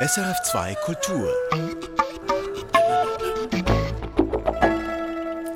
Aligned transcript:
SRF2 0.00 0.76
Kultur. 0.84 1.28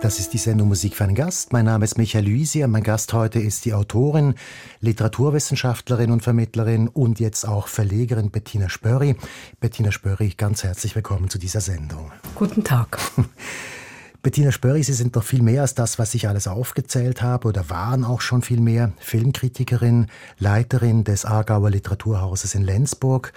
Das 0.01 0.19
ist 0.19 0.33
die 0.33 0.39
Sendung 0.39 0.67
Musik 0.67 0.97
für 0.97 1.05
einen 1.05 1.15
Gast. 1.15 1.53
Mein 1.53 1.67
Name 1.67 1.85
ist 1.85 1.97
Michael 1.97 2.25
Luisi 2.25 2.65
und 2.65 2.73
mein 2.73 2.83
Gast 2.83 3.13
heute 3.13 3.39
ist 3.39 3.65
die 3.67 3.73
Autorin, 3.73 4.35
Literaturwissenschaftlerin 4.81 6.11
und 6.11 6.25
Vermittlerin 6.25 6.89
und 6.89 7.21
jetzt 7.21 7.47
auch 7.47 7.69
Verlegerin 7.69 8.33
Bettina 8.33 8.69
Spörri. 8.69 9.15
Bettina 9.61 9.93
Spörri, 9.93 10.31
ganz 10.37 10.65
herzlich 10.65 10.97
willkommen 10.97 11.31
zu 11.31 11.39
dieser 11.39 11.61
Sendung. 11.61 12.11
Guten 12.35 12.65
Tag. 12.65 12.99
Bettina 14.25 14.51
Spörri, 14.51 14.83
Sie 14.83 14.93
sind 14.93 15.15
doch 15.15 15.25
viel 15.25 15.43
mehr 15.43 15.63
als 15.63 15.75
das, 15.75 16.01
was 16.01 16.15
ich 16.15 16.27
alles 16.29 16.49
aufgezählt 16.49 17.23
habe 17.23 17.47
oder 17.47 17.71
waren 17.71 18.05
auch 18.05 18.21
schon 18.21 18.43
viel 18.43 18.61
mehr. 18.61 18.93
Filmkritikerin, 18.99 20.07
Leiterin 20.39 21.05
des 21.05 21.25
Aargauer 21.25 21.71
Literaturhauses 21.71 22.57
in 22.57 22.63
Lenzburg, 22.63 23.33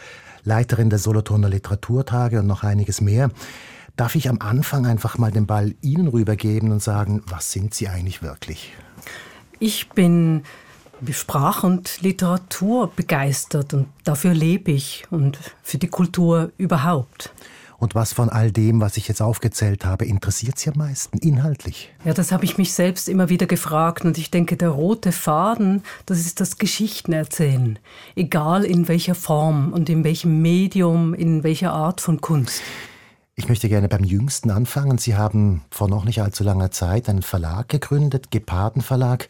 Leiterin 0.46 0.90
der 0.90 1.00
Solothurner 1.00 1.50
Literaturtage 1.50 2.40
und 2.40 2.48
noch 2.48 2.64
einiges 2.64 3.02
mehr. 3.02 3.30
Darf 3.98 4.16
ich 4.16 4.30
am 4.30 4.40
Anfang 4.40 4.86
einfach 4.86 5.18
mal 5.18 5.32
den 5.32 5.46
Ball 5.46 5.76
Ihnen 5.82 6.08
rübergeben 6.08 6.72
und 6.72 6.82
sagen, 6.82 7.22
was 7.28 7.52
sind 7.52 7.74
Sie 7.74 7.88
eigentlich 7.88 8.22
wirklich? 8.22 8.74
Ich 9.60 9.90
bin 9.90 10.44
Sprach- 11.12 11.64
und 11.64 12.02
Literatur 12.02 12.92
begeistert 12.96 13.74
und 13.74 13.88
dafür 14.04 14.34
lebe 14.34 14.72
ich 14.72 15.06
und 15.12 15.38
für 15.62 15.78
die 15.78 15.88
Kultur 15.88 16.52
überhaupt. 16.58 17.32
Und 17.86 17.94
was 17.94 18.14
von 18.14 18.30
all 18.30 18.52
dem, 18.52 18.82
was 18.82 18.98
ich 18.98 19.08
jetzt 19.08 19.22
aufgezählt 19.22 19.86
habe, 19.86 20.06
interessiert 20.06 20.58
Sie 20.58 20.72
am 20.72 20.78
meisten 20.80 21.20
inhaltlich? 21.20 21.92
Ja, 22.04 22.16
das 22.16 22.32
habe 22.32 22.44
ich 22.44 22.58
mich 22.58 22.74
selbst 22.74 23.08
immer 23.08 23.30
wieder 23.30 23.46
gefragt 23.46 24.06
und 24.06 24.18
ich 24.18 24.32
denke, 24.32 24.58
der 24.58 24.70
rote 24.70 25.12
Faden, 25.12 25.84
das 26.08 26.22
ist 26.22 26.42
das 26.42 26.58
Geschichtenerzählen, 26.58 27.78
egal 28.16 28.66
in 28.66 28.88
welcher 28.88 29.14
Form 29.14 29.72
und 29.72 29.88
in 29.88 30.04
welchem 30.04 30.42
Medium, 30.42 31.14
in 31.14 31.44
welcher 31.44 31.74
Art 31.74 32.02
von 32.02 32.22
Kunst. 32.22 32.64
Ich 33.36 33.50
möchte 33.50 33.70
gerne 33.70 33.88
beim 33.88 34.04
Jüngsten 34.04 34.50
anfangen. 34.50 34.98
Sie 34.98 35.16
haben 35.16 35.62
vor 35.70 35.88
noch 35.88 36.06
nicht 36.06 36.24
allzu 36.24 36.44
langer 36.44 36.72
Zeit 36.72 37.08
einen 37.08 37.22
Verlag 37.22 37.70
gegründet, 37.70 38.32
Geparden 38.32 38.82
Verlag. 38.82 39.28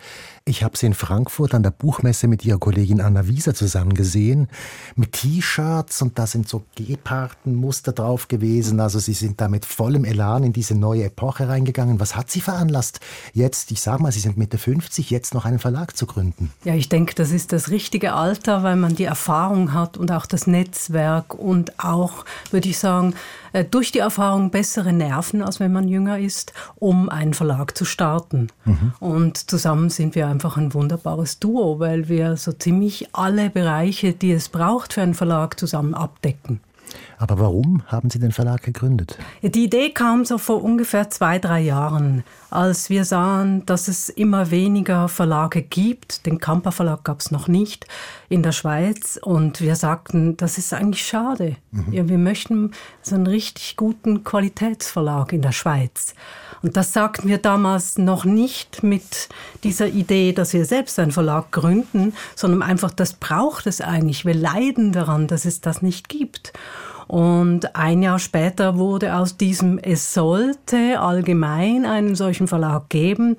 Ich 0.47 0.63
habe 0.63 0.77
sie 0.77 0.85
in 0.85 0.93
Frankfurt 0.93 1.55
an 1.55 1.63
der 1.63 1.71
Buchmesse 1.71 2.27
mit 2.27 2.45
ihrer 2.45 2.59
Kollegin 2.59 3.01
Anna 3.01 3.27
Wieser 3.27 3.55
zusammen 3.55 3.95
gesehen, 3.95 4.47
mit 4.95 5.13
T-Shirts 5.13 6.03
und 6.03 6.19
da 6.19 6.27
sind 6.27 6.47
so 6.47 6.63
Gepardenmuster 6.75 7.93
drauf 7.93 8.27
gewesen. 8.27 8.79
Also 8.79 8.99
sie 8.99 9.13
sind 9.13 9.41
da 9.41 9.47
mit 9.47 9.65
vollem 9.65 10.05
Elan 10.05 10.43
in 10.43 10.53
diese 10.53 10.75
neue 10.75 11.05
Epoche 11.05 11.49
reingegangen. 11.49 11.99
Was 11.99 12.15
hat 12.15 12.29
sie 12.29 12.41
veranlasst, 12.41 12.99
jetzt, 13.33 13.71
ich 13.71 13.81
sage 13.81 14.03
mal, 14.03 14.11
Sie 14.11 14.19
sind 14.19 14.37
Mitte 14.37 14.59
50, 14.59 15.09
jetzt 15.09 15.33
noch 15.33 15.45
einen 15.45 15.57
Verlag 15.57 15.97
zu 15.97 16.05
gründen? 16.05 16.51
Ja, 16.63 16.75
ich 16.75 16.89
denke, 16.89 17.15
das 17.15 17.31
ist 17.31 17.51
das 17.51 17.71
richtige 17.71 18.13
Alter, 18.13 18.61
weil 18.61 18.75
man 18.75 18.95
die 18.95 19.05
Erfahrung 19.05 19.73
hat 19.73 19.97
und 19.97 20.11
auch 20.11 20.27
das 20.27 20.45
Netzwerk 20.45 21.33
und 21.33 21.79
auch, 21.83 22.23
würde 22.51 22.69
ich 22.69 22.77
sagen, 22.77 23.15
äh, 23.55 23.63
durch 23.63 23.91
die 23.91 23.99
Erfahrung 23.99 24.51
bessere 24.51 24.91
Nerven, 24.91 25.41
als 25.41 25.59
wenn 25.59 25.71
man 25.71 25.87
jünger 25.87 26.19
ist, 26.19 26.53
um 26.75 27.09
einen 27.09 27.33
Verlag 27.33 27.75
zu 27.75 27.85
starten. 27.85 28.49
Mhm. 28.65 28.93
Und 28.99 29.49
zusammen 29.49 29.89
sind 29.89 30.13
wir 30.13 30.34
einfach 30.35 30.57
ein 30.57 30.73
wunderbares 30.73 31.39
Duo, 31.39 31.79
weil 31.79 32.09
wir 32.09 32.35
so 32.35 32.51
ziemlich 32.51 33.07
alle 33.13 33.49
Bereiche, 33.49 34.11
die 34.11 34.33
es 34.33 34.49
braucht 34.49 34.91
für 34.91 35.01
einen 35.01 35.13
Verlag, 35.13 35.57
zusammen 35.57 35.93
abdecken. 35.93 36.59
Aber 37.17 37.39
warum 37.39 37.83
haben 37.87 38.09
Sie 38.09 38.19
den 38.19 38.31
Verlag 38.31 38.63
gegründet? 38.63 39.17
Die 39.41 39.65
Idee 39.65 39.91
kam 39.91 40.25
so 40.25 40.37
vor 40.37 40.63
ungefähr 40.63 41.09
zwei, 41.09 41.39
drei 41.39 41.61
Jahren, 41.61 42.23
als 42.49 42.89
wir 42.89 43.05
sahen, 43.05 43.65
dass 43.65 43.87
es 43.87 44.09
immer 44.09 44.51
weniger 44.51 45.07
Verlage 45.07 45.61
gibt. 45.61 46.25
Den 46.25 46.39
Kamper 46.39 46.71
Verlag 46.71 47.03
gab 47.03 47.21
es 47.21 47.31
noch 47.31 47.47
nicht 47.47 47.87
in 48.29 48.43
der 48.43 48.51
Schweiz. 48.51 49.17
Und 49.21 49.61
wir 49.61 49.75
sagten, 49.75 50.37
das 50.37 50.57
ist 50.57 50.73
eigentlich 50.73 51.05
schade. 51.05 51.55
Mhm. 51.71 51.93
Ja, 51.93 52.09
wir 52.09 52.17
möchten 52.17 52.71
so 53.01 53.15
einen 53.15 53.27
richtig 53.27 53.77
guten 53.77 54.23
Qualitätsverlag 54.23 55.31
in 55.33 55.41
der 55.41 55.51
Schweiz. 55.51 56.15
Und 56.61 56.77
das 56.77 56.93
sagten 56.93 57.27
wir 57.27 57.37
damals 57.37 57.97
noch 57.97 58.25
nicht 58.25 58.81
mit 58.81 59.29
dieser 59.63 59.87
Idee, 59.87 60.33
dass 60.33 60.53
wir 60.53 60.65
selbst 60.65 60.97
einen 60.97 61.11
Verlag 61.11 61.51
gründen, 61.51 62.13
sondern 62.35 62.63
einfach, 62.63 62.91
das 62.91 63.13
braucht 63.13 63.67
es 63.67 63.81
eigentlich. 63.81 64.25
Wir 64.25 64.33
leiden 64.33 64.91
daran, 64.91 65.27
dass 65.27 65.45
es 65.45 65.61
das 65.61 65.81
nicht 65.81 66.09
gibt. 66.09 66.53
Und 67.07 67.75
ein 67.75 68.01
Jahr 68.01 68.19
später 68.19 68.77
wurde 68.77 69.15
aus 69.15 69.37
diesem, 69.37 69.77
es 69.77 70.13
sollte 70.13 70.99
allgemein 70.99 71.85
einen 71.85 72.15
solchen 72.15 72.47
Verlag 72.47 72.89
geben, 72.89 73.37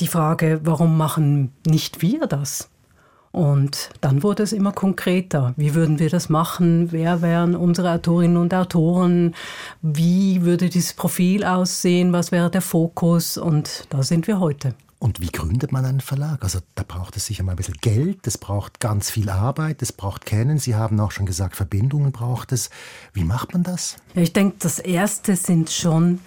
die 0.00 0.06
Frage, 0.06 0.60
warum 0.64 0.96
machen 0.96 1.52
nicht 1.66 2.02
wir 2.02 2.26
das? 2.26 2.70
Und 3.34 3.90
dann 4.00 4.22
wurde 4.22 4.44
es 4.44 4.52
immer 4.52 4.70
konkreter. 4.70 5.54
Wie 5.56 5.74
würden 5.74 5.98
wir 5.98 6.08
das 6.08 6.28
machen? 6.28 6.92
Wer 6.92 7.20
wären 7.20 7.56
unsere 7.56 7.90
Autorinnen 7.90 8.36
und 8.36 8.54
Autoren? 8.54 9.34
Wie 9.82 10.42
würde 10.42 10.68
dieses 10.68 10.92
Profil 10.92 11.42
aussehen? 11.44 12.12
Was 12.12 12.30
wäre 12.30 12.48
der 12.48 12.60
Fokus? 12.60 13.36
Und 13.36 13.88
da 13.90 14.04
sind 14.04 14.28
wir 14.28 14.38
heute. 14.38 14.74
Und 15.04 15.20
wie 15.20 15.30
gründet 15.30 15.70
man 15.70 15.84
einen 15.84 16.00
Verlag? 16.00 16.42
Also 16.42 16.60
da 16.76 16.82
braucht 16.82 17.14
es 17.18 17.26
sicher 17.26 17.42
mal 17.42 17.52
ein 17.52 17.56
bisschen 17.56 17.76
Geld, 17.82 18.26
es 18.26 18.38
braucht 18.38 18.80
ganz 18.80 19.10
viel 19.10 19.28
Arbeit, 19.28 19.82
es 19.82 19.92
braucht 19.92 20.24
Kennen. 20.24 20.56
Sie 20.56 20.76
haben 20.76 20.98
auch 20.98 21.10
schon 21.10 21.26
gesagt, 21.26 21.56
Verbindungen 21.56 22.10
braucht 22.10 22.52
es. 22.52 22.70
Wie 23.12 23.22
macht 23.22 23.52
man 23.52 23.64
das? 23.64 23.98
Ja, 24.14 24.22
ich 24.22 24.32
denke, 24.32 24.56
das 24.60 24.78
Erste 24.78 25.36
sind 25.36 25.68
schon 25.68 26.20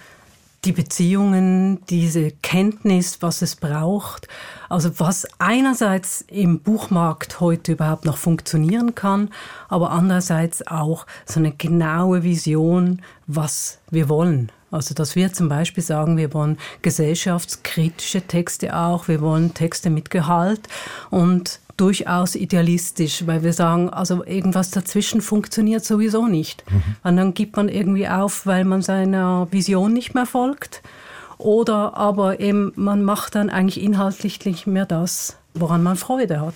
die 0.64 0.70
Beziehungen, 0.70 1.84
diese 1.90 2.30
Kenntnis, 2.30 3.20
was 3.20 3.42
es 3.42 3.56
braucht. 3.56 4.28
Also 4.68 5.00
was 5.00 5.26
einerseits 5.40 6.24
im 6.28 6.60
Buchmarkt 6.60 7.40
heute 7.40 7.72
überhaupt 7.72 8.04
noch 8.04 8.16
funktionieren 8.16 8.94
kann, 8.94 9.30
aber 9.68 9.90
andererseits 9.90 10.64
auch 10.68 11.04
so 11.26 11.40
eine 11.40 11.50
genaue 11.50 12.22
Vision, 12.22 13.02
was 13.26 13.80
wir 13.90 14.08
wollen. 14.08 14.52
Also 14.70 14.94
dass 14.94 15.16
wir 15.16 15.32
zum 15.32 15.48
Beispiel 15.48 15.82
sagen, 15.82 16.16
wir 16.16 16.34
wollen 16.34 16.58
gesellschaftskritische 16.82 18.22
Texte 18.22 18.76
auch, 18.76 19.08
wir 19.08 19.20
wollen 19.20 19.54
Texte 19.54 19.90
mit 19.90 20.10
Gehalt 20.10 20.60
und 21.10 21.60
durchaus 21.78 22.34
idealistisch, 22.34 23.26
weil 23.26 23.42
wir 23.42 23.52
sagen, 23.52 23.88
also 23.88 24.24
irgendwas 24.24 24.70
dazwischen 24.70 25.22
funktioniert 25.22 25.84
sowieso 25.84 26.26
nicht. 26.26 26.64
Mhm. 26.70 26.82
Und 27.04 27.16
dann 27.16 27.34
gibt 27.34 27.56
man 27.56 27.68
irgendwie 27.68 28.08
auf, 28.08 28.46
weil 28.46 28.64
man 28.64 28.82
seiner 28.82 29.46
Vision 29.50 29.92
nicht 29.92 30.14
mehr 30.14 30.26
folgt. 30.26 30.82
Oder 31.38 31.96
aber 31.96 32.40
eben, 32.40 32.72
man 32.74 33.04
macht 33.04 33.36
dann 33.36 33.48
eigentlich 33.48 33.80
inhaltlich 33.80 34.44
nicht 34.44 34.66
mehr 34.66 34.86
das, 34.86 35.36
woran 35.54 35.84
man 35.84 35.96
Freude 35.96 36.40
hat. 36.40 36.54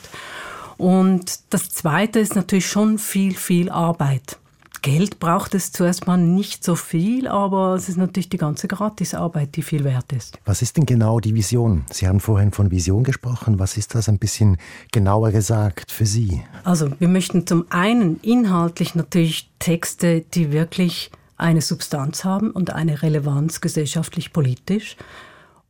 Und 0.77 1.39
das 1.51 1.71
Zweite 1.71 2.19
ist 2.19 2.35
natürlich 2.35 2.67
schon 2.67 2.99
viel, 2.99 3.37
viel 3.37 3.71
Arbeit. 3.71 4.39
Geld 4.83 5.21
braucht 5.21 5.55
es 5.55 5.71
zuerst 5.71 6.09
mal 6.09 6.17
nicht 6.17 6.65
so 6.65 6.75
viel, 6.75 7.29
aber 7.29 7.77
es 7.77 7.89
ist 7.89 7.99
natürlich 7.99 8.29
die 8.29 8.37
ganze 8.37 8.67
Gratisarbeit, 8.67 9.55
die 9.55 9.63
viel 9.63 9.85
wert 9.85 10.13
ist. 10.13 10.39
Was 10.45 10.61
ist 10.61 10.77
denn 10.77 10.87
genau 10.87 11.21
die 11.21 11.37
Vision? 11.37 11.85
Sie 11.93 12.09
haben 12.09 12.19
vorhin 12.19 12.51
von 12.51 12.73
Vision 12.73 13.05
gesprochen. 13.05 13.61
Was 13.61 13.77
ist 13.77 13.95
das 13.95 14.09
ein 14.09 14.19
bisschen 14.19 14.57
genauer 14.91 15.31
gesagt 15.31 15.93
für 15.93 16.05
Sie? 16.05 16.43
Also 16.65 16.91
wir 16.99 17.07
möchten 17.07 17.47
zum 17.47 17.67
einen 17.71 18.19
inhaltlich 18.23 18.97
natürlich 18.97 19.49
Texte, 19.61 20.23
die 20.35 20.51
wirklich 20.51 21.13
eine 21.37 21.63
Substanz 21.63 22.25
haben 22.25 22.51
und 22.51 22.71
eine 22.71 23.03
Relevanz 23.03 23.61
gesellschaftlich-politisch 23.61 24.97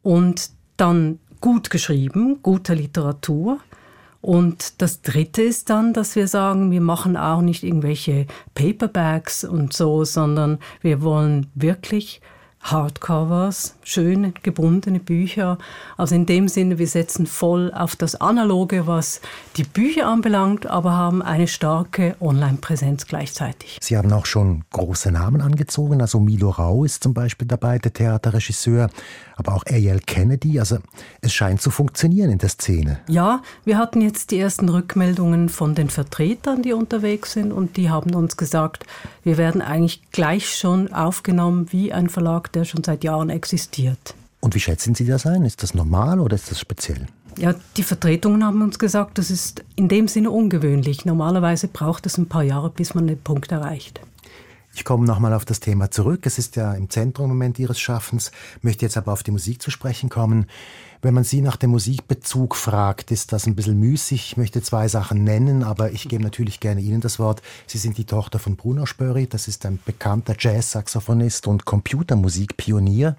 und 0.03 0.51
dann 0.79 1.19
gut 1.43 1.69
geschrieben, 1.69 2.39
gute 2.43 2.73
Literatur 2.73 3.59
und 4.23 4.81
das 4.81 5.03
Dritte 5.03 5.43
ist 5.43 5.69
dann, 5.69 5.93
dass 5.93 6.15
wir 6.15 6.29
sagen, 6.29 6.71
wir 6.71 6.81
machen 6.81 7.17
auch 7.17 7.43
nicht 7.43 7.65
irgendwelche 7.65 8.27
Paperbacks 8.55 9.43
und 9.43 9.73
so, 9.73 10.05
sondern 10.05 10.59
wir 10.81 11.03
wollen 11.03 11.49
wirklich 11.57 12.23
Hardcovers, 12.63 13.75
schöne 13.83 14.33
gebundene 14.43 15.01
Bücher. 15.01 15.59
Also 15.97 16.15
in 16.15 16.27
dem 16.27 16.47
Sinne, 16.47 16.79
wir 16.79 16.87
setzen 16.87 17.27
voll 17.27 17.73
auf 17.75 17.97
das 17.97 18.21
Analoge, 18.21 18.87
was 18.87 19.21
die 19.57 19.65
Bücher 19.65 20.07
anbelangt, 20.07 20.67
aber 20.67 20.93
haben 20.93 21.23
eine 21.23 21.49
starke 21.49 22.15
Online-Präsenz 22.21 23.07
gleichzeitig. 23.07 23.79
Sie 23.81 23.97
haben 23.97 24.13
auch 24.13 24.27
schon 24.27 24.63
große 24.71 25.11
Namen 25.11 25.41
angezogen. 25.41 26.01
Also 26.01 26.21
Milo 26.21 26.51
Rau 26.51 26.85
ist 26.85 27.03
zum 27.03 27.15
Beispiel 27.15 27.49
dabei, 27.49 27.79
der 27.79 27.93
Theaterregisseur, 27.93 28.89
aber 29.37 29.55
auch 29.55 29.65
Ariel 29.67 29.99
Kennedy. 29.99 30.61
Also 30.61 30.79
es 31.21 31.35
scheint 31.35 31.61
zu 31.61 31.71
funktionieren 31.71 32.31
in 32.31 32.39
der 32.39 32.49
Szene. 32.49 33.01
Ja, 33.09 33.43
wir 33.65 33.77
hatten 33.77 34.01
jetzt 34.01 34.31
die 34.31 34.39
ersten 34.39 34.69
Rückmeldungen 34.69 35.49
von 35.49 35.75
den 35.75 35.91
Vertretern, 35.91 36.63
die 36.63 36.73
unterwegs 36.73 37.33
sind 37.33 37.53
und 37.53 37.77
die 37.77 37.91
haben 37.91 38.15
uns 38.15 38.37
gesagt, 38.37 38.87
wir 39.25 39.37
werden 39.37 39.63
eigentlich 39.63 40.03
gleich 40.13 40.57
schon 40.57 40.93
aufgenommen 40.93 41.67
wie 41.71 41.93
ein 41.93 42.09
Verlag 42.09 42.52
der 42.55 42.65
schon 42.65 42.85
seit 42.85 43.05
Jahren 43.05 43.31
existiert. 43.31 44.15
Und 44.41 44.55
wie 44.55 44.61
schätzen 44.61 44.95
Sie 44.95 45.07
das 45.07 45.27
ein? 45.27 45.45
Ist 45.45 45.63
das 45.63 45.75
normal 45.75 46.21
oder 46.21 46.35
ist 46.35 46.51
das 46.51 46.59
speziell? 46.59 47.07
Ja, 47.39 47.55
die 47.77 47.83
Vertretungen 47.83 48.45
haben 48.45 48.61
uns 48.63 48.79
gesagt, 48.79 49.19
das 49.19 49.31
ist 49.31 49.65
in 49.77 49.89
dem 49.89 50.09
Sinne 50.09 50.31
ungewöhnlich. 50.31 51.05
Normalerweise 51.05 51.69
braucht 51.69 52.07
es 52.07 52.19
ein 52.19 52.29
paar 52.29 52.43
Jahre, 52.43 52.71
bis 52.71 52.95
man 52.95 53.07
den 53.07 53.21
Punkt 53.21 53.53
erreicht. 53.53 54.01
Ich 54.75 54.85
komme 54.85 55.07
nochmal 55.07 55.35
auf 55.35 55.45
das 55.45 55.61
Thema 55.61 55.91
zurück. 55.91 56.25
Es 56.25 56.39
ist 56.39 56.57
ja 56.57 56.73
im 56.75 56.89
Zentrum 56.89 57.27
im 57.27 57.37
Moment 57.37 57.59
Ihres 57.59 57.79
Schaffens, 57.79 58.33
möchte 58.63 58.85
jetzt 58.87 58.97
aber 58.97 59.13
auf 59.13 59.23
die 59.23 59.31
Musik 59.31 59.61
zu 59.61 59.71
sprechen 59.71 60.09
kommen. 60.09 60.47
Wenn 61.05 61.15
man 61.15 61.25
Sie 61.25 61.43
nach 61.43 61.57
dem 61.57 61.71
Musikbezug 61.71 62.55
fragt, 62.55 63.11
ist 63.11 63.33
das 63.33 63.49
ein 63.49 63.57
bisschen 63.57 63.77
müßig. 63.77 64.25
Ich 64.25 64.37
möchte 64.37 64.63
zwei 64.63 64.87
Sachen 64.87 65.25
nennen, 65.25 65.65
aber 65.65 65.91
ich 65.91 66.09
gebe 66.09 66.23
natürlich 66.23 66.61
gerne 66.61 66.81
Ihnen 66.81 67.01
das 67.01 67.19
Wort. 67.19 67.43
Sie 67.67 67.79
sind 67.79 67.99
die 67.99 68.05
Tochter 68.05 68.39
von 68.39 68.55
Bruno 68.55 68.87
Spöri, 68.87 69.27
das 69.27 69.49
ist 69.49 69.67
ein 69.67 69.81
bekannter 69.85 70.37
Jazz-Saxophonist 70.39 71.49
und 71.49 71.65
Computermusikpionier 71.65 73.17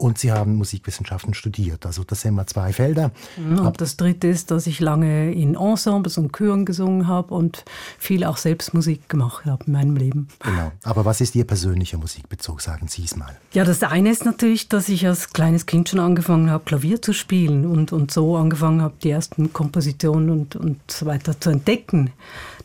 und 0.00 0.18
Sie 0.18 0.32
haben 0.32 0.56
Musikwissenschaften 0.56 1.34
studiert. 1.34 1.84
Also 1.84 2.04
das 2.04 2.22
sind 2.22 2.34
mal 2.34 2.46
zwei 2.46 2.72
Felder. 2.72 3.10
Und 3.36 3.80
das 3.80 3.98
dritte 3.98 4.28
ist, 4.28 4.50
dass 4.50 4.66
ich 4.66 4.80
lange 4.80 5.32
in 5.32 5.54
Ensembles 5.54 6.16
und 6.16 6.32
Chören 6.32 6.64
gesungen 6.64 7.06
habe 7.06 7.34
und 7.34 7.64
viel 7.98 8.24
auch 8.24 8.38
selbst 8.38 8.72
Musik 8.72 9.10
gemacht 9.10 9.44
habe 9.44 9.64
in 9.66 9.72
meinem 9.74 9.96
Leben. 9.96 10.28
Genau. 10.40 10.72
Aber 10.84 11.04
was 11.04 11.20
ist 11.20 11.34
Ihr 11.34 11.44
persönlicher 11.44 11.98
Musikbezug? 11.98 12.62
Sagen 12.62 12.88
Sie 12.88 13.04
es 13.04 13.14
mal. 13.14 13.36
Ja, 13.52 13.64
das 13.64 13.82
eine 13.82 14.10
ist 14.10 14.24
natürlich, 14.24 14.68
dass 14.68 14.88
ich 14.88 15.06
als 15.06 15.34
kleines 15.34 15.66
Kind 15.66 15.90
schon 15.90 16.00
angefangen 16.00 16.50
habe, 16.50 16.64
Klavier 16.64 17.02
zu 17.02 17.12
spielen 17.12 17.66
und, 17.66 17.92
und 17.92 18.10
so 18.10 18.36
angefangen 18.36 18.80
habe, 18.80 18.94
die 19.02 19.10
ersten 19.10 19.52
Kompositionen 19.52 20.30
und, 20.30 20.56
und 20.56 20.78
so 20.90 21.04
weiter 21.04 21.38
zu 21.38 21.50
entdecken. 21.50 22.10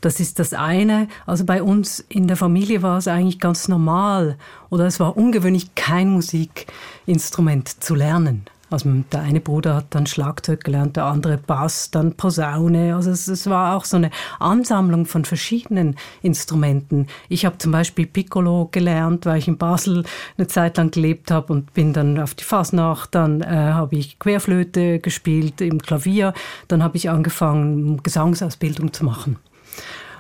Das 0.02 0.20
ist 0.20 0.40
das 0.40 0.54
eine. 0.54 1.08
Also 1.26 1.46
bei 1.46 1.64
uns 1.64 2.00
in 2.10 2.28
der 2.28 2.38
Familie 2.38 2.82
war 2.82 2.98
es 2.98 3.08
eigentlich 3.08 3.40
ganz 3.40 3.68
normal 3.68 4.38
oder 4.70 4.86
es 4.86 5.00
war 5.00 5.18
ungewöhnlich, 5.18 5.76
kein 5.76 6.10
Musikinstrument 6.10 7.84
zu 7.84 7.96
lernen. 7.96 8.46
Also 8.72 8.90
der 9.12 9.22
eine 9.22 9.42
Bruder 9.42 9.76
hat 9.76 9.86
dann 9.92 10.08
Schlagzeug 10.08 10.64
gelernt, 10.64 10.98
der 10.98 11.06
andere 11.06 11.38
Bass, 11.38 11.92
dann 11.92 12.16
Posaune. 12.16 12.96
Also 12.96 13.12
es, 13.12 13.28
es 13.28 13.48
war 13.48 13.76
auch 13.76 13.86
so 13.86 13.98
eine 13.98 14.10
Ansammlung 14.40 15.06
von 15.06 15.24
verschiedenen 15.24 15.96
Instrumenten. 16.24 17.08
Ich 17.30 17.46
habe 17.46 17.60
zum 17.60 17.72
Beispiel 17.72 18.08
Piccolo 18.08 18.68
gelernt, 18.72 19.26
weil 19.28 19.38
ich 19.38 19.48
in 19.48 19.58
Basel 19.58 20.04
eine 20.38 20.48
Zeit 20.48 20.78
lang 20.78 20.90
gelebt 20.90 21.30
habe 21.30 21.54
und 21.54 21.74
bin 21.74 21.94
dann 21.94 22.20
auf 22.20 22.34
die 22.34 22.44
Fasnacht. 22.44 23.14
Dann 23.14 23.42
äh, 23.42 23.46
habe 23.46 23.96
ich 23.98 24.18
Querflöte 24.18 25.00
gespielt 25.00 25.62
im 25.62 25.80
Klavier. 25.80 26.34
Dann 26.68 26.82
habe 26.82 26.98
ich 26.98 27.10
angefangen, 27.10 28.02
Gesangsausbildung 28.02 28.94
zu 28.94 29.06
machen. 29.06 29.38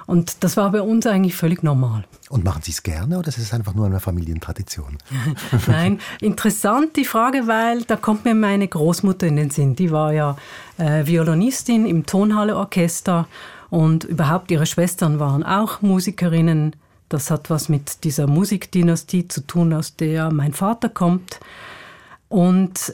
Und 0.07 0.44
das 0.44 0.56
war 0.56 0.72
bei 0.72 0.81
uns 0.81 1.07
eigentlich 1.07 1.36
völlig 1.36 1.63
normal. 1.63 2.06
Und 2.30 2.44
machen 2.44 2.62
Sie 2.62 2.72
es 2.72 2.84
gerne 2.84 3.18
oder 3.18 3.30
ist 3.30 3.40
es 3.40 3.54
einfach 3.54 3.74
nur 3.74 3.88
eine 3.88 4.00
Familientradition? 4.00 4.98
Nein, 5.68 6.00
interessant 6.22 6.96
die 6.96 7.06
Frage, 7.06 7.48
weil 7.48 7.84
da 7.84 7.96
kommt 7.96 8.24
mir 8.24 8.36
meine 8.36 8.68
Großmutter 8.68 9.25
in 9.25 9.36
den 9.36 9.50
Sinn. 9.50 9.75
Die 9.75 9.92
war 9.92 10.13
ja 10.13 10.38
äh, 10.78 11.06
Violinistin 11.07 11.88
im 11.88 12.06
Tonhalleorchester 12.06 13.28
und 13.72 14.04
überhaupt 14.04 14.52
ihre 14.52 14.68
Schwestern 14.68 15.19
waren 15.19 15.44
auch 15.44 15.81
Musikerinnen. 15.81 16.75
Das 17.10 17.31
hat 17.31 17.50
was 17.50 17.68
mit 17.69 18.04
dieser 18.04 18.28
Musikdynastie 18.28 19.28
zu 19.28 19.42
tun, 19.42 19.74
aus 19.74 19.96
der 19.96 20.31
mein 20.31 20.54
Vater 20.54 20.90
kommt. 20.90 21.40
Und 22.30 22.94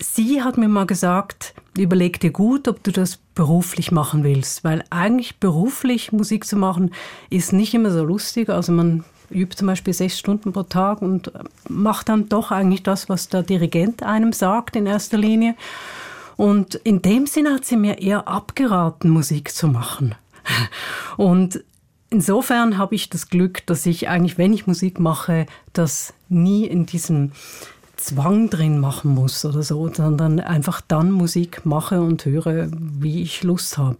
sie 0.00 0.42
hat 0.42 0.58
mir 0.58 0.68
mal 0.68 0.86
gesagt, 0.86 1.54
überleg 1.76 2.20
dir 2.20 2.32
gut, 2.32 2.68
ob 2.68 2.82
du 2.82 2.90
das 2.90 3.18
beruflich 3.40 3.90
machen 3.90 4.22
willst, 4.22 4.64
weil 4.64 4.84
eigentlich 4.90 5.38
beruflich 5.38 6.12
Musik 6.12 6.44
zu 6.44 6.56
machen 6.56 6.92
ist 7.30 7.54
nicht 7.54 7.72
immer 7.72 7.90
so 7.90 8.04
lustig. 8.04 8.50
Also 8.50 8.70
man 8.70 9.02
übt 9.30 9.56
zum 9.56 9.66
Beispiel 9.66 9.94
sechs 9.94 10.18
Stunden 10.18 10.52
pro 10.52 10.64
Tag 10.64 11.00
und 11.00 11.32
macht 11.66 12.10
dann 12.10 12.28
doch 12.28 12.50
eigentlich 12.50 12.82
das, 12.82 13.08
was 13.08 13.30
der 13.30 13.42
Dirigent 13.42 14.02
einem 14.02 14.34
sagt 14.34 14.76
in 14.76 14.84
erster 14.84 15.16
Linie. 15.16 15.54
Und 16.36 16.74
in 16.74 17.00
dem 17.00 17.26
Sinne 17.26 17.54
hat 17.54 17.64
sie 17.64 17.78
mir 17.78 18.02
eher 18.02 18.28
abgeraten, 18.28 19.08
Musik 19.08 19.54
zu 19.54 19.68
machen. 19.68 20.14
Und 21.16 21.64
insofern 22.10 22.76
habe 22.76 22.94
ich 22.94 23.08
das 23.08 23.30
Glück, 23.30 23.64
dass 23.64 23.86
ich 23.86 24.10
eigentlich, 24.10 24.36
wenn 24.36 24.52
ich 24.52 24.66
Musik 24.66 25.00
mache, 25.00 25.46
das 25.72 26.12
nie 26.28 26.66
in 26.66 26.84
diesem 26.84 27.32
Zwang 28.00 28.50
drin 28.50 28.78
machen 28.78 29.14
muss 29.14 29.44
oder 29.44 29.62
so, 29.62 29.92
sondern 29.92 30.40
einfach 30.40 30.80
dann 30.80 31.10
Musik 31.10 31.64
mache 31.66 32.00
und 32.00 32.24
höre, 32.24 32.68
wie 32.72 33.22
ich 33.22 33.42
Lust 33.42 33.78
habe. 33.78 33.98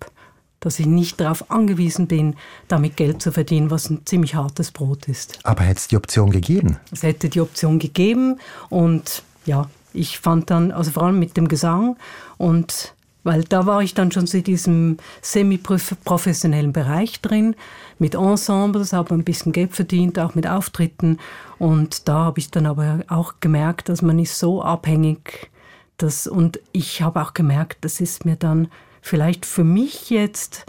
Dass 0.58 0.78
ich 0.78 0.86
nicht 0.86 1.20
darauf 1.20 1.50
angewiesen 1.50 2.06
bin, 2.06 2.36
damit 2.68 2.96
Geld 2.96 3.22
zu 3.22 3.32
verdienen, 3.32 3.70
was 3.70 3.88
ein 3.88 4.04
ziemlich 4.04 4.34
hartes 4.34 4.70
Brot 4.70 5.08
ist. 5.08 5.38
Aber 5.44 5.62
hätte 5.62 5.78
es 5.78 5.88
die 5.88 5.96
Option 5.96 6.30
gegeben? 6.30 6.78
Es 6.90 7.02
hätte 7.02 7.28
die 7.28 7.40
Option 7.40 7.78
gegeben 7.78 8.38
und 8.68 9.22
ja, 9.46 9.70
ich 9.92 10.18
fand 10.18 10.50
dann, 10.50 10.70
also 10.70 10.90
vor 10.90 11.04
allem 11.04 11.18
mit 11.18 11.36
dem 11.36 11.48
Gesang 11.48 11.96
und 12.36 12.94
weil 13.22 13.44
da 13.44 13.66
war 13.66 13.82
ich 13.82 13.94
dann 13.94 14.12
schon 14.12 14.26
in 14.26 14.44
diesem 14.44 14.96
semi-professionellen 15.22 16.72
Bereich 16.72 17.20
drin, 17.20 17.54
mit 17.98 18.14
Ensembles, 18.14 18.92
habe 18.92 19.14
ein 19.14 19.24
bisschen 19.24 19.52
Geld 19.52 19.74
verdient, 19.74 20.18
auch 20.18 20.34
mit 20.34 20.46
Auftritten. 20.46 21.18
Und 21.58 22.08
da 22.08 22.24
habe 22.24 22.40
ich 22.40 22.50
dann 22.50 22.66
aber 22.66 23.00
auch 23.08 23.34
gemerkt, 23.40 23.88
dass 23.90 24.00
man 24.00 24.18
ist 24.18 24.38
so 24.38 24.62
abhängig. 24.62 25.50
Dass, 25.98 26.26
und 26.26 26.60
ich 26.72 27.02
habe 27.02 27.20
auch 27.20 27.34
gemerkt, 27.34 27.78
das 27.82 28.00
ist 28.00 28.24
mir 28.24 28.36
dann 28.36 28.68
vielleicht 29.02 29.44
für 29.44 29.64
mich 29.64 30.08
jetzt 30.08 30.64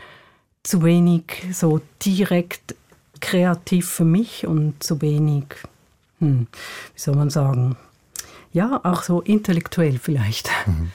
zu 0.63 0.83
wenig 0.83 1.24
so 1.54 1.80
direkt 2.06 2.75
kreativ 3.21 3.89
für 3.89 4.04
mich 4.04 4.45
und 4.45 4.83
zu 4.83 5.01
wenig, 5.01 5.45
hm, 6.19 6.47
wie 6.94 7.00
soll 7.00 7.15
man 7.15 7.30
sagen, 7.30 7.77
ja, 8.51 8.81
auch 8.83 9.04
so 9.04 9.21
intellektuell 9.21 9.97
vielleicht. 9.97 10.50
Mhm. 10.65 10.92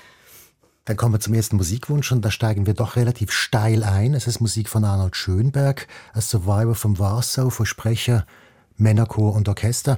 Dann 0.86 0.96
kommen 0.96 1.14
wir 1.14 1.20
zum 1.20 1.34
ersten 1.34 1.56
Musikwunsch 1.56 2.12
und 2.12 2.24
da 2.24 2.30
steigen 2.30 2.66
wir 2.66 2.74
doch 2.74 2.94
relativ 2.94 3.32
steil 3.32 3.82
ein. 3.82 4.14
Es 4.14 4.28
ist 4.28 4.40
Musik 4.40 4.68
von 4.68 4.84
Arnold 4.84 5.16
Schönberg, 5.16 5.88
A 6.14 6.20
Survivor 6.20 6.76
from 6.76 6.98
Warsaw, 7.00 7.50
Versprecher, 7.50 8.24
Männerchor 8.76 9.34
und 9.34 9.48
Orchester. 9.48 9.96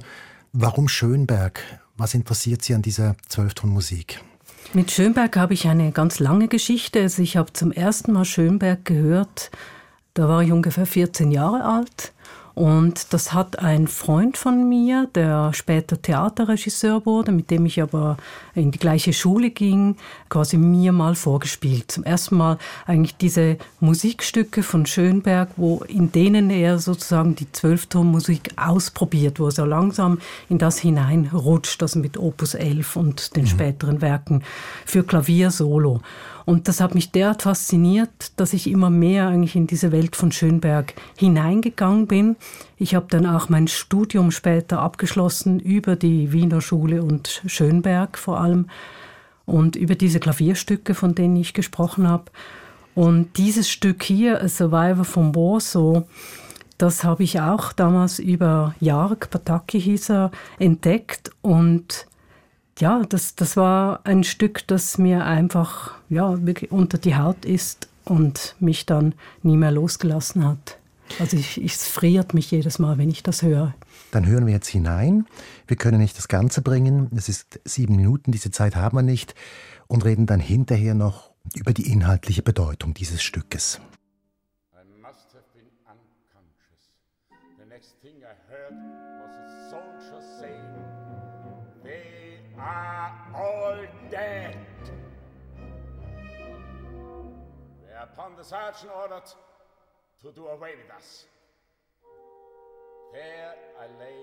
Warum 0.51 0.87
Schönberg? 0.87 1.61
Was 1.95 2.15
interessiert 2.15 2.63
Sie 2.63 2.73
an 2.73 2.81
dieser 2.81 3.15
Zwölftonmusik? 3.27 4.19
Mit 4.73 4.89
Schönberg 4.89 5.37
habe 5.37 5.53
ich 5.53 5.67
eine 5.67 5.91
ganz 5.91 6.17
lange 6.17 6.47
Geschichte. 6.47 7.01
Also 7.01 7.21
ich 7.21 7.37
habe 7.37 7.53
zum 7.53 7.71
ersten 7.71 8.11
Mal 8.13 8.25
Schönberg 8.25 8.83
gehört, 8.83 9.51
da 10.15 10.27
war 10.27 10.41
ich 10.41 10.51
ungefähr 10.51 10.87
14 10.87 11.29
Jahre 11.29 11.65
alt. 11.65 12.13
Und 12.55 13.13
das 13.13 13.31
hat 13.31 13.59
ein 13.59 13.87
Freund 13.87 14.37
von 14.37 14.67
mir, 14.67 15.07
der 15.15 15.53
später 15.53 16.01
Theaterregisseur 16.01 17.05
wurde, 17.05 17.31
mit 17.31 17.51
dem 17.51 17.65
ich 17.65 17.81
aber 17.81 18.17
in 18.59 18.71
die 18.71 18.79
gleiche 18.79 19.13
Schule 19.13 19.49
ging, 19.49 19.95
quasi 20.29 20.57
mir 20.57 20.91
mal 20.91 21.15
vorgespielt. 21.15 21.91
Zum 21.91 22.03
ersten 22.03 22.37
Mal 22.37 22.57
eigentlich 22.85 23.15
diese 23.17 23.57
Musikstücke 23.79 24.63
von 24.63 24.85
Schönberg, 24.85 25.49
wo 25.57 25.83
in 25.87 26.11
denen 26.11 26.49
er 26.49 26.79
sozusagen 26.79 27.35
die 27.35 27.51
Zwölftonmusik 27.51 28.51
ausprobiert, 28.57 29.39
wo 29.39 29.45
er 29.45 29.51
so 29.51 29.65
langsam 29.65 30.19
in 30.49 30.57
das 30.57 30.79
hineinrutscht, 30.79 31.81
also 31.81 31.99
mit 31.99 32.17
Opus 32.17 32.53
11 32.53 32.95
und 32.95 33.35
den 33.35 33.43
mhm. 33.43 33.47
späteren 33.47 34.01
Werken 34.01 34.43
für 34.85 35.03
Klavier 35.03 35.51
solo. 35.51 36.01
Und 36.49 36.67
das 36.67 36.81
hat 36.81 36.95
mich 36.95 37.11
derart 37.11 37.43
fasziniert, 37.43 38.09
dass 38.37 38.53
ich 38.53 38.71
immer 38.71 38.89
mehr 38.89 39.27
eigentlich 39.27 39.55
in 39.55 39.67
diese 39.67 39.91
Welt 39.91 40.15
von 40.15 40.31
Schönberg 40.31 40.95
hineingegangen 41.15 42.07
bin. 42.07 42.37
Ich 42.81 42.95
habe 42.95 43.07
dann 43.09 43.25
auch 43.25 43.49
mein 43.49 43.67
Studium 43.67 44.31
später 44.31 44.79
abgeschlossen 44.79 45.59
über 45.59 45.97
die 45.97 46.31
Wiener 46.31 46.61
Schule 46.61 47.03
und 47.03 47.41
Schönberg 47.45 48.17
vor 48.17 48.39
allem 48.39 48.67
und 49.45 49.75
über 49.75 49.95
diese 49.95 50.21
Klavierstücke, 50.21 50.95
von 50.95 51.13
denen 51.13 51.35
ich 51.35 51.53
gesprochen 51.53 52.07
habe. 52.07 52.31
Und 52.95 53.37
dieses 53.37 53.69
Stück 53.69 54.01
hier, 54.03 54.41
A 54.41 54.47
Survivor 54.47 55.03
from 55.03 55.35
Warsaw, 55.35 56.05
das 56.77 57.03
habe 57.03 57.23
ich 57.23 57.41
auch 57.41 57.73
damals 57.73 58.17
über 58.17 58.73
Jark 58.79 59.29
Pataki 59.29 59.81
hieß 59.81 60.11
er, 60.11 60.31
entdeckt 60.57 61.31
und 61.41 62.07
ja, 62.79 63.01
das, 63.09 63.35
das 63.35 63.57
war 63.57 63.99
ein 64.05 64.23
Stück, 64.23 64.65
das 64.67 64.97
mir 64.97 65.25
einfach 65.25 65.95
ja, 66.09 66.37
unter 66.69 66.97
die 66.97 67.17
Haut 67.17 67.43
ist 67.43 67.89
und 68.05 68.55
mich 68.61 68.85
dann 68.85 69.15
nie 69.43 69.57
mehr 69.57 69.71
losgelassen 69.71 70.47
hat. 70.47 70.78
Also 71.17 71.37
ich, 71.37 71.57
es 71.57 71.87
friert 71.87 72.33
mich 72.33 72.51
jedes 72.51 72.79
Mal, 72.79 72.97
wenn 72.97 73.09
ich 73.09 73.23
das 73.23 73.41
höre. 73.41 73.73
Dann 74.11 74.25
hören 74.25 74.45
wir 74.45 74.53
jetzt 74.53 74.67
hinein. 74.67 75.25
Wir 75.67 75.77
können 75.77 75.99
nicht 75.99 76.17
das 76.17 76.27
Ganze 76.27 76.61
bringen. 76.61 77.09
Es 77.15 77.29
ist 77.29 77.59
sieben 77.65 77.95
Minuten, 77.95 78.31
diese 78.31 78.51
Zeit 78.51 78.75
haben 78.75 78.97
wir 78.97 79.01
nicht. 79.01 79.33
Und 79.87 80.05
reden 80.05 80.27
dann 80.27 80.39
hinterher 80.39 80.93
noch 80.93 81.31
über 81.55 81.73
die 81.73 81.91
inhaltliche 81.91 82.43
Bedeutung 82.43 82.93
dieses 82.93 83.23
Stückes. 83.23 83.81
I 84.73 84.83
must 85.01 85.33
have 85.33 85.43
been 85.53 85.65
unconscious. 85.87 86.91
The 87.57 87.65
next 87.65 87.95
thing 88.01 88.17
I 88.21 88.35
heard 88.51 88.73
was 89.19 89.33
a 89.35 89.69
soldier 89.71 90.21
saying, 90.39 90.63
They 91.83 92.39
are 92.57 93.11
all 93.33 93.87
dead. 94.11 94.55
Whereupon 97.87 98.37
the 98.37 98.43
sergeant 98.43 98.91
ordered 98.95 99.27
to 100.21 100.31
do 100.31 100.47
away 100.47 100.71
with 100.75 100.93
us. 100.95 101.25
There 103.13 103.55
I 103.79 103.85
lay 103.99 104.19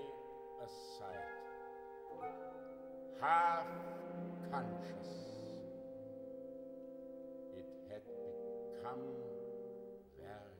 aside, 0.63 1.17
half 3.19 3.65
conscious. 4.51 5.07
It 7.57 7.65
had 7.89 8.01
become 8.05 9.01
very 10.19 10.57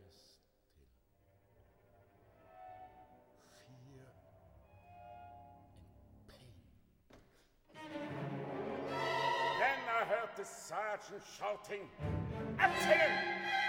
Then 9.59 9.79
I 9.87 10.05
heard 10.05 10.29
the 10.35 10.45
sergeant 10.45 11.23
shouting, 11.37 11.87
Abzählen! 12.57 13.66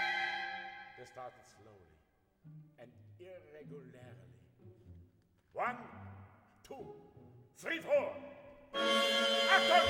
They 0.99 1.05
started 1.05 1.47
slowly 1.47 1.95
and 2.77 2.91
irregularly. 3.23 4.35
One, 5.53 5.77
two, 6.61 6.91
three, 7.55 7.79
four. 7.79 8.11
Achtung! 8.75 9.87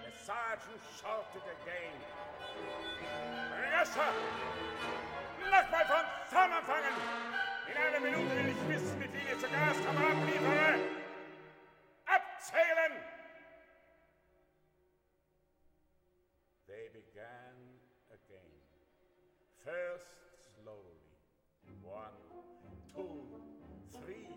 The 0.00 0.12
sergeant 0.24 0.80
shouted 0.96 1.44
again. 1.60 1.92
Rascher! 3.68 4.12
Nochmal 5.44 5.84
von 5.92 6.06
vorn 6.30 6.52
anfangen! 6.52 6.94
In 7.68 7.76
einer 7.76 8.00
Minute 8.00 8.30
will 8.30 8.48
ich 8.48 8.68
wissen, 8.68 8.98
wie 8.98 9.08
viele 9.08 9.40
Gas 9.42 9.76
Gaskameraden 9.76 10.24
liefere! 10.24 11.03
First 19.64 20.04
slowly. 20.62 21.00
One, 21.82 22.12
two, 22.94 23.24
three, 23.98 24.28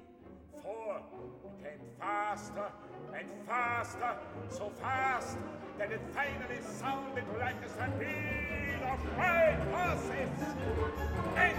four. 0.63 1.01
It 1.43 1.63
came 1.63 1.79
faster 1.99 2.71
and 3.13 3.27
faster, 3.45 4.15
so 4.49 4.69
fast 4.79 5.37
that 5.79 5.91
it 5.91 5.99
finally 6.13 6.61
sounded 6.79 7.25
like 7.37 7.57
a 7.61 7.67
stampede 7.67 8.79
of 8.87 9.03
great 9.15 9.59
horses. 9.75 10.31
And 11.35 11.57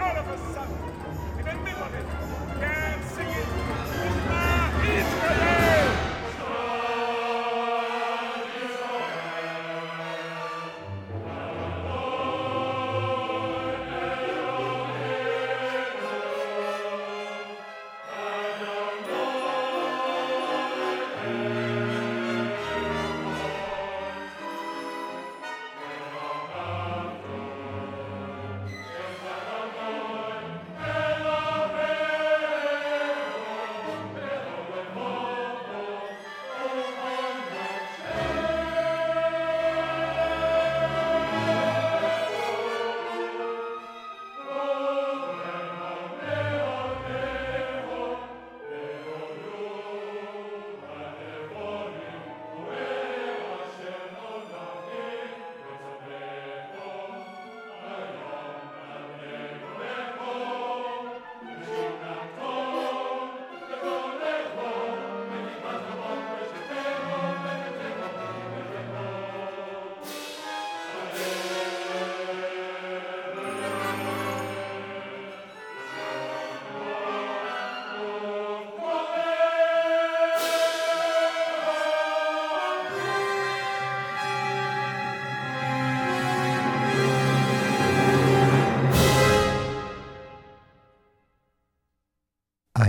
all 0.00 0.16
of 0.16 0.26
a 0.26 0.38
sudden, 0.54 1.38
in 1.40 1.44
the 1.44 1.64
middle 1.64 1.82
of 1.84 1.94
it, 1.94 2.06
began 2.54 3.02
singing 3.12 3.63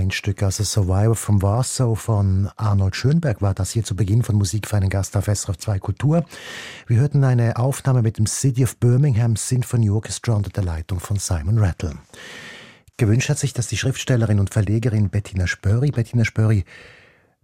Ein 0.06 0.12
Stück 0.12 0.42
The 0.48 0.64
Survivor 0.64 1.16
from 1.16 1.42
Warsaw 1.42 1.96
von 1.96 2.48
Arnold 2.58 2.96
Schönberg 2.96 3.42
war 3.42 3.56
das 3.56 3.72
hier 3.72 3.84
zu 3.84 3.96
Beginn 3.96 4.22
von 4.22 4.36
Musik 4.36 4.68
für 4.68 4.78
einen 4.78 4.92
Gast 4.92 5.18
auf 5.18 5.26
SRF 5.26 5.58
2 5.58 5.80
Kultur. 5.80 6.24
Wir 6.86 6.98
hörten 6.98 7.24
eine 7.24 7.58
Aufnahme 7.58 8.04
mit 8.04 8.20
dem 8.20 8.28
City 8.28 8.64
of 8.64 8.78
Birmingham 8.78 9.36
Symphony 9.36 9.90
Orchestra 9.90 10.36
unter 10.36 10.52
der 10.52 10.64
Leitung 10.64 11.00
von 11.00 11.18
Simon 11.18 11.58
Rattle. 11.58 11.96
Gewünscht 12.98 13.30
hat 13.30 13.40
sich 13.40 13.54
das 13.54 13.66
die 13.66 13.78
Schriftstellerin 13.78 14.40
und 14.40 14.52
Verlegerin 14.52 15.10
Bettina 15.10 15.48
Spöri. 15.48 15.90
Bettina 15.90 16.24
Spöri, 16.24 16.66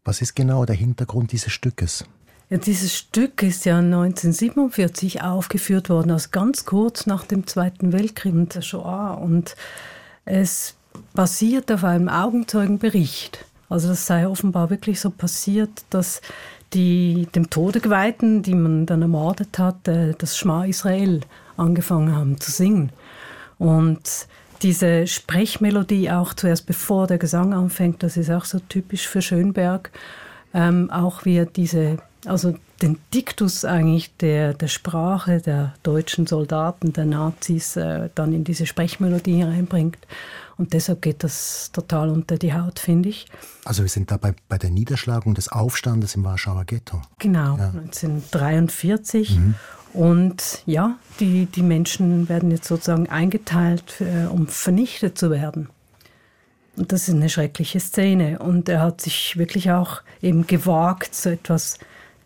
was 0.05 0.21
ist 0.21 0.35
genau 0.35 0.63
der 0.63 0.75
Hintergrund 0.75 1.31
dieses 1.31 1.51
Stückes? 1.51 2.05
Ja, 2.51 2.59
dieses 2.59 2.95
Stück 2.95 3.41
ist 3.41 3.65
ja 3.65 3.79
1947 3.79 5.23
aufgeführt 5.23 5.89
worden, 5.89 6.11
also 6.11 6.29
ganz 6.31 6.65
kurz 6.65 7.07
nach 7.07 7.25
dem 7.25 7.47
Zweiten 7.47 7.91
Weltkrieg 7.91 8.35
und 8.35 8.53
der 8.53 8.61
Shoah. 8.61 9.17
Und 9.19 9.55
es 10.25 10.75
basiert 11.13 11.71
auf 11.71 11.83
einem 11.83 12.09
Augenzeugenbericht. 12.09 13.45
Also 13.69 13.89
das 13.89 14.05
sei 14.05 14.27
offenbar 14.27 14.69
wirklich 14.69 14.99
so 14.99 15.09
passiert, 15.09 15.83
dass 15.89 16.21
die 16.73 17.27
dem 17.35 17.49
Tode 17.49 17.79
geweihten, 17.79 18.43
die 18.43 18.55
man 18.55 18.85
dann 18.85 19.01
ermordet 19.01 19.59
hat, 19.59 19.87
äh, 19.87 20.13
das 20.17 20.37
Schma 20.37 20.65
Israel 20.65 21.21
angefangen 21.57 22.15
haben 22.15 22.39
zu 22.39 22.51
singen. 22.51 22.91
Und 23.57 24.27
diese 24.61 25.07
Sprechmelodie 25.07 26.11
auch 26.11 26.33
zuerst 26.33 26.65
bevor 26.65 27.07
der 27.07 27.17
Gesang 27.17 27.53
anfängt, 27.53 28.03
das 28.03 28.17
ist 28.17 28.29
auch 28.29 28.45
so 28.45 28.59
typisch 28.59 29.07
für 29.07 29.21
Schönberg. 29.21 29.91
Ähm, 30.53 30.89
auch 30.91 31.25
wie 31.25 31.37
er 31.37 31.45
diese, 31.45 31.97
also 32.25 32.55
den 32.81 32.97
Diktus 33.13 33.65
eigentlich 33.65 34.15
der, 34.17 34.53
der 34.53 34.67
Sprache 34.67 35.39
der 35.39 35.73
deutschen 35.83 36.27
Soldaten, 36.27 36.93
der 36.93 37.05
Nazis, 37.05 37.75
äh, 37.75 38.09
dann 38.15 38.33
in 38.33 38.43
diese 38.43 38.65
Sprechmelodie 38.65 39.43
reinbringt. 39.43 39.97
Und 40.57 40.73
deshalb 40.73 41.01
geht 41.01 41.23
das 41.23 41.71
total 41.71 42.09
unter 42.09 42.37
die 42.37 42.53
Haut, 42.53 42.79
finde 42.79 43.09
ich. 43.09 43.25
Also 43.65 43.81
wir 43.81 43.89
sind 43.89 44.11
dabei 44.11 44.35
bei 44.47 44.59
der 44.59 44.69
Niederschlagung 44.69 45.33
des 45.33 45.51
Aufstandes 45.51 46.15
im 46.15 46.23
Warschauer 46.23 46.65
Ghetto. 46.65 47.01
Genau, 47.17 47.57
ja. 47.57 47.69
1943. 47.69 49.37
Mhm. 49.37 49.55
Und 49.93 50.61
ja, 50.65 50.97
die, 51.19 51.47
die 51.47 51.63
Menschen 51.63 52.29
werden 52.29 52.51
jetzt 52.51 52.67
sozusagen 52.67 53.09
eingeteilt, 53.09 54.01
äh, 54.01 54.27
um 54.27 54.47
vernichtet 54.47 55.17
zu 55.17 55.31
werden. 55.31 55.69
Und 56.77 56.91
das 56.91 57.07
ist 57.07 57.15
eine 57.15 57.29
schreckliche 57.29 57.79
Szene. 57.79 58.39
Und 58.39 58.69
er 58.69 58.81
hat 58.81 59.01
sich 59.01 59.37
wirklich 59.37 59.71
auch 59.71 60.01
eben 60.21 60.47
gewagt, 60.47 61.13
so 61.15 61.29
etwas 61.29 61.79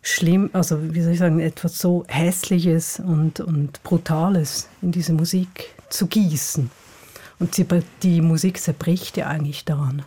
schlimm, 0.07 0.49
also 0.53 0.93
wie 0.93 1.01
soll 1.01 1.13
ich 1.13 1.19
sagen, 1.19 1.39
etwas 1.39 1.79
so 1.79 2.05
Hässliches 2.07 2.99
und, 2.99 3.39
und 3.39 3.81
Brutales 3.83 4.69
in 4.81 4.91
diese 4.91 5.13
Musik 5.13 5.73
zu 5.89 6.07
gießen. 6.07 6.69
Und 7.39 7.55
sie, 7.55 7.65
die 8.03 8.21
Musik 8.21 8.59
zerbricht 8.59 9.17
ja 9.17 9.27
eigentlich 9.27 9.65
daran. 9.65 10.03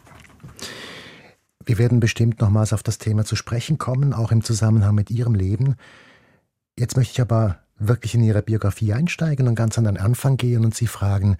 Wir 1.64 1.76
werden 1.76 2.00
bestimmt 2.00 2.40
nochmals 2.40 2.72
auf 2.72 2.82
das 2.82 2.98
Thema 2.98 3.24
zu 3.24 3.36
sprechen 3.36 3.76
kommen, 3.76 4.14
auch 4.14 4.32
im 4.32 4.42
Zusammenhang 4.42 4.94
mit 4.94 5.10
Ihrem 5.10 5.34
Leben. 5.34 5.76
Jetzt 6.78 6.96
möchte 6.96 7.12
ich 7.12 7.20
aber 7.20 7.58
wirklich 7.78 8.14
in 8.14 8.22
Ihre 8.22 8.42
Biografie 8.42 8.94
einsteigen 8.94 9.48
und 9.48 9.54
ganz 9.54 9.76
an 9.76 9.84
den 9.84 9.98
Anfang 9.98 10.38
gehen 10.38 10.64
und 10.64 10.74
Sie 10.74 10.86
fragen, 10.86 11.36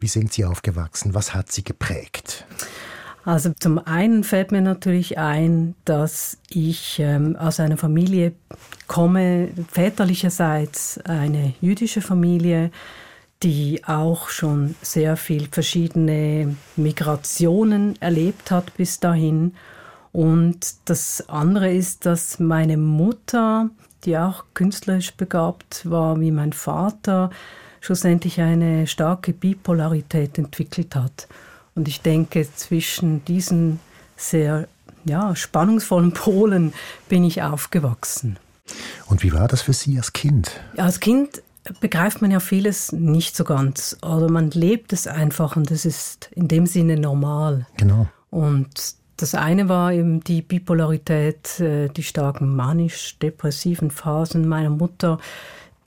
wie 0.00 0.08
sind 0.08 0.32
Sie 0.32 0.44
aufgewachsen? 0.44 1.14
Was 1.14 1.34
hat 1.34 1.52
Sie 1.52 1.62
geprägt? 1.62 2.44
Also 3.24 3.52
zum 3.58 3.78
einen 3.78 4.24
fällt 4.24 4.50
mir 4.50 4.62
natürlich 4.62 5.16
ein, 5.16 5.74
dass 5.84 6.38
ich 6.48 6.98
ähm, 6.98 7.36
aus 7.36 7.60
einer 7.60 7.76
Familie 7.76 8.32
komme, 8.88 9.50
väterlicherseits 9.70 10.98
eine 11.04 11.54
jüdische 11.60 12.00
Familie, 12.00 12.72
die 13.42 13.82
auch 13.86 14.28
schon 14.28 14.74
sehr 14.82 15.16
viel 15.16 15.48
verschiedene 15.50 16.56
Migrationen 16.76 18.00
erlebt 18.00 18.50
hat 18.50 18.74
bis 18.76 18.98
dahin. 18.98 19.54
Und 20.12 20.74
das 20.84 21.28
andere 21.28 21.72
ist, 21.72 22.06
dass 22.06 22.40
meine 22.40 22.76
Mutter, 22.76 23.70
die 24.04 24.18
auch 24.18 24.44
künstlerisch 24.54 25.14
begabt 25.14 25.88
war 25.88 26.20
wie 26.20 26.32
mein 26.32 26.52
Vater, 26.52 27.30
schlussendlich 27.80 28.40
eine 28.40 28.86
starke 28.86 29.32
Bipolarität 29.32 30.38
entwickelt 30.38 30.94
hat. 30.94 31.28
Und 31.74 31.88
ich 31.88 32.00
denke, 32.00 32.46
zwischen 32.54 33.24
diesen 33.24 33.80
sehr 34.16 34.68
ja, 35.04 35.34
spannungsvollen 35.34 36.12
Polen 36.14 36.72
bin 37.08 37.24
ich 37.24 37.42
aufgewachsen. 37.42 38.38
Und 39.06 39.22
wie 39.22 39.32
war 39.32 39.48
das 39.48 39.62
für 39.62 39.72
Sie 39.72 39.96
als 39.96 40.12
Kind? 40.12 40.60
Als 40.76 41.00
Kind 41.00 41.42
begreift 41.80 42.22
man 42.22 42.30
ja 42.30 42.40
vieles 42.40 42.92
nicht 42.92 43.36
so 43.36 43.44
ganz. 43.44 43.96
Oder 44.02 44.30
man 44.30 44.50
lebt 44.50 44.92
es 44.92 45.06
einfach 45.06 45.56
und 45.56 45.70
das 45.70 45.84
ist 45.84 46.30
in 46.34 46.48
dem 46.48 46.66
Sinne 46.66 46.96
normal. 46.96 47.66
Genau. 47.76 48.06
Und 48.30 48.94
das 49.16 49.34
eine 49.34 49.68
war 49.68 49.92
eben 49.92 50.24
die 50.24 50.42
Bipolarität, 50.42 51.60
äh, 51.60 51.88
die 51.88 52.02
starken 52.02 52.56
manisch-depressiven 52.56 53.90
Phasen 53.90 54.48
meiner 54.48 54.70
Mutter, 54.70 55.18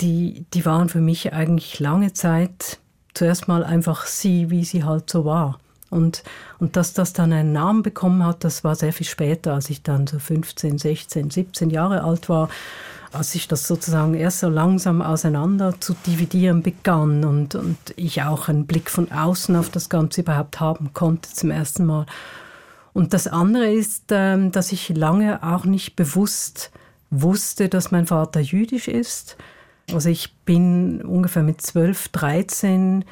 die, 0.01 0.45
die 0.53 0.65
waren 0.65 0.89
für 0.89 1.01
mich 1.01 1.33
eigentlich 1.33 1.79
lange 1.79 2.13
Zeit 2.13 2.79
zuerst 3.13 3.47
mal 3.47 3.63
einfach 3.63 4.05
sie, 4.05 4.49
wie 4.49 4.65
sie 4.65 4.83
halt 4.83 5.09
so 5.09 5.25
war. 5.25 5.59
Und, 5.89 6.23
und 6.59 6.75
dass 6.75 6.93
das 6.93 7.13
dann 7.13 7.31
einen 7.31 7.53
Namen 7.53 7.83
bekommen 7.83 8.25
hat, 8.25 8.43
das 8.43 8.63
war 8.63 8.75
sehr 8.75 8.91
viel 8.91 9.05
später, 9.05 9.53
als 9.53 9.69
ich 9.69 9.83
dann 9.83 10.07
so 10.07 10.19
15, 10.19 10.77
16, 10.77 11.29
17 11.29 11.69
Jahre 11.69 12.03
alt 12.03 12.27
war, 12.27 12.49
als 13.13 13.33
ich 13.35 13.47
das 13.47 13.67
sozusagen 13.67 14.13
erst 14.13 14.39
so 14.39 14.49
langsam 14.49 15.01
auseinander 15.01 15.79
zu 15.79 15.95
dividieren 16.05 16.63
begann 16.63 17.23
und, 17.23 17.55
und 17.55 17.77
ich 17.95 18.23
auch 18.23 18.49
einen 18.49 18.65
Blick 18.65 18.89
von 18.89 19.11
außen 19.11 19.55
auf 19.55 19.69
das 19.69 19.89
Ganze 19.89 20.21
überhaupt 20.21 20.59
haben 20.59 20.91
konnte 20.93 21.29
zum 21.31 21.51
ersten 21.51 21.85
Mal. 21.85 22.05
Und 22.93 23.13
das 23.13 23.27
andere 23.27 23.71
ist, 23.71 24.05
ähm, 24.11 24.51
dass 24.51 24.71
ich 24.71 24.89
lange 24.89 25.43
auch 25.43 25.65
nicht 25.65 25.95
bewusst 25.95 26.71
wusste, 27.09 27.69
dass 27.69 27.91
mein 27.91 28.07
Vater 28.07 28.39
jüdisch 28.39 28.87
ist. 28.87 29.37
Also 29.93 30.09
ich 30.09 30.33
bin 30.45 31.01
ungefähr 31.01 31.43
mit 31.43 31.61
12, 31.61 32.09
13 32.09 33.05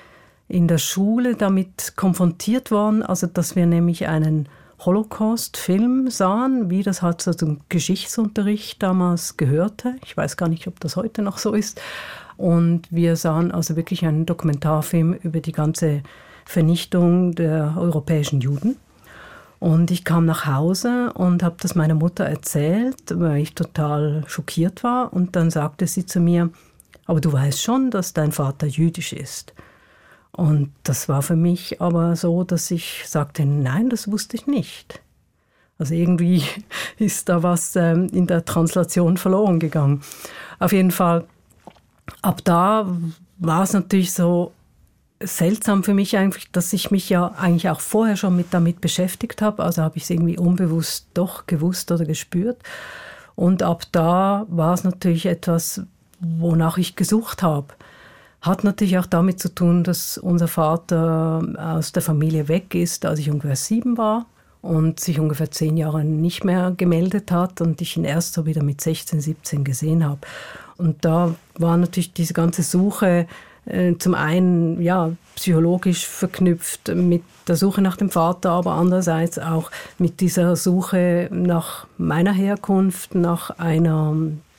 in 0.53 0.67
der 0.67 0.77
Schule 0.77 1.35
damit 1.35 1.93
konfrontiert 1.95 2.69
worden, 2.69 3.01
also 3.01 3.25
dass 3.25 3.55
wir 3.55 3.65
nämlich 3.65 4.07
einen 4.07 4.47
Holocaust-Film 4.85 6.11
sahen, 6.11 6.69
wie 6.69 6.83
das 6.83 7.01
halt 7.01 7.23
so 7.23 7.33
zum 7.33 7.61
Geschichtsunterricht 7.69 8.83
damals 8.83 9.35
gehörte. 9.37 9.95
Ich 10.05 10.15
weiß 10.15 10.37
gar 10.37 10.49
nicht, 10.49 10.67
ob 10.67 10.79
das 10.79 10.95
heute 10.95 11.23
noch 11.23 11.39
so 11.39 11.53
ist. 11.53 11.81
Und 12.37 12.83
wir 12.91 13.15
sahen 13.15 13.51
also 13.51 13.75
wirklich 13.75 14.05
einen 14.05 14.27
Dokumentarfilm 14.27 15.13
über 15.13 15.39
die 15.39 15.53
ganze 15.53 16.03
Vernichtung 16.45 17.33
der 17.33 17.73
europäischen 17.75 18.39
Juden. 18.39 18.75
Und 19.59 19.89
ich 19.89 20.03
kam 20.03 20.25
nach 20.25 20.45
Hause 20.45 21.13
und 21.13 21.41
habe 21.41 21.55
das 21.61 21.73
meiner 21.73 21.95
Mutter 21.95 22.25
erzählt, 22.25 23.01
weil 23.15 23.41
ich 23.41 23.55
total 23.55 24.23
schockiert 24.27 24.83
war. 24.83 25.13
Und 25.13 25.35
dann 25.35 25.49
sagte 25.49 25.87
sie 25.87 26.05
zu 26.05 26.19
mir, 26.19 26.51
aber 27.07 27.21
du 27.21 27.33
weißt 27.33 27.59
schon, 27.59 27.89
dass 27.89 28.13
dein 28.13 28.31
Vater 28.31 28.67
jüdisch 28.67 29.13
ist. 29.13 29.53
Und 30.35 30.71
das 30.83 31.07
war 31.09 31.21
für 31.21 31.35
mich 31.35 31.79
aber 31.79 32.15
so, 32.15 32.43
dass 32.43 32.71
ich 32.71 33.03
sagte, 33.05 33.45
nein, 33.45 33.89
das 33.89 34.11
wusste 34.11 34.35
ich 34.35 34.47
nicht. 34.47 35.01
Also 35.77 35.93
irgendwie 35.93 36.43
ist 36.97 37.29
da 37.29 37.43
was 37.43 37.75
ähm, 37.75 38.09
in 38.11 38.27
der 38.27 38.45
Translation 38.45 39.17
verloren 39.17 39.59
gegangen. 39.59 40.01
Auf 40.59 40.71
jeden 40.73 40.91
Fall, 40.91 41.25
ab 42.21 42.41
da 42.43 42.87
war 43.37 43.63
es 43.63 43.73
natürlich 43.73 44.11
so 44.11 44.53
seltsam 45.21 45.83
für 45.83 45.93
mich 45.93 46.17
eigentlich, 46.17 46.51
dass 46.51 46.73
ich 46.73 46.91
mich 46.91 47.09
ja 47.09 47.27
eigentlich 47.27 47.69
auch 47.69 47.79
vorher 47.79 48.17
schon 48.17 48.35
mit 48.35 48.47
damit 48.51 48.81
beschäftigt 48.81 49.41
habe. 49.41 49.63
Also 49.63 49.81
habe 49.81 49.97
ich 49.97 50.03
es 50.03 50.09
irgendwie 50.09 50.37
unbewusst 50.37 51.07
doch 51.13 51.45
gewusst 51.45 51.91
oder 51.91 52.05
gespürt. 52.05 52.57
Und 53.35 53.63
ab 53.63 53.83
da 53.91 54.45
war 54.49 54.73
es 54.73 54.83
natürlich 54.83 55.25
etwas, 55.25 55.83
wonach 56.19 56.77
ich 56.77 56.95
gesucht 56.95 57.43
habe. 57.43 57.73
Hat 58.43 58.65
natürlich 58.65 58.97
auch 58.97 59.05
damit 59.05 59.39
zu 59.39 59.55
tun, 59.55 59.85
dass 59.85 60.17
unser 60.17 60.49
Vater 60.49 61.41
aus 61.57 61.93
der 61.93 62.01
Familie 62.01 62.49
weg 62.49 62.75
ist, 62.75 63.05
als 63.05 63.19
ich 63.19 63.31
ungefähr 63.31 63.55
sieben 63.55 63.97
war 63.97 64.25
und 64.61 64.99
sich 64.99 65.17
ungefähr 65.17 65.49
zehn 65.49 65.77
Jahre 65.77 66.03
nicht 66.03 66.43
mehr 66.43 66.73
gemeldet 66.75 67.31
hat 67.31 67.61
und 67.61 67.81
ich 67.81 67.95
ihn 67.95 68.03
erst 68.03 68.33
so 68.33 68.45
wieder 68.45 68.61
mit 68.61 68.81
16, 68.81 69.21
17 69.21 69.63
gesehen 69.63 70.03
habe. 70.05 70.19
Und 70.75 71.05
da 71.05 71.35
war 71.55 71.77
natürlich 71.77 72.11
diese 72.11 72.33
ganze 72.33 72.63
Suche 72.63 73.27
äh, 73.65 73.95
zum 73.97 74.13
einen 74.13 74.81
ja 74.81 75.13
psychologisch 75.35 76.05
verknüpft 76.05 76.93
mit 76.93 77.23
der 77.47 77.55
Suche 77.55 77.81
nach 77.81 77.95
dem 77.95 78.09
Vater, 78.09 78.51
aber 78.51 78.73
andererseits 78.73 79.39
auch 79.39 79.71
mit 79.97 80.19
dieser 80.19 80.57
Suche 80.57 81.29
nach 81.31 81.87
meiner 81.97 82.33
Herkunft, 82.33 83.15
nach 83.15 83.51
einer 83.51 84.17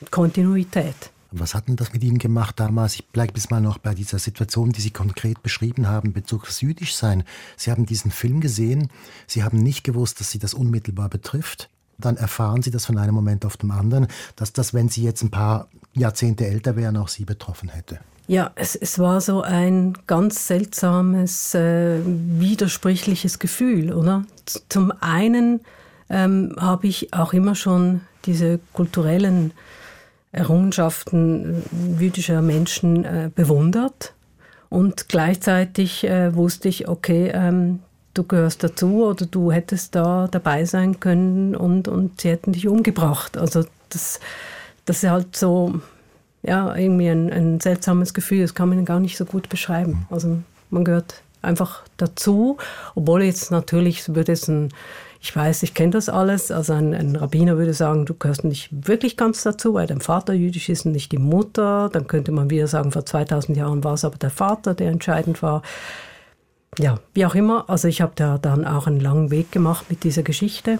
Kontinuität. 0.09 1.11
Was 1.37 1.53
hat 1.53 1.67
denn 1.67 1.75
das 1.75 1.91
mit 1.91 2.03
Ihnen 2.03 2.17
gemacht 2.17 2.59
damals? 2.59 2.95
Ich 2.95 3.07
bleibe 3.07 3.33
bis 3.33 3.49
mal 3.49 3.59
noch 3.59 3.77
bei 3.77 3.93
dieser 3.93 4.19
Situation, 4.19 4.71
die 4.71 4.79
Sie 4.79 4.91
konkret 4.91 5.43
beschrieben 5.43 5.87
haben, 5.87 6.13
Bezug 6.13 6.43
aufs 6.43 6.61
Jüdischsein. 6.61 7.23
Sie 7.57 7.71
haben 7.71 7.85
diesen 7.85 8.09
Film 8.09 8.39
gesehen, 8.39 8.89
Sie 9.27 9.43
haben 9.43 9.61
nicht 9.61 9.83
gewusst, 9.83 10.19
dass 10.21 10.31
Sie 10.31 10.39
das 10.39 10.53
unmittelbar 10.53 11.09
betrifft. 11.09 11.69
Dann 11.97 12.15
erfahren 12.15 12.61
Sie 12.61 12.71
das 12.71 12.85
von 12.85 12.97
einem 12.97 13.13
Moment 13.13 13.45
auf 13.45 13.57
den 13.57 13.71
anderen, 13.71 14.07
dass 14.37 14.53
das, 14.53 14.73
wenn 14.73 14.87
Sie 14.87 15.03
jetzt 15.03 15.23
ein 15.23 15.31
paar 15.31 15.67
Jahrzehnte 15.93 16.47
älter 16.47 16.77
wären, 16.77 16.95
auch 16.95 17.09
Sie 17.09 17.25
betroffen 17.25 17.69
hätte. 17.69 17.99
Ja, 18.27 18.51
es, 18.55 18.75
es 18.75 18.97
war 18.97 19.19
so 19.21 19.41
ein 19.41 19.97
ganz 20.07 20.47
seltsames, 20.47 21.53
äh, 21.53 21.99
widersprüchliches 22.05 23.39
Gefühl, 23.39 23.93
oder? 23.93 24.23
Zum 24.69 24.91
einen 25.01 25.61
ähm, 26.09 26.55
habe 26.57 26.87
ich 26.87 27.13
auch 27.13 27.33
immer 27.33 27.55
schon 27.55 28.01
diese 28.25 28.59
kulturellen 28.73 29.51
Errungenschaften 30.35 31.63
jüdischer 31.97 32.41
Menschen 32.41 33.05
äh, 33.05 33.29
bewundert. 33.33 34.13
Und 34.69 35.07
gleichzeitig 35.07 36.03
äh, 36.03 36.35
wusste 36.35 36.67
ich, 36.67 36.87
okay, 36.89 37.31
ähm, 37.33 37.79
du 38.13 38.23
gehörst 38.23 38.63
dazu 38.63 39.05
oder 39.05 39.25
du 39.25 39.51
hättest 39.51 39.95
da 39.95 40.27
dabei 40.29 40.65
sein 40.65 40.99
können 40.99 41.55
und, 41.55 41.87
und 41.87 42.21
sie 42.21 42.29
hätten 42.29 42.51
dich 42.51 42.67
umgebracht. 42.67 43.37
Also 43.37 43.63
das, 43.89 44.19
das 44.85 45.03
ist 45.03 45.09
halt 45.09 45.35
so, 45.35 45.79
ja, 46.43 46.75
irgendwie 46.75 47.07
ein, 47.07 47.31
ein 47.31 47.59
seltsames 47.59 48.13
Gefühl, 48.13 48.41
das 48.41 48.53
kann 48.53 48.69
man 48.69 48.83
gar 48.83 48.99
nicht 48.99 49.17
so 49.17 49.25
gut 49.25 49.47
beschreiben. 49.47 50.05
Also 50.09 50.39
man 50.69 50.83
gehört 50.83 51.21
einfach 51.41 51.83
dazu, 51.97 52.57
obwohl 52.95 53.23
jetzt 53.23 53.51
natürlich, 53.51 54.13
würde 54.13 54.33
es 54.33 54.47
ein 54.47 54.73
ich 55.25 55.35
weiß, 55.35 55.63
ich 55.63 55.73
kenne 55.73 55.89
das 55.89 56.07
alles. 56.07 56.51
Also 56.51 56.73
ein, 56.73 56.93
ein, 56.93 57.15
Rabbiner 57.15 57.57
würde 57.57 57.73
sagen, 57.73 58.05
du 58.05 58.13
gehörst 58.13 58.43
nicht 58.43 58.69
wirklich 58.71 59.17
ganz 59.17 59.41
dazu, 59.41 59.73
weil 59.73 59.87
dein 59.87 59.99
Vater 59.99 60.33
jüdisch 60.33 60.69
ist 60.69 60.85
und 60.85 60.91
nicht 60.91 61.11
die 61.11 61.17
Mutter. 61.17 61.89
Dann 61.91 62.05
könnte 62.05 62.31
man 62.31 62.51
wieder 62.51 62.67
sagen, 62.67 62.91
vor 62.91 63.07
2000 63.07 63.57
Jahren 63.57 63.83
war 63.83 63.95
es 63.95 64.05
aber 64.05 64.19
der 64.19 64.29
Vater, 64.29 64.75
der 64.75 64.91
entscheidend 64.91 65.41
war. 65.41 65.63
Ja, 66.77 66.99
wie 67.15 67.25
auch 67.25 67.33
immer. 67.33 67.67
Also 67.71 67.87
ich 67.87 68.01
habe 68.01 68.11
da 68.15 68.37
dann 68.37 68.65
auch 68.65 68.85
einen 68.85 68.99
langen 68.99 69.31
Weg 69.31 69.51
gemacht 69.51 69.87
mit 69.89 70.03
dieser 70.03 70.21
Geschichte. 70.21 70.77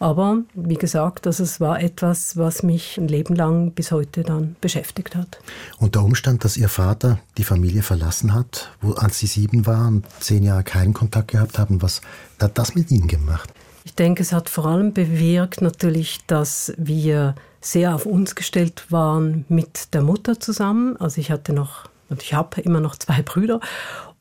Aber 0.00 0.38
wie 0.54 0.74
gesagt, 0.74 1.28
also 1.28 1.44
war 1.60 1.80
etwas, 1.80 2.36
was 2.36 2.64
mich 2.64 2.98
ein 2.98 3.06
Leben 3.06 3.36
lang 3.36 3.72
bis 3.72 3.92
heute 3.92 4.22
dann 4.22 4.56
beschäftigt 4.60 5.14
hat. 5.14 5.38
Und 5.78 5.94
der 5.94 6.02
Umstand, 6.02 6.44
dass 6.44 6.56
Ihr 6.56 6.68
Vater 6.68 7.20
die 7.36 7.44
Familie 7.44 7.82
verlassen 7.82 8.34
hat, 8.34 8.72
wo, 8.80 8.94
als 8.94 9.20
Sie 9.20 9.26
sieben 9.28 9.66
waren, 9.66 10.02
zehn 10.18 10.42
Jahre 10.42 10.64
keinen 10.64 10.94
Kontakt 10.94 11.28
gehabt 11.28 11.58
haben, 11.60 11.80
was 11.80 12.00
hat 12.40 12.58
das 12.58 12.74
mit 12.74 12.90
Ihnen 12.90 13.06
gemacht? 13.06 13.52
Ich 13.88 13.94
denke, 13.94 14.20
es 14.20 14.34
hat 14.34 14.50
vor 14.50 14.66
allem 14.66 14.92
bewirkt 14.92 15.62
natürlich, 15.62 16.18
dass 16.26 16.74
wir 16.76 17.34
sehr 17.62 17.94
auf 17.94 18.04
uns 18.04 18.34
gestellt 18.34 18.92
waren 18.92 19.46
mit 19.48 19.94
der 19.94 20.02
Mutter 20.02 20.38
zusammen. 20.38 20.98
Also 20.98 21.22
ich 21.22 21.30
hatte 21.30 21.54
noch, 21.54 21.88
und 22.10 22.22
ich 22.22 22.34
habe 22.34 22.60
immer 22.60 22.80
noch 22.80 22.96
zwei 22.96 23.22
Brüder. 23.22 23.60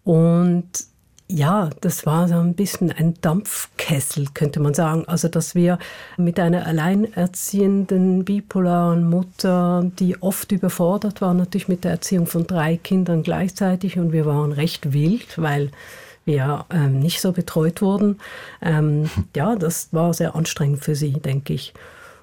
Und 0.06 0.70
ja, 1.28 1.70
das 1.82 2.06
war 2.06 2.30
so 2.30 2.36
ein 2.36 2.54
bisschen 2.54 2.94
ein 2.94 3.16
Dampfkessel, 3.20 4.28
könnte 4.34 4.62
man 4.62 4.74
sagen. 4.74 5.04
Also, 5.06 5.28
dass 5.28 5.54
wir 5.54 5.80
mit 6.16 6.40
einer 6.40 6.66
alleinerziehenden, 6.66 8.24
bipolaren 8.24 9.10
Mutter, 9.10 9.92
die 10.00 10.22
oft 10.22 10.54
überfordert 10.54 11.20
war, 11.20 11.34
natürlich 11.34 11.68
mit 11.68 11.84
der 11.84 11.92
Erziehung 11.92 12.26
von 12.26 12.48
drei 12.48 12.78
Kindern 12.78 13.22
gleichzeitig. 13.22 14.00
Und 14.00 14.14
wir 14.14 14.26
waren 14.26 14.54
recht 14.54 14.94
wild, 14.94 15.38
weil 15.38 15.72
wir 16.28 16.66
ähm, 16.70 17.00
nicht 17.00 17.22
so 17.22 17.32
betreut 17.32 17.82
wurden. 17.82 18.20
Ähm, 18.62 19.10
ja, 19.36 19.56
das 19.56 19.90
war 19.92 20.14
sehr 20.14 20.36
anstrengend 20.36 20.84
für 20.84 20.96
sie, 20.96 21.14
denke 21.14 21.54
ich. 21.54 21.74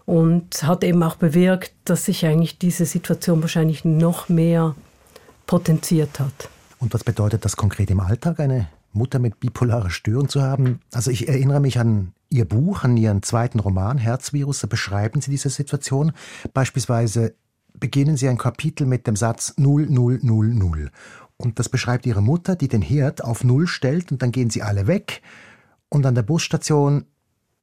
Und 0.07 0.63
hat 0.63 0.85
eben 0.85 1.03
auch 1.03 1.17
bewirkt, 1.17 1.73
dass 1.85 2.05
sich 2.05 2.27
eigentlich 2.27 2.59
diese 2.59 2.85
Situation 2.85 3.41
wahrscheinlich 3.41 3.85
noch 3.85 4.29
mehr 4.29 4.75
potenziert 5.47 6.21
hat. 6.21 6.51
Und 6.79 6.93
was 6.93 7.05
bedeutet 7.05 7.45
das 7.45 7.57
konkret 7.57 7.91
im 7.91 8.01
Alltag, 8.01 8.39
eine 8.41 8.69
Mutter 8.93 9.19
mit 9.19 9.41
bipolarer 9.41 9.91
Störung 9.91 10.29
zu 10.29 10.43
haben? 10.43 10.81
Also 10.93 11.11
ich 11.11 11.29
erinnere 11.29 11.61
mich 11.61 11.79
an 11.79 12.13
Ihr 12.29 12.45
Buch, 12.45 12.85
an 12.85 12.97
Ihren 12.97 13.23
zweiten 13.23 13.61
Roman 13.61 13.97
Herzvirus, 13.97 14.61
da 14.61 14.67
beschreiben 14.67 15.21
Sie 15.21 15.31
diese 15.31 15.51
Situation. 15.51 16.13
Beispielsweise 16.53 17.35
beginnen 17.79 18.17
Sie 18.17 18.29
ein 18.29 18.39
Kapitel 18.39 18.87
mit 18.87 19.07
dem 19.07 19.17
Satz 19.17 19.55
0000 19.57 20.93
und 21.37 21.59
das 21.59 21.69
beschreibt 21.69 22.07
ihre 22.07 22.23
Mutter, 22.23 22.57
die 22.57 22.69
den 22.69 22.83
Herd 22.83 23.23
auf 23.25 23.45
Null 23.45 23.67
stellt 23.67 24.13
und 24.13 24.23
dann 24.23 24.33
gehen 24.33 24.51
sie 24.51 24.63
alle 24.63 24.87
weg. 24.87 25.23
Und 25.89 26.07
an 26.07 26.15
der 26.15 26.23
Busstation 26.23 27.05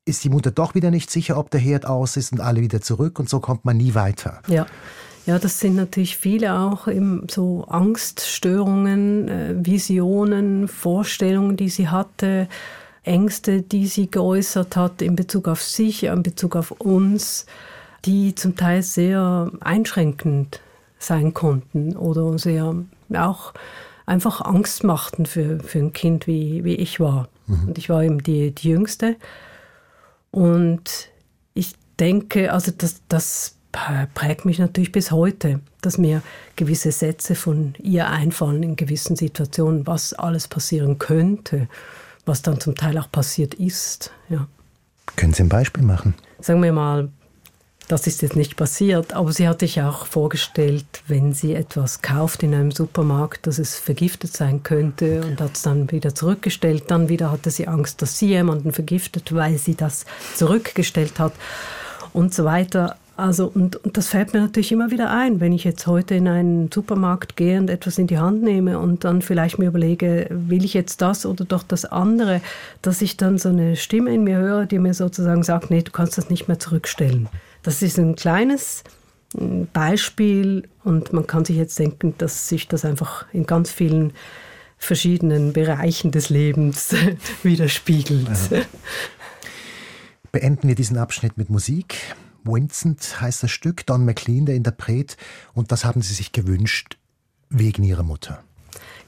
ist 0.05 0.23
die 0.23 0.29
Mutter 0.29 0.51
doch 0.51 0.75
wieder 0.75 0.91
nicht 0.91 1.09
sicher, 1.11 1.37
ob 1.37 1.51
der 1.51 1.59
Herd 1.59 1.85
aus 1.85 2.17
ist 2.17 2.31
und 2.31 2.41
alle 2.41 2.61
wieder 2.61 2.81
zurück 2.81 3.19
und 3.19 3.29
so 3.29 3.39
kommt 3.39 3.65
man 3.65 3.77
nie 3.77 3.93
weiter. 3.93 4.41
Ja. 4.47 4.65
Ja, 5.27 5.37
das 5.37 5.59
sind 5.59 5.75
natürlich 5.75 6.17
viele 6.17 6.57
auch 6.57 6.87
eben 6.87 7.27
so 7.29 7.65
Angststörungen, 7.65 9.27
äh, 9.27 9.53
Visionen, 9.55 10.67
Vorstellungen, 10.67 11.57
die 11.57 11.69
sie 11.69 11.89
hatte, 11.89 12.47
Ängste, 13.03 13.61
die 13.61 13.85
sie 13.85 14.09
geäußert 14.09 14.75
hat 14.75 15.01
in 15.03 15.15
Bezug 15.15 15.47
auf 15.47 15.61
sich, 15.61 16.05
in 16.05 16.23
Bezug 16.23 16.55
auf 16.55 16.71
uns, 16.71 17.45
die 18.05 18.33
zum 18.33 18.55
Teil 18.55 18.81
sehr 18.81 19.51
einschränkend 19.59 20.59
sein 20.97 21.35
konnten 21.35 21.95
oder 21.95 22.37
sehr 22.39 22.75
auch 23.17 23.53
einfach 24.05 24.41
Angst 24.41 24.83
machten 24.83 25.25
für, 25.25 25.59
für 25.59 25.79
ein 25.79 25.93
Kind, 25.93 26.27
wie, 26.27 26.63
wie 26.63 26.75
ich 26.75 26.99
war. 26.99 27.29
Mhm. 27.47 27.69
Und 27.69 27.77
ich 27.77 27.89
war 27.89 28.03
eben 28.03 28.21
die, 28.23 28.53
die 28.53 28.69
Jüngste. 28.69 29.15
Und 30.31 31.09
ich 31.53 31.75
denke, 31.99 32.51
also 32.51 32.71
das, 32.75 33.01
das 33.07 33.57
prägt 34.13 34.45
mich 34.45 34.59
natürlich 34.59 34.91
bis 34.91 35.11
heute, 35.11 35.61
dass 35.81 35.97
mir 35.97 36.21
gewisse 36.55 36.91
Sätze 36.91 37.35
von 37.35 37.73
ihr 37.79 38.09
einfallen 38.09 38.63
in 38.63 38.75
gewissen 38.75 39.15
Situationen, 39.15 39.87
was 39.87 40.13
alles 40.13 40.47
passieren 40.47 40.99
könnte, 40.99 41.69
was 42.25 42.41
dann 42.41 42.59
zum 42.59 42.75
Teil 42.75 42.97
auch 42.97 43.11
passiert 43.11 43.53
ist. 43.53 44.11
Ja. 44.29 44.47
Können 45.15 45.33
Sie 45.33 45.43
ein 45.43 45.49
Beispiel 45.49 45.83
machen? 45.83 46.15
Sagen 46.39 46.61
wir 46.61 46.73
mal, 46.73 47.09
das 47.91 48.07
ist 48.07 48.21
jetzt 48.21 48.37
nicht 48.37 48.55
passiert, 48.55 49.13
aber 49.13 49.33
sie 49.33 49.49
hat 49.49 49.59
sich 49.59 49.81
auch 49.81 50.05
vorgestellt, 50.05 50.85
wenn 51.07 51.33
sie 51.33 51.53
etwas 51.53 52.01
kauft 52.01 52.41
in 52.41 52.53
einem 52.53 52.71
Supermarkt, 52.71 53.47
dass 53.47 53.59
es 53.59 53.77
vergiftet 53.77 54.31
sein 54.31 54.63
könnte 54.63 55.21
und 55.21 55.41
hat 55.41 55.55
es 55.55 55.63
dann 55.63 55.91
wieder 55.91 56.15
zurückgestellt. 56.15 56.85
Dann 56.87 57.09
wieder 57.09 57.31
hatte 57.31 57.51
sie 57.51 57.67
Angst, 57.67 58.01
dass 58.01 58.17
sie 58.17 58.29
jemanden 58.29 58.71
vergiftet, 58.71 59.35
weil 59.35 59.57
sie 59.57 59.75
das 59.75 60.05
zurückgestellt 60.35 61.19
hat 61.19 61.33
und 62.13 62.33
so 62.33 62.45
weiter. 62.45 62.95
Also, 63.17 63.51
und, 63.53 63.75
und 63.75 63.97
das 63.97 64.07
fällt 64.07 64.33
mir 64.33 64.39
natürlich 64.39 64.71
immer 64.71 64.89
wieder 64.89 65.11
ein, 65.11 65.41
wenn 65.41 65.51
ich 65.51 65.65
jetzt 65.65 65.85
heute 65.85 66.15
in 66.15 66.29
einen 66.29 66.71
Supermarkt 66.71 67.35
gehe 67.35 67.59
und 67.59 67.69
etwas 67.69 67.97
in 67.97 68.07
die 68.07 68.17
Hand 68.17 68.41
nehme 68.41 68.79
und 68.79 69.03
dann 69.03 69.21
vielleicht 69.21 69.59
mir 69.59 69.67
überlege, 69.67 70.27
will 70.31 70.63
ich 70.63 70.73
jetzt 70.73 71.01
das 71.01 71.25
oder 71.25 71.43
doch 71.43 71.63
das 71.63 71.83
andere, 71.83 72.39
dass 72.81 73.01
ich 73.01 73.17
dann 73.17 73.37
so 73.37 73.49
eine 73.49 73.75
Stimme 73.75 74.13
in 74.13 74.23
mir 74.23 74.37
höre, 74.37 74.65
die 74.65 74.79
mir 74.79 74.93
sozusagen 74.93 75.43
sagt, 75.43 75.69
nee, 75.69 75.81
du 75.81 75.91
kannst 75.91 76.17
das 76.17 76.29
nicht 76.29 76.47
mehr 76.47 76.57
zurückstellen. 76.57 77.27
Das 77.63 77.81
ist 77.81 77.97
ein 77.97 78.15
kleines 78.15 78.83
mm, 79.33 79.63
Beispiel 79.73 80.67
und 80.83 81.13
man 81.13 81.27
kann 81.27 81.45
sich 81.45 81.57
jetzt 81.57 81.77
denken, 81.79 82.15
dass 82.17 82.47
sich 82.47 82.67
das 82.67 82.85
einfach 82.85 83.25
in 83.33 83.45
ganz 83.45 83.71
vielen 83.71 84.13
verschiedenen 84.77 85.53
Bereichen 85.53 86.11
des 86.11 86.29
Lebens 86.29 86.95
widerspiegelt. 87.43 88.27
Ja. 88.49 88.61
Beenden 90.31 90.67
wir 90.67 90.75
diesen 90.75 90.97
Abschnitt 90.97 91.37
mit 91.37 91.49
Musik. 91.49 91.97
Vincent 92.43 93.21
heißt 93.21 93.43
das 93.43 93.51
Stück, 93.51 93.85
Don 93.85 94.05
McLean, 94.05 94.47
der 94.47 94.55
Interpret, 94.55 95.17
und 95.53 95.71
das 95.71 95.85
haben 95.85 96.01
Sie 96.01 96.13
sich 96.15 96.31
gewünscht 96.31 96.97
wegen 97.49 97.83
Ihrer 97.83 98.01
Mutter. 98.01 98.43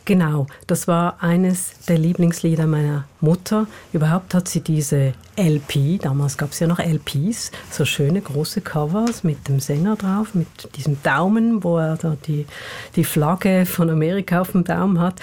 Genau, 0.06 0.48
das 0.68 0.88
war 0.90 1.24
eines 1.24 1.72
der 1.88 1.98
Lieblingslieder 1.98 2.68
meiner 2.68 3.06
Mutter. 3.22 3.68
Überhaupt 3.94 4.34
hat 4.34 4.50
sie 4.50 4.60
diese 4.60 5.14
LP, 5.38 6.02
damals 6.02 6.38
gab 6.38 6.52
es 6.52 6.60
ja 6.60 6.68
noch 6.68 6.80
LPs, 6.80 7.52
so 7.72 7.86
schöne 7.86 8.20
große 8.20 8.60
Covers 8.60 9.24
mit 9.24 9.48
dem 9.48 9.62
Sänger 9.62 9.96
drauf, 9.96 10.36
mit 10.36 10.48
diesem 10.76 11.02
Daumen, 11.04 11.64
wo 11.64 11.78
er 11.78 11.96
da 11.96 12.18
die, 12.28 12.46
die 12.98 13.06
Flagge 13.06 13.66
von 13.66 13.90
Amerika 13.90 14.42
auf 14.42 14.52
dem 14.52 14.66
Daumen 14.66 15.00
hat. 15.00 15.22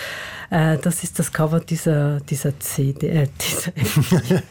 Äh, 0.49 0.79
das 0.79 1.05
ist 1.05 1.19
das 1.19 1.31
Cover 1.31 1.61
dieser, 1.61 2.21
dieser 2.21 2.59
CD, 2.59 3.09
äh, 3.09 3.29
dieser, 3.39 3.73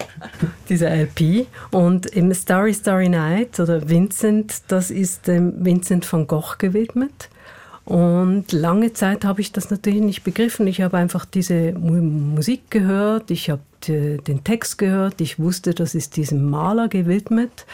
dieser 0.70 0.92
LP. 0.92 1.48
Und 1.72 2.06
im 2.06 2.32
Starry 2.36 2.74
Starry 2.76 3.10
Night 3.10 3.60
oder 3.60 3.90
Vincent, 3.90 4.62
das 4.68 4.92
ist 4.92 5.28
dem 5.28 5.66
Vincent 5.66 6.12
van 6.12 6.28
Gogh 6.28 6.56
gewidmet. 6.60 7.30
Und 7.90 8.52
lange 8.52 8.94
Zeit 8.94 9.26
habe 9.26 9.42
ich 9.42 9.52
das 9.52 9.72
natürlich 9.72 10.02
nicht 10.02 10.24
begriffen. 10.24 10.68
Ich 10.68 10.82
habe 10.82 10.98
einfach 10.98 11.26
diese 11.26 11.74
Musik 11.74 12.70
gehört, 12.70 13.32
ich 13.32 13.50
habe 13.50 13.64
den 13.88 14.44
Text 14.44 14.78
gehört, 14.78 15.20
ich 15.22 15.40
wusste, 15.40 15.74
das 15.74 15.96
ist 15.96 16.16
diesem 16.16 16.52
Maler 16.52 16.88
gewidmet. 16.88 17.66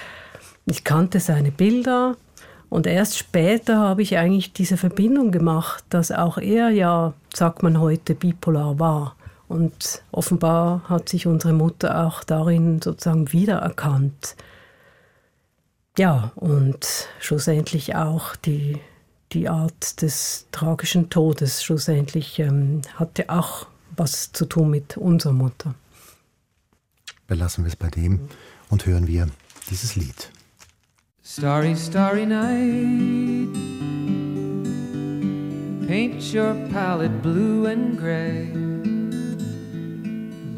Ich 0.67 0.85
kannte 0.85 1.19
seine 1.19 1.51
Bilder 1.51 2.15
und 2.69 2.87
erst 2.87 3.17
später 3.17 3.77
habe 3.77 4.03
ich 4.03 4.17
eigentlich 4.17 4.53
diese 4.53 4.77
Verbindung 4.77 5.31
gemacht, 5.31 5.83
dass 5.89 6.13
auch 6.13 6.37
er 6.37 6.69
ja, 6.69 7.13
sagt 7.33 7.61
man 7.61 7.81
heute, 7.81 8.15
bipolar 8.15 8.79
war. 8.79 9.17
Und 9.49 10.01
offenbar 10.13 10.83
hat 10.87 11.09
sich 11.09 11.27
unsere 11.27 11.53
Mutter 11.53 12.05
auch 12.07 12.23
darin 12.23 12.81
sozusagen 12.81 13.33
wiedererkannt. 13.33 14.37
Ja, 15.97 16.31
und 16.35 17.09
schlussendlich 17.19 17.95
auch 17.97 18.37
die 18.37 18.79
die 19.35 19.49
Art 19.49 20.01
des 20.01 20.47
tragischen 20.51 21.09
Todes 21.09 21.61
schlussendlich 21.61 22.39
ähm, 22.39 22.81
hatte 22.95 23.29
auch 23.29 23.67
was 23.97 24.31
zu 24.31 24.45
tun 24.45 24.69
mit 24.69 24.97
unserer 24.97 25.33
Mutter. 25.33 25.75
Belassen 27.27 27.65
wir 27.65 27.69
es 27.69 27.75
bei 27.75 27.89
dem 27.89 28.29
und 28.69 28.85
hören 28.85 29.07
wir 29.07 29.27
dieses 29.69 29.95
Lied. 29.95 30.31
Starry, 31.23 31.75
starry 31.75 32.25
night. 32.25 33.49
Paint 35.87 36.33
your 36.33 36.55
palette 36.71 37.21
blue 37.21 37.67
and 37.67 37.97
gray. 37.97 38.51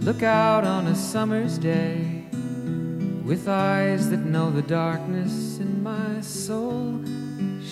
Look 0.02 0.24
out 0.24 0.66
on 0.66 0.88
a 0.88 0.96
summer's 0.96 1.58
day 1.58 2.24
with 3.26 3.48
eyes 3.48 4.10
that 4.10 4.26
know 4.26 4.52
the 4.52 4.62
darkness 4.62 5.60
in 5.60 5.84
my 5.84 6.22
soul. 6.22 7.02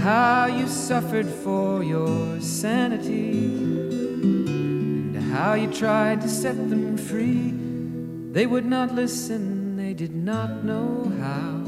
how 0.00 0.46
you 0.46 0.66
suffered 0.66 1.26
for 1.26 1.84
your 1.84 2.40
sanity, 2.40 3.44
and 5.14 5.32
how 5.32 5.52
you 5.52 5.70
tried 5.70 6.22
to 6.22 6.28
set 6.28 6.56
them 6.70 6.96
free. 6.96 7.52
They 8.32 8.46
would 8.46 8.64
not 8.64 8.94
listen, 8.94 9.76
they 9.76 9.92
did 9.92 10.14
not 10.14 10.64
know 10.64 11.12
how. 11.20 11.60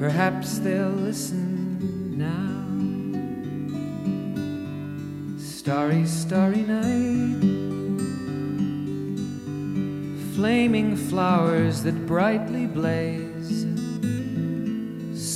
Perhaps 0.00 0.58
they'll 0.58 0.88
listen 0.88 2.18
now. 2.18 2.64
Starry, 5.38 6.04
starry 6.04 6.62
night. 6.62 7.40
Flaming 10.34 10.96
flowers 10.96 11.82
that 11.84 12.06
brightly 12.06 12.66
blaze 12.66 13.25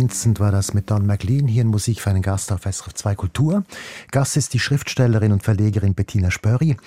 Vincent 0.00 0.40
war 0.40 0.50
das 0.50 0.72
mit 0.72 0.90
Don 0.90 1.04
McLean 1.04 1.46
hier 1.46 1.60
in 1.60 1.68
Musik 1.68 2.00
für 2.00 2.08
einen 2.08 2.22
Gast 2.22 2.52
auf 2.52 2.62
SRF 2.62 2.94
2 2.94 3.14
Kultur. 3.16 3.64
Gast 4.10 4.38
ist 4.38 4.54
die 4.54 4.58
Schriftstellerin 4.58 5.30
und 5.30 5.42
Verlegerin 5.42 5.94
Bettina 5.94 6.30
Spörri. 6.30 6.78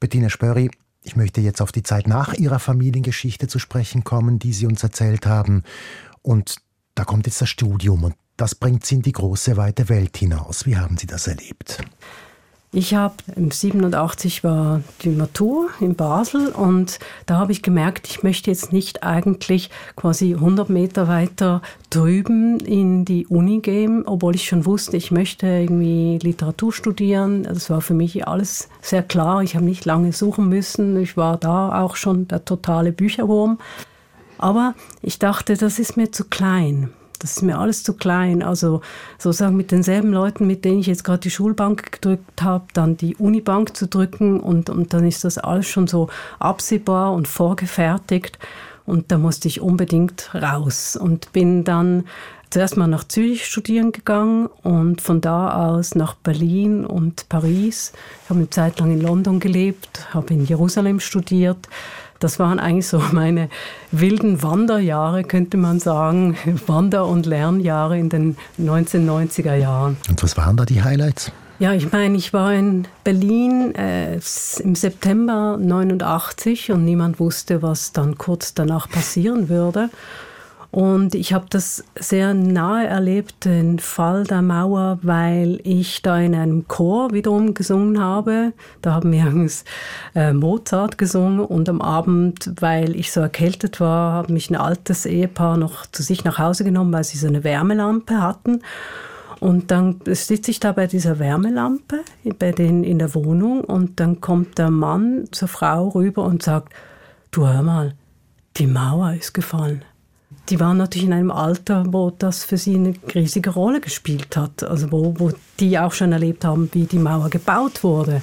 Bettina 0.00 0.28
Spörri, 0.28 0.68
ich 1.04 1.14
möchte 1.14 1.40
jetzt 1.40 1.62
auf 1.62 1.70
die 1.70 1.84
Zeit 1.84 2.08
nach 2.08 2.34
Ihrer 2.34 2.58
Familiengeschichte 2.58 3.46
zu 3.46 3.60
sprechen 3.60 4.02
kommen, 4.02 4.40
die 4.40 4.52
Sie 4.52 4.66
uns 4.66 4.82
erzählt 4.82 5.24
haben. 5.24 5.62
Und 6.20 6.56
da 6.96 7.04
kommt 7.04 7.26
jetzt 7.26 7.40
das 7.40 7.48
Studium 7.48 8.02
und 8.02 8.16
das 8.36 8.56
bringt 8.56 8.84
Sie 8.84 8.96
in 8.96 9.02
die 9.02 9.12
große, 9.12 9.56
weite 9.56 9.88
Welt 9.88 10.16
hinaus. 10.16 10.66
Wie 10.66 10.76
haben 10.76 10.96
Sie 10.96 11.06
das 11.06 11.28
erlebt? 11.28 11.78
Ich 12.70 12.94
habe 12.94 13.14
im 13.34 13.50
87 13.50 14.44
war 14.44 14.82
die 15.02 15.08
Matur 15.08 15.70
in 15.80 15.94
Basel 15.94 16.48
und 16.48 16.98
da 17.24 17.38
habe 17.38 17.50
ich 17.50 17.62
gemerkt, 17.62 18.08
ich 18.08 18.22
möchte 18.22 18.50
jetzt 18.50 18.74
nicht 18.74 19.02
eigentlich 19.02 19.70
quasi 19.96 20.34
100 20.34 20.68
Meter 20.68 21.08
weiter 21.08 21.62
drüben 21.88 22.60
in 22.60 23.06
die 23.06 23.26
Uni 23.26 23.60
gehen, 23.60 24.04
obwohl 24.06 24.34
ich 24.34 24.44
schon 24.44 24.66
wusste, 24.66 24.98
ich 24.98 25.10
möchte 25.10 25.46
irgendwie 25.46 26.18
Literatur 26.22 26.70
studieren. 26.70 27.44
Das 27.44 27.70
war 27.70 27.80
für 27.80 27.94
mich 27.94 28.28
alles 28.28 28.68
sehr 28.82 29.02
klar. 29.02 29.42
Ich 29.42 29.54
habe 29.54 29.64
nicht 29.64 29.86
lange 29.86 30.12
suchen 30.12 30.50
müssen. 30.50 31.00
Ich 31.00 31.16
war 31.16 31.38
da 31.38 31.82
auch 31.82 31.96
schon 31.96 32.28
der 32.28 32.44
totale 32.44 32.92
Bücherwurm. 32.92 33.58
Aber 34.36 34.74
ich 35.00 35.18
dachte, 35.18 35.56
das 35.56 35.78
ist 35.78 35.96
mir 35.96 36.12
zu 36.12 36.24
klein. 36.24 36.90
Das 37.18 37.36
ist 37.36 37.42
mir 37.42 37.58
alles 37.58 37.82
zu 37.82 37.94
klein. 37.94 38.42
Also 38.42 38.80
sozusagen 39.18 39.56
mit 39.56 39.70
denselben 39.70 40.12
Leuten, 40.12 40.46
mit 40.46 40.64
denen 40.64 40.80
ich 40.80 40.86
jetzt 40.86 41.04
gerade 41.04 41.20
die 41.20 41.30
Schulbank 41.30 41.92
gedrückt 41.92 42.42
habe, 42.42 42.66
dann 42.74 42.96
die 42.96 43.16
Unibank 43.16 43.76
zu 43.76 43.86
drücken 43.86 44.40
und, 44.40 44.70
und 44.70 44.92
dann 44.92 45.06
ist 45.06 45.24
das 45.24 45.38
alles 45.38 45.66
schon 45.68 45.86
so 45.86 46.08
absehbar 46.38 47.12
und 47.12 47.28
vorgefertigt. 47.28 48.38
Und 48.86 49.12
da 49.12 49.18
musste 49.18 49.48
ich 49.48 49.60
unbedingt 49.60 50.34
raus 50.34 50.96
und 50.96 51.32
bin 51.32 51.64
dann 51.64 52.04
zuerst 52.50 52.76
mal 52.76 52.86
nach 52.86 53.04
Zürich 53.04 53.44
studieren 53.44 53.92
gegangen 53.92 54.46
und 54.62 55.00
von 55.00 55.20
da 55.20 55.68
aus 55.68 55.94
nach 55.94 56.14
Berlin 56.14 56.86
und 56.86 57.28
Paris. 57.28 57.92
Ich 58.24 58.30
habe 58.30 58.40
eine 58.40 58.50
Zeit 58.50 58.80
lang 58.80 58.92
in 58.92 59.00
London 59.00 59.40
gelebt, 59.40 60.14
habe 60.14 60.32
in 60.32 60.46
Jerusalem 60.46 61.00
studiert 61.00 61.68
das 62.20 62.38
waren 62.38 62.58
eigentlich 62.58 62.88
so 62.88 63.02
meine 63.12 63.48
wilden 63.90 64.42
Wanderjahre, 64.42 65.24
könnte 65.24 65.56
man 65.56 65.80
sagen, 65.80 66.36
Wander- 66.66 67.06
und 67.06 67.26
Lernjahre 67.26 67.98
in 67.98 68.08
den 68.08 68.36
1990er 68.60 69.54
Jahren. 69.54 69.96
Und 70.08 70.22
was 70.22 70.36
waren 70.36 70.56
da 70.56 70.64
die 70.64 70.82
Highlights? 70.82 71.32
Ja, 71.60 71.72
ich 71.72 71.90
meine, 71.90 72.16
ich 72.16 72.32
war 72.32 72.54
in 72.54 72.86
Berlin 73.02 73.74
äh, 73.74 74.20
im 74.60 74.76
September 74.76 75.56
89 75.60 76.70
und 76.70 76.84
niemand 76.84 77.18
wusste, 77.18 77.62
was 77.62 77.92
dann 77.92 78.16
kurz 78.16 78.54
danach 78.54 78.88
passieren 78.88 79.48
würde. 79.48 79.90
Und 80.70 81.14
ich 81.14 81.32
habe 81.32 81.46
das 81.48 81.82
sehr 81.98 82.34
nahe 82.34 82.86
erlebt, 82.86 83.46
den 83.46 83.78
Fall 83.78 84.24
der 84.24 84.42
Mauer, 84.42 84.98
weil 85.02 85.60
ich 85.64 86.02
da 86.02 86.20
in 86.20 86.34
einem 86.34 86.68
Chor 86.68 87.12
wiederum 87.12 87.54
gesungen 87.54 87.98
habe. 87.98 88.52
Da 88.82 88.92
haben 88.92 89.10
wir 89.10 89.22
übrigens 89.24 89.64
äh, 90.14 90.34
Mozart 90.34 90.98
gesungen 90.98 91.40
und 91.40 91.70
am 91.70 91.80
Abend, 91.80 92.52
weil 92.60 92.96
ich 92.96 93.12
so 93.12 93.20
erkältet 93.20 93.80
war, 93.80 94.12
hat 94.12 94.28
mich 94.28 94.50
ein 94.50 94.56
altes 94.56 95.06
Ehepaar 95.06 95.56
noch 95.56 95.86
zu 95.86 96.02
sich 96.02 96.24
nach 96.24 96.38
Hause 96.38 96.64
genommen, 96.64 96.92
weil 96.92 97.04
sie 97.04 97.16
so 97.16 97.28
eine 97.28 97.44
Wärmelampe 97.44 98.20
hatten. 98.20 98.60
Und 99.40 99.70
dann 99.70 100.00
sitze 100.04 100.50
ich 100.50 100.60
da 100.60 100.72
bei 100.72 100.86
dieser 100.86 101.18
Wärmelampe 101.18 102.00
bei 102.38 102.52
denen 102.52 102.84
in 102.84 102.98
der 102.98 103.14
Wohnung 103.14 103.62
und 103.62 104.00
dann 104.00 104.20
kommt 104.20 104.58
der 104.58 104.70
Mann 104.70 105.28
zur 105.30 105.48
Frau 105.48 105.88
rüber 105.88 106.24
und 106.24 106.42
sagt, 106.42 106.74
du 107.30 107.46
hör 107.46 107.62
mal, 107.62 107.94
die 108.56 108.66
Mauer 108.66 109.14
ist 109.14 109.32
gefallen 109.32 109.84
die 110.48 110.60
waren 110.60 110.78
natürlich 110.78 111.06
in 111.06 111.12
einem 111.12 111.30
Alter, 111.30 111.84
wo 111.88 112.10
das 112.10 112.44
für 112.44 112.56
sie 112.56 112.74
eine 112.76 112.94
riesige 113.14 113.50
Rolle 113.50 113.80
gespielt 113.80 114.36
hat. 114.36 114.62
Also 114.62 114.90
wo, 114.92 115.14
wo 115.18 115.30
die 115.60 115.78
auch 115.78 115.92
schon 115.92 116.12
erlebt 116.12 116.44
haben, 116.44 116.70
wie 116.72 116.84
die 116.84 116.98
Mauer 116.98 117.30
gebaut 117.30 117.84
wurde. 117.84 118.22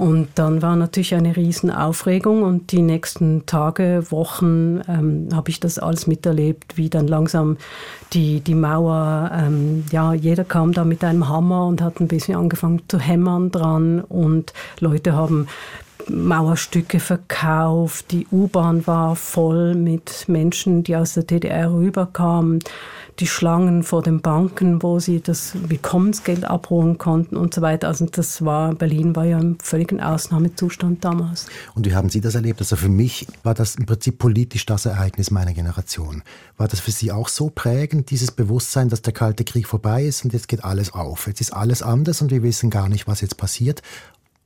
Und 0.00 0.28
dann 0.36 0.62
war 0.62 0.76
natürlich 0.76 1.14
eine 1.14 1.36
riesen 1.36 1.70
Aufregung 1.70 2.42
und 2.42 2.72
die 2.72 2.80
nächsten 2.80 3.44
Tage, 3.44 4.06
Wochen 4.08 4.80
ähm, 4.88 5.28
habe 5.30 5.50
ich 5.50 5.60
das 5.60 5.78
alles 5.78 6.06
miterlebt, 6.06 6.78
wie 6.78 6.88
dann 6.88 7.06
langsam 7.06 7.58
die, 8.14 8.40
die 8.40 8.54
Mauer, 8.54 9.30
ähm, 9.30 9.84
ja, 9.92 10.14
jeder 10.14 10.44
kam 10.44 10.72
da 10.72 10.84
mit 10.84 11.04
einem 11.04 11.28
Hammer 11.28 11.66
und 11.66 11.82
hat 11.82 12.00
ein 12.00 12.08
bisschen 12.08 12.34
angefangen 12.34 12.80
zu 12.88 12.98
hämmern 12.98 13.50
dran 13.50 14.00
und 14.00 14.54
Leute 14.78 15.12
haben 15.12 15.48
Mauerstücke 16.08 17.00
verkauft. 17.00 18.10
Die 18.10 18.26
U-Bahn 18.30 18.86
war 18.86 19.16
voll 19.16 19.74
mit 19.74 20.28
Menschen, 20.28 20.82
die 20.82 20.96
aus 20.96 21.14
der 21.14 21.24
DDR 21.24 21.72
rüberkamen. 21.72 22.60
Die 23.18 23.26
Schlangen 23.26 23.82
vor 23.82 24.02
den 24.02 24.22
Banken, 24.22 24.82
wo 24.82 24.98
sie 24.98 25.20
das 25.20 25.52
Willkommensgeld 25.68 26.44
abholen 26.46 26.96
konnten 26.96 27.36
und 27.36 27.52
so 27.52 27.60
weiter. 27.60 27.88
Also 27.88 28.06
das 28.06 28.44
war, 28.44 28.74
Berlin 28.74 29.14
war 29.14 29.26
ja 29.26 29.38
im 29.38 29.58
völligen 29.60 30.00
Ausnahmezustand 30.00 31.04
damals. 31.04 31.46
Und 31.74 31.86
wie 31.86 31.94
haben 31.94 32.08
Sie 32.08 32.22
das 32.22 32.34
erlebt? 32.34 32.60
Also 32.60 32.76
für 32.76 32.88
mich 32.88 33.26
war 33.42 33.52
das 33.52 33.74
im 33.74 33.84
Prinzip 33.84 34.18
politisch 34.18 34.64
das 34.64 34.86
Ereignis 34.86 35.30
meiner 35.30 35.52
Generation. 35.52 36.22
War 36.56 36.68
das 36.68 36.80
für 36.80 36.92
Sie 36.92 37.12
auch 37.12 37.28
so 37.28 37.50
prägend, 37.50 38.10
dieses 38.10 38.30
Bewusstsein, 38.30 38.88
dass 38.88 39.02
der 39.02 39.12
Kalte 39.12 39.44
Krieg 39.44 39.66
vorbei 39.66 40.04
ist 40.04 40.24
und 40.24 40.32
jetzt 40.32 40.48
geht 40.48 40.64
alles 40.64 40.94
auf? 40.94 41.26
Jetzt 41.26 41.42
ist 41.42 41.52
alles 41.52 41.82
anders 41.82 42.22
und 42.22 42.30
wir 42.30 42.42
wissen 42.42 42.70
gar 42.70 42.88
nicht, 42.88 43.06
was 43.06 43.20
jetzt 43.20 43.36
passiert 43.36 43.82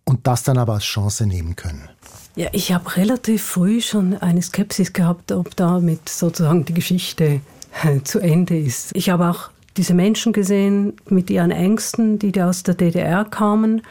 und 0.04 0.26
das 0.26 0.42
dann 0.42 0.58
aber 0.58 0.74
als 0.74 0.84
Chance 0.84 1.26
nehmen 1.26 1.56
können? 1.56 1.88
Ja, 2.36 2.48
ich 2.52 2.72
habe 2.72 2.96
relativ 2.96 3.44
früh 3.44 3.80
schon 3.80 4.16
eine 4.16 4.42
Skepsis 4.42 4.92
gehabt, 4.92 5.30
ob 5.30 5.54
damit 5.56 6.08
sozusagen 6.08 6.64
die 6.64 6.74
Geschichte 6.74 7.40
äh, 7.84 8.00
zu 8.02 8.18
Ende 8.18 8.58
ist. 8.58 8.90
Ich 8.94 9.10
habe 9.10 9.30
auch 9.30 9.50
diese 9.76 9.94
Menschen 9.94 10.32
gesehen 10.32 10.94
mit 11.08 11.30
ihren 11.30 11.50
Ängsten, 11.50 12.18
die 12.18 12.40
aus 12.40 12.62
der 12.62 12.74
DDR 12.74 13.24
kamen. 13.24 13.82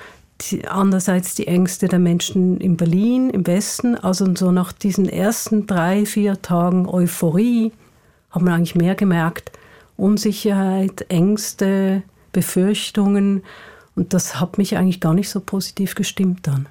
Die, 0.42 0.68
andererseits 0.68 1.36
die 1.36 1.48
Ängste 1.48 1.88
der 1.88 2.00
Menschen 2.00 2.60
in 2.60 2.76
Berlin, 2.76 3.30
im 3.30 3.48
Westen. 3.48 3.96
Also 3.96 4.34
so 4.36 4.52
nach 4.52 4.74
diesen 4.74 5.08
ersten 5.08 5.68
drei, 5.68 6.06
vier 6.06 6.42
Tagen 6.42 6.88
Euphorie 6.88 7.72
hat 8.32 8.42
man 8.42 8.54
eigentlich 8.54 8.76
mehr 8.76 8.96
gemerkt. 8.96 9.52
Unsicherheit, 9.96 11.06
Ängste, 11.10 12.04
Befürchtungen. 12.32 13.44
Und 13.96 14.14
das 14.14 14.40
hat 14.40 14.58
mich 14.58 14.78
eigentlich 14.78 15.00
gar 15.00 15.14
nicht 15.14 15.30
so 15.30 15.40
positiv 15.40 15.96
gestimmt 15.96 16.48
dann. 16.48 16.68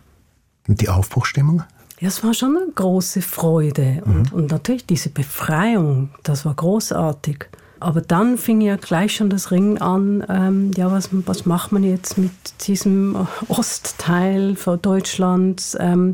Und 0.68 0.80
die 0.80 0.88
Aufbruchstimmung? 0.88 1.62
Ja, 2.00 2.08
es 2.08 2.24
war 2.24 2.34
schon 2.34 2.56
eine 2.56 2.72
große 2.72 3.22
Freude. 3.22 4.02
Mhm. 4.04 4.14
Und, 4.14 4.32
und 4.32 4.50
natürlich 4.50 4.86
diese 4.86 5.10
Befreiung, 5.10 6.10
das 6.22 6.44
war 6.44 6.54
großartig. 6.54 7.46
Aber 7.80 8.00
dann 8.00 8.38
fing 8.38 8.60
ja 8.60 8.76
gleich 8.76 9.16
schon 9.16 9.30
das 9.30 9.50
Ringen 9.50 9.78
an, 9.78 10.24
ähm, 10.28 10.70
ja, 10.76 10.90
was, 10.92 11.08
was 11.12 11.46
macht 11.46 11.72
man 11.72 11.82
jetzt 11.82 12.18
mit 12.18 12.32
diesem 12.66 13.26
Ostteil 13.48 14.56
von 14.56 14.80
Deutschlands? 14.80 15.76
Ähm, 15.78 16.12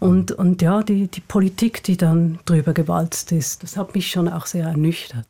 Und, 0.00 0.32
und 0.32 0.60
ja, 0.62 0.82
die, 0.82 1.06
die 1.06 1.20
Politik, 1.20 1.84
die 1.84 1.96
dann 1.96 2.40
drüber 2.44 2.72
gewalzt 2.72 3.30
ist, 3.30 3.62
das 3.62 3.76
hat 3.76 3.94
mich 3.94 4.10
schon 4.10 4.28
auch 4.28 4.46
sehr 4.46 4.66
ernüchtert. 4.66 5.28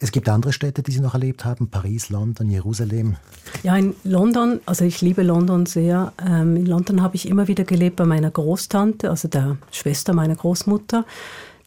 Es 0.00 0.12
gibt 0.12 0.28
andere 0.28 0.52
Städte, 0.52 0.82
die 0.82 0.92
Sie 0.92 1.00
noch 1.00 1.14
erlebt 1.14 1.44
haben, 1.44 1.68
Paris, 1.70 2.08
London, 2.08 2.48
Jerusalem. 2.48 3.16
Ja, 3.64 3.76
in 3.76 3.96
London, 4.04 4.60
also 4.64 4.84
ich 4.84 5.00
liebe 5.00 5.24
London 5.24 5.66
sehr. 5.66 6.12
Ähm, 6.24 6.56
in 6.56 6.66
London 6.66 7.02
habe 7.02 7.16
ich 7.16 7.28
immer 7.28 7.48
wieder 7.48 7.64
gelebt 7.64 7.96
bei 7.96 8.04
meiner 8.04 8.30
Großtante, 8.30 9.10
also 9.10 9.26
der 9.26 9.56
Schwester 9.72 10.14
meiner 10.14 10.36
Großmutter. 10.36 11.04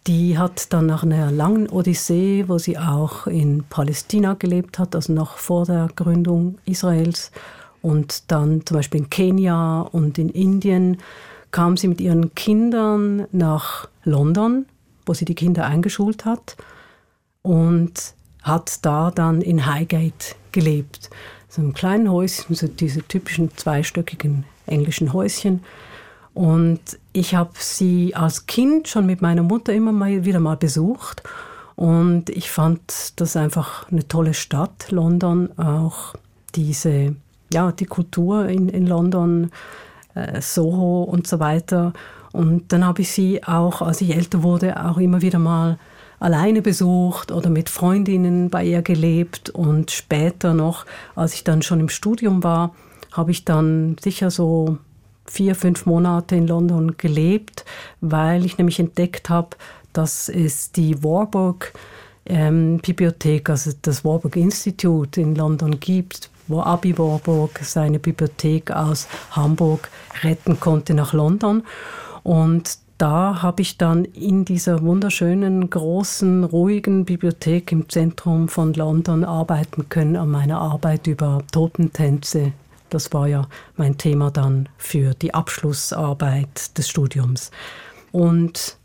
Die 0.07 0.37
hat 0.37 0.71
dann 0.71 0.85
nach 0.85 1.03
einer 1.03 1.29
langen 1.29 1.67
Odyssee, 1.67 2.45
wo 2.47 2.57
sie 2.57 2.77
auch 2.77 3.27
in 3.27 3.65
Palästina 3.69 4.35
gelebt 4.35 4.79
hat, 4.79 4.95
also 4.95 5.11
noch 5.11 5.37
vor 5.37 5.65
der 5.65 5.89
Gründung 5.93 6.57
Israels, 6.65 7.31
und 7.81 8.31
dann 8.31 8.65
zum 8.65 8.77
Beispiel 8.77 9.01
in 9.01 9.09
Kenia 9.09 9.81
und 9.81 10.17
in 10.17 10.29
Indien, 10.29 10.97
kam 11.51 11.75
sie 11.75 11.89
mit 11.89 11.99
ihren 11.99 12.33
Kindern 12.33 13.27
nach 13.31 13.89
London, 14.05 14.65
wo 15.05 15.13
sie 15.13 15.25
die 15.25 15.35
Kinder 15.35 15.65
eingeschult 15.65 16.23
hat 16.23 16.55
und 17.41 18.13
hat 18.41 18.85
da 18.85 19.11
dann 19.11 19.41
in 19.41 19.65
Highgate 19.65 20.35
gelebt. 20.51 21.09
So 21.47 21.61
einem 21.61 21.73
kleinen 21.73 22.11
Häuschen, 22.11 22.55
so 22.55 22.67
diese 22.67 23.01
typischen 23.03 23.55
zweistöckigen 23.55 24.45
englischen 24.65 25.13
Häuschen. 25.13 25.61
Und 26.33 26.79
ich 27.11 27.35
habe 27.35 27.51
sie 27.55 28.15
als 28.15 28.45
Kind 28.45 28.87
schon 28.87 29.05
mit 29.05 29.21
meiner 29.21 29.43
Mutter 29.43 29.73
immer 29.73 29.91
mal 29.91 30.23
wieder 30.23 30.39
mal 30.39 30.55
besucht. 30.55 31.23
Und 31.75 32.29
ich 32.29 32.49
fand 32.51 33.19
das 33.19 33.35
einfach 33.35 33.89
eine 33.91 34.07
tolle 34.07 34.33
Stadt, 34.33 34.91
London. 34.91 35.57
Auch 35.57 36.13
diese, 36.55 37.15
ja, 37.51 37.71
die 37.71 37.85
Kultur 37.85 38.47
in, 38.47 38.69
in 38.69 38.87
London, 38.87 39.51
äh, 40.15 40.41
Soho 40.41 41.03
und 41.03 41.27
so 41.27 41.39
weiter. 41.39 41.93
Und 42.31 42.71
dann 42.71 42.85
habe 42.85 43.01
ich 43.01 43.11
sie 43.11 43.43
auch, 43.43 43.81
als 43.81 43.99
ich 44.01 44.15
älter 44.15 44.41
wurde, 44.43 44.85
auch 44.85 44.97
immer 44.97 45.21
wieder 45.21 45.39
mal 45.39 45.77
alleine 46.21 46.61
besucht 46.61 47.31
oder 47.31 47.49
mit 47.49 47.69
Freundinnen 47.69 48.49
bei 48.49 48.63
ihr 48.63 48.81
gelebt. 48.83 49.49
Und 49.49 49.91
später 49.91 50.53
noch, 50.53 50.85
als 51.15 51.33
ich 51.33 51.43
dann 51.43 51.63
schon 51.63 51.81
im 51.81 51.89
Studium 51.89 52.43
war, 52.43 52.73
habe 53.11 53.31
ich 53.31 53.43
dann 53.43 53.97
sicher 53.99 54.31
so 54.31 54.77
vier, 55.25 55.55
fünf 55.55 55.85
Monate 55.85 56.35
in 56.35 56.47
London 56.47 56.95
gelebt, 56.97 57.65
weil 57.99 58.45
ich 58.45 58.57
nämlich 58.57 58.79
entdeckt 58.79 59.29
habe, 59.29 59.57
dass 59.93 60.29
es 60.29 60.71
die 60.71 61.03
Warburg 61.03 61.73
ähm, 62.27 62.79
Bibliothek, 62.79 63.49
also 63.49 63.71
das 63.81 64.05
Warburg 64.05 64.35
Institute 64.35 65.19
in 65.19 65.35
London 65.35 65.79
gibt, 65.79 66.29
wo 66.47 66.61
Abi 66.61 66.97
Warburg 66.97 67.59
seine 67.63 67.97
Bibliothek 67.97 68.69
aus 68.71 69.07
Hamburg 69.31 69.89
retten 70.21 70.59
konnte 70.59 70.93
nach 70.93 71.13
London. 71.13 71.63
Und 72.23 72.77
da 73.01 73.41
habe 73.41 73.63
ich 73.63 73.79
dann 73.79 74.05
in 74.05 74.45
dieser 74.45 74.83
wunderschönen, 74.83 75.71
großen, 75.71 76.43
ruhigen 76.43 77.03
Bibliothek 77.03 77.71
im 77.71 77.89
Zentrum 77.89 78.47
von 78.47 78.73
London 78.73 79.23
arbeiten 79.23 79.89
können 79.89 80.15
an 80.15 80.29
meiner 80.29 80.61
Arbeit 80.61 81.07
über 81.07 81.41
Totentänze. 81.51 82.53
Das 82.91 83.11
war 83.11 83.27
ja 83.27 83.47
mein 83.75 83.97
Thema 83.97 84.29
dann 84.29 84.69
für 84.77 85.15
die 85.15 85.33
Abschlussarbeit 85.33 86.77
des 86.77 86.89
Studiums. 86.89 87.49
Und 88.11 88.77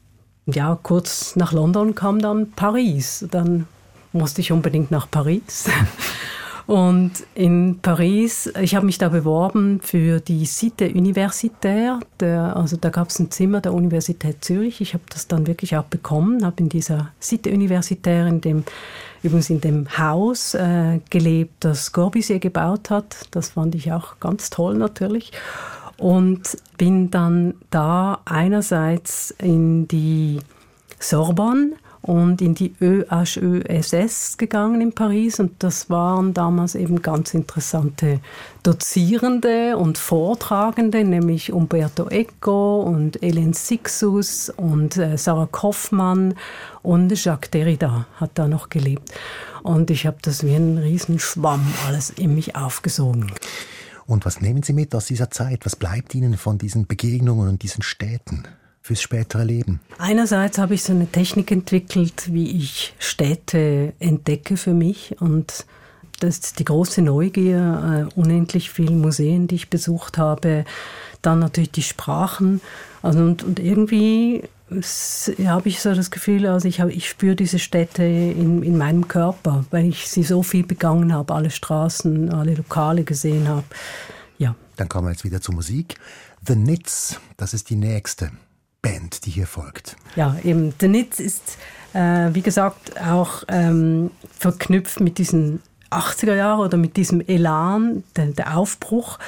ja, 0.47 0.79
kurz 0.83 1.37
nach 1.37 1.53
London 1.53 1.95
kam 1.95 2.19
dann 2.19 2.53
Paris. 2.53 3.27
Dann 3.31 3.67
musste 4.15 4.41
ich 4.41 4.51
unbedingt 4.51 4.91
nach 4.91 5.11
Paris. 5.11 5.69
Und 6.67 7.13
in 7.37 7.79
Paris, 7.81 8.53
ich 8.61 8.75
habe 8.75 8.87
mich 8.87 8.99
da 8.99 9.09
beworben 9.09 9.81
für 9.81 10.19
die 10.19 10.47
Cité 10.47 10.93
Universitaire. 10.93 12.01
Der, 12.19 12.57
also 12.57 12.77
da 12.77 12.91
gab 12.91 13.09
es 13.09 13.21
ein 13.21 13.31
Zimmer 13.31 13.61
der 13.61 13.73
Universität 13.73 14.45
Zürich. 14.45 14.81
Ich 14.81 14.93
habe 14.93 15.05
das 15.09 15.29
dann 15.29 15.47
wirklich 15.47 15.77
auch 15.77 15.85
bekommen, 15.85 16.45
habe 16.45 16.57
in 16.59 16.69
dieser 16.69 17.13
Cité 17.23 17.55
Universitaire, 17.55 18.27
in 18.27 18.41
dem, 18.41 18.65
übrigens 19.23 19.49
in 19.49 19.61
dem 19.61 19.87
Haus 19.97 20.55
äh, 20.55 20.99
gelebt, 21.09 21.55
das 21.61 21.93
Corbusier 21.93 22.41
gebaut 22.41 22.91
hat. 22.91 23.29
Das 23.31 23.51
fand 23.51 23.77
ich 23.77 23.93
auch 23.93 24.19
ganz 24.19 24.51
toll 24.51 24.75
natürlich. 24.75 25.31
Und 25.99 26.59
bin 26.79 27.13
dann 27.13 27.55
da 27.71 28.19
einerseits 28.25 29.31
in 29.39 29.87
die 29.87 30.41
Sorbonne 30.99 31.75
und 32.07 32.41
in 32.41 32.55
die 32.55 32.73
ÖHÖSS 32.81 34.37
gegangen 34.39 34.81
in 34.81 34.93
Paris 34.93 35.41
und 35.41 35.53
das 35.59 35.91
waren 35.91 36.35
damals 36.35 36.77
eben 36.77 37.03
ganz 37.03 37.35
interessante 37.35 38.21
Dozierende 38.63 39.77
und 39.77 39.99
Vortragende, 39.99 41.05
nämlich 41.05 41.53
Umberto 41.53 42.09
Eco 42.09 42.81
und 42.83 43.19
Hélène 43.21 43.55
Sixus 43.55 44.51
und 44.51 44.97
äh, 44.97 45.19
Sarah 45.19 45.49
Kaufmann 45.51 46.35
und 46.83 47.13
Jacques 47.25 47.51
Derrida 47.51 48.07
hat 48.17 48.31
da 48.35 48.47
noch 48.47 48.69
gelebt. 48.69 49.13
Und 49.65 49.91
ich 49.91 50.07
habe 50.07 50.19
das 50.23 50.45
wie 50.45 50.55
ein 50.55 50.79
Riesenschwamm 50.79 51.67
alles 51.87 52.11
in 52.11 52.37
mich 52.37 52.55
aufgesogen. 52.55 53.33
Und 54.07 54.25
was 54.25 54.41
nehmen 54.41 54.63
Sie 54.63 54.73
mit 54.73 54.95
aus 54.95 55.07
dieser 55.07 55.33
Zeit? 55.33 55.67
Was 55.67 55.75
bleibt 55.75 56.15
Ihnen 56.15 56.37
von 56.37 56.59
diesen 56.59 56.87
Begegnungen 56.87 57.49
und 57.49 57.63
diesen 57.65 57.83
Städten? 57.83 58.45
Fürs 58.87 59.03
spätere 59.03 59.45
Leben? 59.45 59.81
Einerseits 59.99 60.59
habe 60.59 60.75
ich 60.75 60.83
so 60.83 60.93
eine 60.93 61.11
Technik 61.11 61.51
entwickelt, 61.51 62.33
wie 62.33 62.57
ich 62.57 62.95
Städte 62.99 63.93
entdecke 63.99 64.57
für 64.57 64.75
mich 64.75 65.17
und 65.21 65.67
das 66.21 66.39
ist 66.39 66.59
die 66.61 66.65
große 66.65 67.03
Neugier, 67.03 68.09
äh, 68.15 68.19
unendlich 68.19 68.71
viele 68.71 68.95
Museen, 68.95 69.49
die 69.49 69.57
ich 69.57 69.69
besucht 69.69 70.17
habe, 70.17 70.65
dann 71.21 71.41
natürlich 71.41 71.73
die 71.73 71.83
Sprachen 71.83 72.61
also 73.03 73.21
und, 73.21 73.43
und 73.45 73.61
irgendwie 73.61 74.43
habe 74.69 75.69
ich 75.69 75.81
so 75.81 75.95
das 75.95 76.11
Gefühl, 76.11 76.47
also 76.47 76.67
ich, 76.67 76.81
hab, 76.81 76.89
ich 76.89 77.09
spüre 77.09 77.37
diese 77.37 77.61
Städte 77.61 78.03
in, 78.03 78.65
in 78.65 78.77
meinem 78.77 79.07
Körper, 79.07 79.65
weil 79.71 79.87
ich 79.87 80.09
sie 80.09 80.25
so 80.25 80.43
viel 80.43 80.65
begangen 80.65 81.13
habe, 81.13 81.33
alle 81.33 81.51
Straßen, 81.51 82.33
alle 82.33 82.55
Lokale 82.55 83.05
gesehen 83.05 83.47
habe. 83.47 83.65
Ja. 84.39 84.57
Dann 84.75 84.89
kommen 84.89 85.07
wir 85.07 85.13
jetzt 85.13 85.25
wieder 85.25 85.41
zur 85.41 85.55
Musik. 85.55 85.95
The 86.45 86.57
Nits, 86.57 87.21
das 87.37 87.55
ist 87.55 87.71
die 87.71 87.77
nächste. 87.77 88.33
Band, 88.87 89.27
die 89.27 89.31
hier 89.31 89.47
folgt. 89.47 89.97
Ja, 90.15 90.37
eben. 90.45 90.73
The 90.81 90.89
Nitz 90.89 91.19
ist, 91.19 91.59
äh, 91.93 92.29
wie 92.33 92.43
gesagt, 92.43 93.01
auch 93.01 93.43
ähm, 93.49 94.11
verknüpft 94.39 95.01
mit 95.01 95.19
diesen 95.19 95.63
80er 95.91 96.35
Jahren 96.35 96.61
oder 96.61 96.77
mit 96.77 96.97
diesem 96.97 97.21
Elan, 97.21 98.05
der, 98.15 98.27
der 98.27 98.57
Aufbruch. 98.57 99.19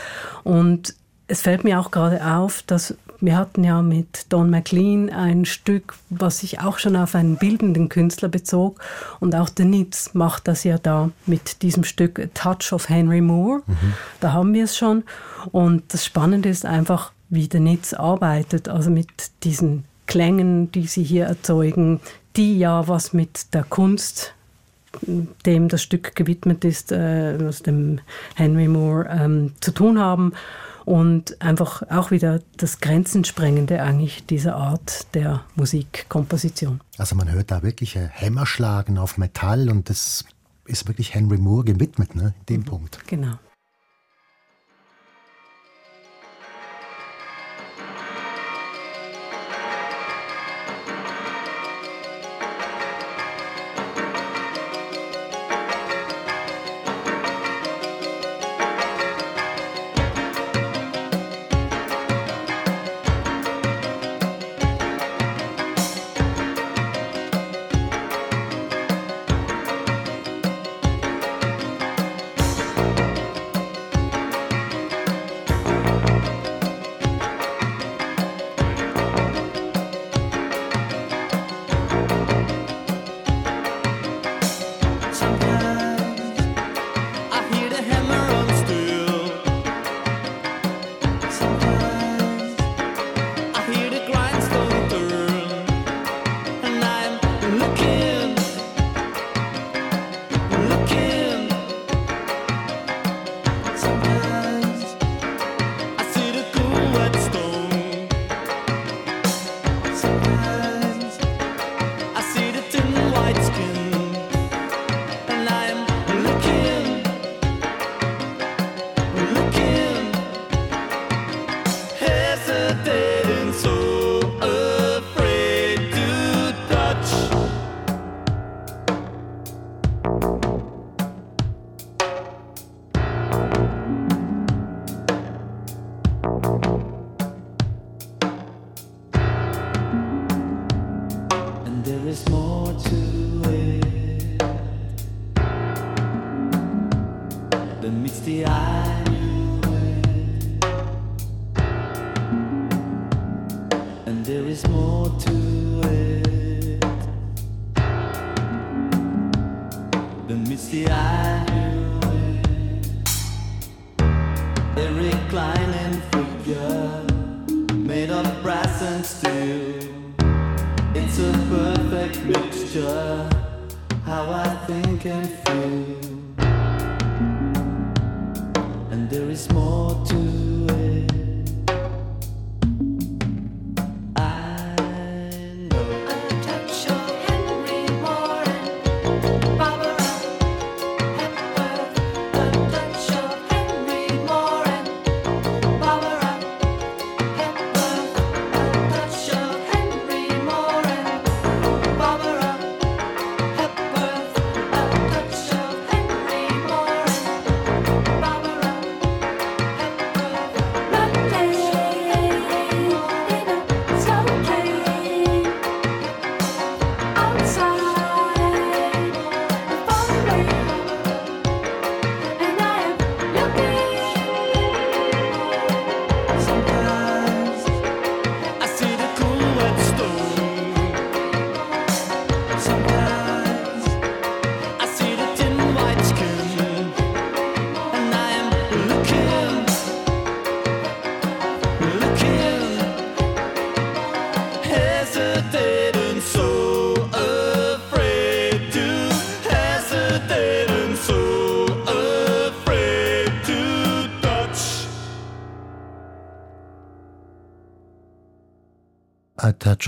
Und 0.44 0.94
es 1.27 1.42
fällt 1.42 1.64
mir 1.64 1.81
auch 1.81 1.90
gerade 1.90 2.25
auf, 2.25 2.62
dass 2.62 2.94
wir 3.21 3.37
hatten 3.37 3.64
ja 3.64 3.83
mit 3.83 4.27
Don 4.33 4.49
McLean 4.49 5.11
ein 5.11 5.44
Stück, 5.44 5.97
was 6.09 6.38
sich 6.38 6.61
auch 6.61 6.79
schon 6.79 6.94
auf 6.94 7.16
einen 7.16 7.37
bildenden 7.37 7.88
Künstler 7.88 8.29
bezog. 8.29 8.81
Und 9.18 9.35
auch 9.35 9.49
The 9.57 9.64
Nitz 9.64 10.14
macht 10.14 10.47
das 10.47 10.62
ja 10.62 10.79
da 10.79 11.11
mit 11.27 11.62
diesem 11.62 11.83
Stück 11.83 12.21
A 12.21 12.27
Touch 12.33 12.73
of 12.73 12.88
Henry 12.88 13.21
Moore. 13.21 13.62
Mhm. 13.66 13.94
Da 14.21 14.33
haben 14.33 14.55
wir 14.55 14.64
es 14.64 14.77
schon. 14.77 15.03
Und 15.51 15.92
das 15.92 16.05
Spannende 16.05 16.49
ist 16.49 16.64
einfach, 16.64 17.12
wie 17.31 17.49
der 17.49 17.61
Netz 17.61 17.93
arbeitet, 17.93 18.69
also 18.69 18.91
mit 18.91 19.09
diesen 19.45 19.85
Klängen, 20.07 20.73
die 20.73 20.87
sie 20.87 21.03
hier 21.03 21.27
erzeugen, 21.27 22.01
die 22.37 22.59
ja 22.59 22.88
was 22.88 23.12
mit 23.12 23.53
der 23.55 23.64
Kunst, 23.64 24.35
dem 25.45 25.69
das 25.69 25.83
Stück 25.83 26.17
gewidmet 26.17 26.64
ist, 26.64 26.93
äh, 26.93 27.38
aus 27.47 27.62
dem 27.62 28.01
Henry 28.35 28.69
Moore, 28.69 29.07
ähm, 29.11 29.53
zu 29.61 29.73
tun 29.73 29.99
haben 29.99 30.33
und 30.87 31.41
einfach 31.43 31.83
auch 31.91 32.11
wieder 32.11 32.41
das 32.57 32.81
Grenzensprengende 32.81 33.83
eigentlich 33.83 34.25
dieser 34.25 34.57
Art 34.57 35.14
der 35.14 35.45
Musikkomposition. 35.55 36.81
Also 36.97 37.14
man 37.14 37.31
hört 37.31 37.51
da 37.51 37.62
wirklich 37.62 37.95
Hämmerschlagen 37.95 38.97
auf 38.97 39.19
Metall 39.19 39.69
und 39.69 39.91
das 39.91 40.25
ist 40.64 40.88
wirklich 40.88 41.14
Henry 41.14 41.37
Moore 41.37 41.64
gewidmet, 41.64 42.14
ne, 42.14 42.35
in 42.41 42.47
dem 42.47 42.61
mhm, 42.61 42.64
Punkt. 42.64 42.99
Genau. 43.07 43.35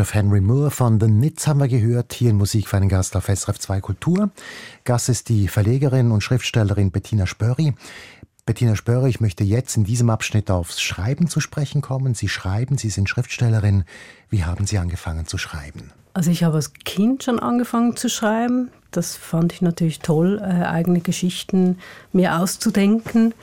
Of 0.01 0.15
Henry 0.15 0.41
Moore 0.41 0.71
von 0.71 0.99
The 0.99 1.09
Nits 1.09 1.47
haben 1.47 1.61
wir 1.61 1.69
gehört, 1.69 2.13
hier 2.13 2.31
in 2.31 2.37
Musik 2.37 2.69
für 2.69 2.77
einen 2.77 2.89
Gast 2.89 3.17
auf 3.17 3.27
SRF 3.27 3.59
2 3.59 3.81
Kultur. 3.81 4.31
Gast 4.85 5.09
ist 5.09 5.29
die 5.29 5.49
Verlegerin 5.49 6.11
und 6.11 6.23
Schriftstellerin 6.23 6.91
Bettina 6.91 7.27
Spörri. 7.27 7.75
Bettina 8.47 8.77
Spörri, 8.77 9.11
ich 9.11 9.21
möchte 9.21 9.45
jetzt 9.45 9.77
in 9.77 9.85
diesem 9.85 10.09
Abschnitt 10.09 10.51
aufs 10.51 10.81
Schreiben 10.81 11.29
zu 11.29 11.41
sprechen 11.41 11.83
kommen. 11.83 12.15
Sie 12.15 12.29
schreiben, 12.29 12.79
Sie 12.79 12.89
sind 12.89 13.09
Schriftstellerin. 13.09 13.85
Wie 14.29 14.45
haben 14.45 14.67
Sie 14.67 14.79
angefangen 14.79 15.27
zu 15.27 15.39
schreiben? 15.39 15.93
Also 16.15 16.31
ich 16.31 16.45
habe 16.45 16.57
als 16.57 16.73
Kind 16.73 17.23
schon 17.25 17.39
angefangen 17.39 17.97
zu 17.97 18.09
schreiben. 18.09 18.71
Das 18.91 19.17
fand 19.17 19.53
ich 19.53 19.61
natürlich 19.61 20.01
toll, 20.01 20.41
äh, 20.43 20.65
eigene 20.65 21.01
Geschichten 21.01 21.79
mir 22.13 22.39
auszudenken. 22.39 23.35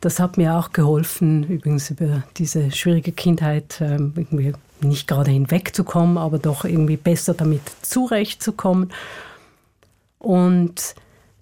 Das 0.00 0.18
hat 0.18 0.36
mir 0.38 0.56
auch 0.56 0.72
geholfen, 0.72 1.44
übrigens 1.44 1.90
über 1.90 2.22
diese 2.36 2.70
schwierige 2.72 3.12
Kindheit 3.12 3.80
ähm, 3.80 4.12
irgendwie 4.16 4.54
nicht 4.84 5.06
gerade 5.06 5.30
hinwegzukommen, 5.30 6.18
aber 6.18 6.38
doch 6.38 6.64
irgendwie 6.64 6.96
besser 6.96 7.34
damit 7.34 7.62
zurechtzukommen. 7.82 8.92
Und 10.18 10.94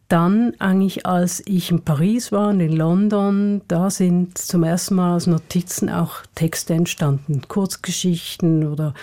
dann 0.08 0.54
eigentlich, 0.58 1.04
als 1.04 1.42
ich 1.46 1.70
in 1.70 1.82
Paris 1.82 2.32
war 2.32 2.48
und 2.48 2.60
in 2.60 2.72
London, 2.72 3.60
da 3.68 3.90
sind 3.90 4.38
zum 4.38 4.64
ersten 4.64 4.94
Mal 4.94 5.14
aus 5.16 5.26
Notizen 5.26 5.90
auch 5.90 6.22
Texte 6.34 6.74
entstanden, 6.74 7.42
Kurzgeschichten 7.46 8.66
oder 8.66 8.94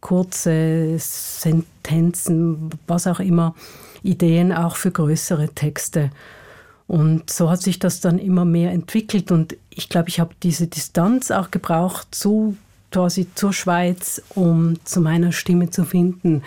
kurze 0.00 0.96
Sentenzen, 0.98 2.70
was 2.86 3.06
auch 3.06 3.20
immer, 3.20 3.54
Ideen 4.02 4.52
auch 4.52 4.76
für 4.76 4.90
größere 4.90 5.48
Texte. 5.50 6.10
Und 6.86 7.30
so 7.30 7.50
hat 7.50 7.62
sich 7.62 7.78
das 7.78 8.00
dann 8.00 8.18
immer 8.18 8.44
mehr 8.44 8.72
entwickelt 8.72 9.30
und 9.30 9.56
ich 9.70 9.88
glaube, 9.88 10.08
ich 10.08 10.20
habe 10.20 10.34
diese 10.42 10.66
Distanz 10.66 11.30
auch 11.30 11.50
gebraucht 11.50 12.08
zu 12.10 12.56
quasi 12.90 13.28
zur 13.34 13.52
Schweiz, 13.52 14.22
um 14.34 14.84
zu 14.84 15.00
meiner 15.00 15.32
Stimme 15.32 15.70
zu 15.70 15.84
finden. 15.84 16.42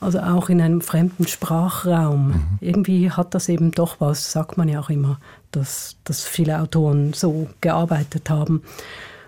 Also 0.00 0.20
auch 0.20 0.48
in 0.48 0.60
einem 0.60 0.82
fremden 0.82 1.26
Sprachraum. 1.26 2.28
Mhm. 2.28 2.44
Irgendwie 2.60 3.10
hat 3.10 3.34
das 3.34 3.48
eben 3.48 3.72
doch 3.72 3.96
was, 4.00 4.30
sagt 4.32 4.58
man 4.58 4.68
ja 4.68 4.80
auch 4.80 4.90
immer, 4.90 5.18
dass, 5.52 5.96
dass 6.04 6.24
viele 6.24 6.60
Autoren 6.60 7.12
so 7.12 7.48
gearbeitet 7.60 8.28
haben. 8.28 8.62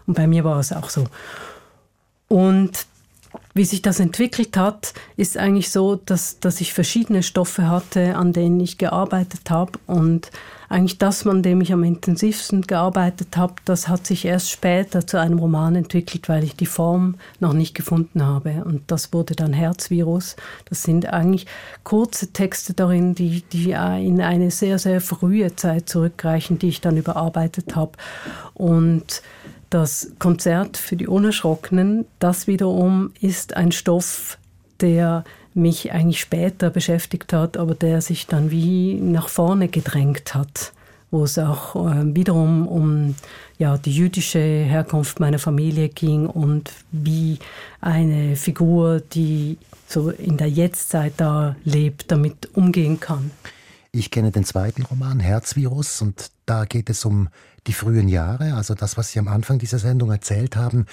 Und 0.06 0.14
bei 0.14 0.26
mir 0.26 0.44
war 0.44 0.58
es 0.58 0.72
auch 0.72 0.90
so. 0.90 1.04
Und 2.28 2.86
wie 3.54 3.64
sich 3.64 3.82
das 3.82 4.00
entwickelt 4.00 4.56
hat, 4.56 4.94
ist 5.16 5.36
eigentlich 5.36 5.70
so, 5.70 5.96
dass, 5.96 6.40
dass 6.40 6.60
ich 6.60 6.72
verschiedene 6.72 7.22
Stoffe 7.22 7.68
hatte, 7.68 8.16
an 8.16 8.32
denen 8.32 8.60
ich 8.60 8.78
gearbeitet 8.78 9.50
habe. 9.50 9.72
Und 9.86 10.30
eigentlich 10.68 10.98
das, 10.98 11.26
an 11.26 11.42
dem 11.42 11.60
ich 11.60 11.72
am 11.72 11.82
intensivsten 11.82 12.62
gearbeitet 12.62 13.36
habe, 13.36 13.54
das 13.64 13.88
hat 13.88 14.06
sich 14.06 14.26
erst 14.26 14.50
später 14.50 15.06
zu 15.06 15.18
einem 15.18 15.38
Roman 15.38 15.74
entwickelt, 15.76 16.28
weil 16.28 16.44
ich 16.44 16.56
die 16.56 16.66
Form 16.66 17.14
noch 17.40 17.54
nicht 17.54 17.74
gefunden 17.74 18.24
habe. 18.24 18.64
Und 18.64 18.82
das 18.88 19.12
wurde 19.12 19.34
dann 19.34 19.54
Herzvirus. 19.54 20.36
Das 20.68 20.82
sind 20.82 21.06
eigentlich 21.06 21.46
kurze 21.84 22.32
Texte 22.32 22.74
darin, 22.74 23.14
die, 23.14 23.42
die 23.52 23.70
in 23.70 24.20
eine 24.20 24.50
sehr, 24.50 24.78
sehr 24.78 25.00
frühe 25.00 25.56
Zeit 25.56 25.88
zurückreichen, 25.88 26.58
die 26.58 26.68
ich 26.68 26.82
dann 26.82 26.98
überarbeitet 26.98 27.74
habe. 27.74 27.92
Und 28.52 29.22
das 29.70 30.12
Konzert 30.18 30.76
für 30.76 30.96
die 30.96 31.06
Unerschrockenen, 31.06 32.04
das 32.18 32.46
wiederum 32.46 33.12
ist 33.20 33.56
ein 33.56 33.72
Stoff, 33.72 34.38
der 34.80 35.24
mich 35.58 35.92
eigentlich 35.92 36.20
später 36.20 36.70
beschäftigt 36.70 37.32
hat, 37.32 37.56
aber 37.56 37.74
der 37.74 38.00
sich 38.00 38.26
dann 38.26 38.50
wie 38.50 38.94
nach 38.94 39.28
vorne 39.28 39.68
gedrängt 39.68 40.34
hat, 40.34 40.72
wo 41.10 41.24
es 41.24 41.38
auch 41.38 41.74
äh, 41.74 42.14
wiederum 42.14 42.66
um 42.66 43.14
ja, 43.58 43.76
die 43.76 43.92
jüdische 43.92 44.38
Herkunft 44.38 45.20
meiner 45.20 45.38
Familie 45.38 45.88
ging 45.88 46.26
und 46.26 46.70
wie 46.92 47.38
eine 47.80 48.36
Figur, 48.36 49.00
die 49.00 49.58
so 49.86 50.10
in 50.10 50.36
der 50.36 50.48
Jetztzeit 50.48 51.14
da 51.16 51.56
lebt, 51.64 52.10
damit 52.10 52.54
umgehen 52.54 53.00
kann. 53.00 53.30
Ich 53.90 54.10
kenne 54.10 54.30
den 54.30 54.44
zweiten 54.44 54.82
Roman, 54.82 55.18
Herzvirus, 55.18 56.02
und 56.02 56.30
da 56.46 56.66
geht 56.66 56.90
es 56.90 57.04
um 57.04 57.28
die 57.66 57.72
frühen 57.72 58.08
Jahre, 58.08 58.54
also 58.54 58.74
das, 58.74 58.96
was 58.96 59.12
Sie 59.12 59.18
am 59.18 59.28
Anfang 59.28 59.58
dieser 59.58 59.78
Sendung 59.78 60.10
erzählt 60.10 60.56
haben. 60.56 60.86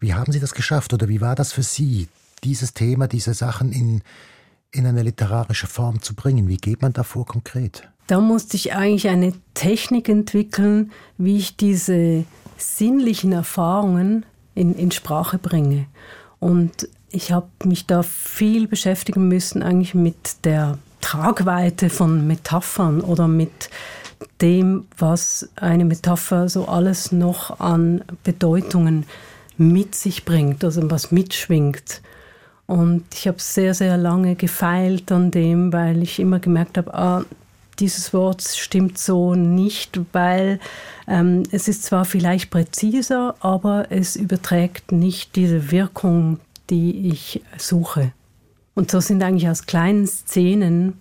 Wie 0.00 0.14
haben 0.14 0.32
Sie 0.32 0.40
das 0.40 0.54
geschafft 0.54 0.92
oder 0.92 1.08
wie 1.08 1.20
war 1.20 1.36
das 1.36 1.52
für 1.52 1.62
Sie, 1.62 2.08
dieses 2.44 2.74
Thema, 2.74 3.08
diese 3.08 3.34
Sachen 3.34 3.72
in, 3.72 4.02
in 4.70 4.86
eine 4.86 5.02
literarische 5.02 5.66
Form 5.66 6.02
zu 6.02 6.14
bringen? 6.14 6.48
Wie 6.48 6.56
geht 6.56 6.82
man 6.82 6.92
davor 6.92 7.26
konkret? 7.26 7.88
Da 8.06 8.20
musste 8.20 8.56
ich 8.56 8.74
eigentlich 8.74 9.08
eine 9.08 9.32
Technik 9.54 10.08
entwickeln, 10.08 10.92
wie 11.18 11.38
ich 11.38 11.56
diese 11.56 12.24
sinnlichen 12.58 13.32
Erfahrungen 13.32 14.26
in, 14.54 14.74
in 14.74 14.90
Sprache 14.90 15.38
bringe. 15.38 15.86
Und 16.40 16.88
ich 17.10 17.32
habe 17.32 17.48
mich 17.64 17.86
da 17.86 18.02
viel 18.02 18.66
beschäftigen 18.66 19.28
müssen, 19.28 19.62
eigentlich 19.62 19.94
mit 19.94 20.44
der 20.44 20.78
Tragweite 21.00 21.90
von 21.90 22.26
Metaphern 22.26 23.00
oder 23.00 23.28
mit 23.28 23.70
dem, 24.40 24.86
was 24.96 25.48
eine 25.56 25.84
Metapher 25.84 26.48
so 26.48 26.66
alles 26.66 27.12
noch 27.12 27.60
an 27.60 28.04
Bedeutungen 28.24 29.06
mit 29.56 29.94
sich 29.94 30.24
bringt, 30.24 30.64
also 30.64 30.90
was 30.90 31.12
mitschwingt. 31.12 32.02
Und 32.72 33.04
ich 33.12 33.28
habe 33.28 33.38
sehr, 33.38 33.74
sehr 33.74 33.98
lange 33.98 34.34
gefeilt 34.34 35.12
an 35.12 35.30
dem, 35.30 35.74
weil 35.74 36.02
ich 36.02 36.18
immer 36.18 36.40
gemerkt 36.40 36.78
habe, 36.78 36.94
ah, 36.94 37.22
dieses 37.78 38.14
Wort 38.14 38.40
stimmt 38.40 38.96
so 38.96 39.34
nicht, 39.34 40.00
weil 40.12 40.58
ähm, 41.06 41.42
es 41.50 41.68
ist 41.68 41.82
zwar 41.82 42.06
vielleicht 42.06 42.48
präziser, 42.48 43.34
aber 43.40 43.88
es 43.90 44.16
überträgt 44.16 44.90
nicht 44.90 45.36
diese 45.36 45.70
Wirkung, 45.70 46.40
die 46.70 47.10
ich 47.10 47.42
suche. 47.58 48.12
Und 48.72 48.90
so 48.90 49.00
sind 49.00 49.22
eigentlich 49.22 49.50
aus 49.50 49.66
kleinen 49.66 50.06
Szenen 50.06 50.94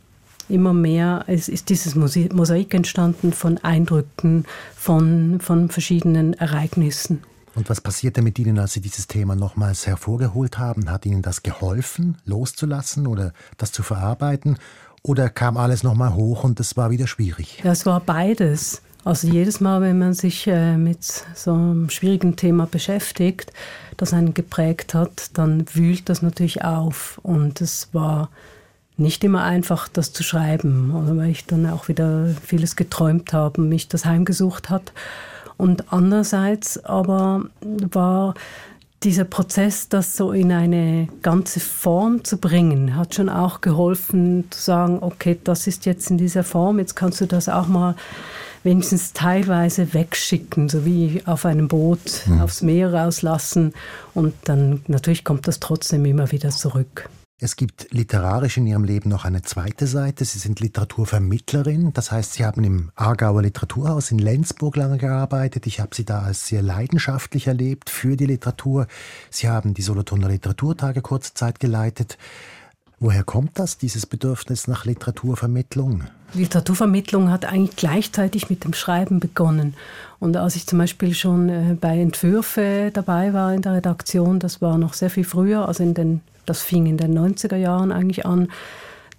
immer 0.50 0.74
mehr, 0.74 1.24
es 1.28 1.48
ist 1.48 1.70
dieses 1.70 1.96
Mosaik 1.96 2.74
entstanden 2.74 3.32
von 3.32 3.60
Eindrücken, 3.60 4.44
von, 4.76 5.40
von 5.40 5.70
verschiedenen 5.70 6.34
Ereignissen. 6.34 7.24
Und 7.54 7.70
was 7.70 7.82
passierte 7.82 8.22
mit 8.22 8.40
Ihnen, 8.40 8.60
als 8.60 8.74
Sie 8.74 8.82
dieses 8.82 9.08
Thema 9.08 9.36
nochmals 9.36 9.86
hervorgeholt 9.86 10.58
haben? 10.58 10.90
Hat 10.90 11.06
Ihnen 11.06 11.22
das 11.22 11.44
geholfen, 11.44 12.18
loszulassen 12.26 13.08
oder 13.08 13.34
das 13.58 13.72
zu 13.72 13.84
verarbeiten? 13.84 14.58
Oder 15.04 15.30
kam 15.30 15.58
alles 15.58 15.84
nochmal 15.84 16.14
hoch 16.14 16.44
und 16.44 16.60
es 16.60 16.78
war 16.78 16.92
wieder 16.92 17.08
schwierig? 17.08 17.62
Ja, 17.64 17.72
es 17.72 17.86
war 17.86 18.00
beides. 18.00 18.82
Also 19.04 19.28
jedes 19.28 19.60
Mal, 19.60 19.82
wenn 19.82 19.98
man 19.98 20.14
sich 20.14 20.46
äh, 20.46 20.78
mit 20.78 21.04
so 21.34 21.54
einem 21.54 21.90
schwierigen 21.90 22.36
Thema 22.36 22.68
beschäftigt, 22.68 23.52
das 23.98 24.14
einen 24.14 24.34
geprägt 24.34 24.94
hat, 24.94 25.38
dann 25.38 25.66
wühlt 25.74 26.08
das 26.08 26.22
natürlich 26.22 26.64
auf. 26.64 27.20
Und 27.24 27.62
es 27.62 27.90
war 27.94 28.30
nicht 28.98 29.24
immer 29.24 29.44
einfach, 29.44 29.88
das 29.88 30.14
zu 30.14 30.22
schreiben, 30.22 30.92
weil 31.18 31.32
ich 31.32 31.48
dann 31.48 31.68
auch 31.68 31.88
wieder 31.88 32.28
vieles 32.46 32.76
geträumt 32.76 33.34
habe 33.34 33.62
mich 33.62 33.88
das 33.88 34.06
heimgesucht 34.06 34.70
hat. 34.70 34.94
Und 35.58 35.92
andererseits 35.94 36.84
aber 36.84 37.46
war 37.62 38.34
dieser 39.04 39.24
Prozess, 39.24 39.90
das 39.90 40.16
so 40.16 40.32
in 40.32 40.52
eine 40.52 41.08
ganze 41.24 41.60
Form 41.60 42.24
zu 42.24 42.38
bringen, 42.38 42.96
hat 42.96 43.16
schon 43.16 43.30
auch 43.30 43.62
geholfen 43.62 44.46
zu 44.52 44.62
sagen, 44.62 45.00
okay, 45.02 45.40
das 45.44 45.66
ist 45.66 45.86
jetzt 45.86 46.12
in 46.12 46.18
dieser 46.18 46.44
Form, 46.44 46.78
jetzt 46.78 46.96
kannst 46.96 47.20
du 47.22 47.26
das 47.26 47.50
auch 47.50 47.68
mal 47.68 47.96
wenigstens 48.64 49.14
teilweise 49.14 49.96
wegschicken, 49.96 50.70
so 50.70 50.86
wie 50.86 51.24
auf 51.26 51.46
einem 51.46 51.68
Boot 51.68 52.28
aufs 52.42 52.62
Meer 52.62 52.94
rauslassen. 52.94 53.74
Und 54.14 54.36
dann 54.44 54.82
natürlich 54.88 55.24
kommt 55.24 55.48
das 55.48 55.60
trotzdem 55.60 56.06
immer 56.06 56.32
wieder 56.32 56.50
zurück. 56.50 57.10
Es 57.44 57.56
gibt 57.56 57.88
literarisch 57.90 58.58
in 58.58 58.68
Ihrem 58.68 58.84
Leben 58.84 59.10
noch 59.10 59.26
eine 59.26 59.42
zweite 59.42 59.88
Seite. 59.88 60.26
Sie 60.26 60.38
sind 60.38 60.60
Literaturvermittlerin. 60.60 61.92
Das 61.92 62.12
heißt, 62.12 62.34
Sie 62.34 62.46
haben 62.46 62.64
im 62.64 62.92
Aargauer 62.96 63.42
Literaturhaus 63.42 64.12
in 64.12 64.20
Lenzburg 64.20 64.76
lange 64.76 65.00
gearbeitet. 65.00 65.66
Ich 65.66 65.80
habe 65.80 65.96
Sie 65.96 66.06
da 66.06 66.22
als 66.22 66.46
sehr 66.46 66.62
leidenschaftlich 66.62 67.48
erlebt 67.48 67.90
für 67.90 68.16
die 68.16 68.28
Literatur. 68.28 68.86
Sie 69.32 69.50
haben 69.50 69.74
die 69.74 69.82
Solothurner 69.82 70.30
Literaturtage 70.30 71.02
kurze 71.02 71.34
Zeit 71.34 71.60
geleitet. 71.60 72.20
Woher 73.00 73.24
kommt 73.24 73.58
das, 73.58 73.80
dieses 73.80 74.06
Bedürfnis 74.06 74.68
nach 74.68 74.86
Literaturvermittlung? 74.86 76.04
Literaturvermittlung 76.36 77.32
hat 77.32 77.46
eigentlich 77.46 77.76
gleichzeitig 77.76 78.52
mit 78.52 78.66
dem 78.66 78.76
Schreiben 78.76 79.20
begonnen. 79.20 79.74
Und 80.20 80.38
als 80.38 80.56
ich 80.56 80.68
zum 80.68 80.78
Beispiel 80.78 81.16
schon 81.16 81.50
äh, 81.50 81.76
bei 81.82 82.00
Entwürfe 82.00 82.92
dabei 82.94 83.34
war 83.34 83.52
in 83.52 83.64
der 83.64 83.74
Redaktion, 83.74 84.38
das 84.38 84.62
war 84.62 84.78
noch 84.78 84.94
sehr 84.94 85.10
viel 85.10 85.24
früher, 85.24 85.68
also 85.68 85.82
in 85.82 85.96
den, 85.96 86.22
das 86.46 86.62
fing 86.62 86.86
in 86.86 86.98
den 86.98 87.18
90er 87.18 87.58
Jahren 87.58 87.92
eigentlich 87.92 88.26
an, 88.26 88.50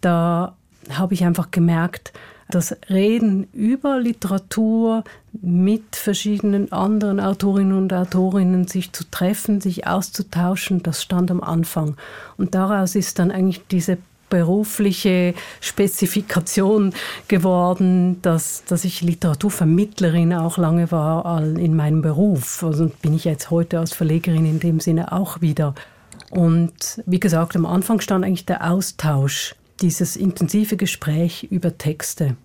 da 0.01 0.57
habe 0.91 1.15
ich 1.15 1.25
einfach 1.25 1.51
gemerkt, 1.51 2.13
das 2.51 2.77
Reden 2.91 3.49
über 3.53 3.99
Literatur 3.99 5.05
mit 5.41 5.97
verschiedenen 5.97 6.71
anderen 6.71 7.19
Autorinnen 7.19 7.77
und 7.77 7.93
Autorinnen 7.93 8.69
sich 8.69 8.93
zu 8.93 9.05
treffen, 9.11 9.61
sich 9.61 9.87
auszutauschen, 9.87 10.83
das 10.83 11.03
stand 11.03 11.31
am 11.31 11.41
Anfang. 11.43 11.97
Und 12.37 12.55
daraus 12.55 12.95
ist 12.95 13.19
dann 13.19 13.31
eigentlich 13.31 13.63
diese 13.69 13.99
berufliche 14.29 15.35
Spezifikation 15.61 16.95
geworden, 17.29 18.21
dass, 18.23 18.65
dass 18.65 18.85
ich 18.85 19.03
Literaturvermittlerin 19.03 20.33
auch 20.33 20.57
lange 20.57 20.91
war 20.91 21.43
in 21.43 21.77
meinem 21.77 22.01
Beruf. 22.01 22.63
Also 22.63 22.91
bin 23.03 23.15
ich 23.15 23.25
jetzt 23.25 23.51
heute 23.51 23.79
als 23.79 23.93
Verlegerin 23.93 24.47
in 24.47 24.59
dem 24.59 24.81
Sinne 24.81 25.13
auch 25.13 25.43
wieder. 25.43 25.75
Und 26.33 27.03
wie 27.05 27.21
gesagt, 27.21 27.57
am 27.57 27.67
Anfang 27.67 28.01
stand 28.01 28.25
eigentlich 28.25 28.47
der 28.47 28.71
Austausch, 28.71 29.55
dieses 29.83 30.17
intensive 30.17 30.79
Gespräch 30.79 31.47
über 31.51 31.77
Texte. 31.77 32.39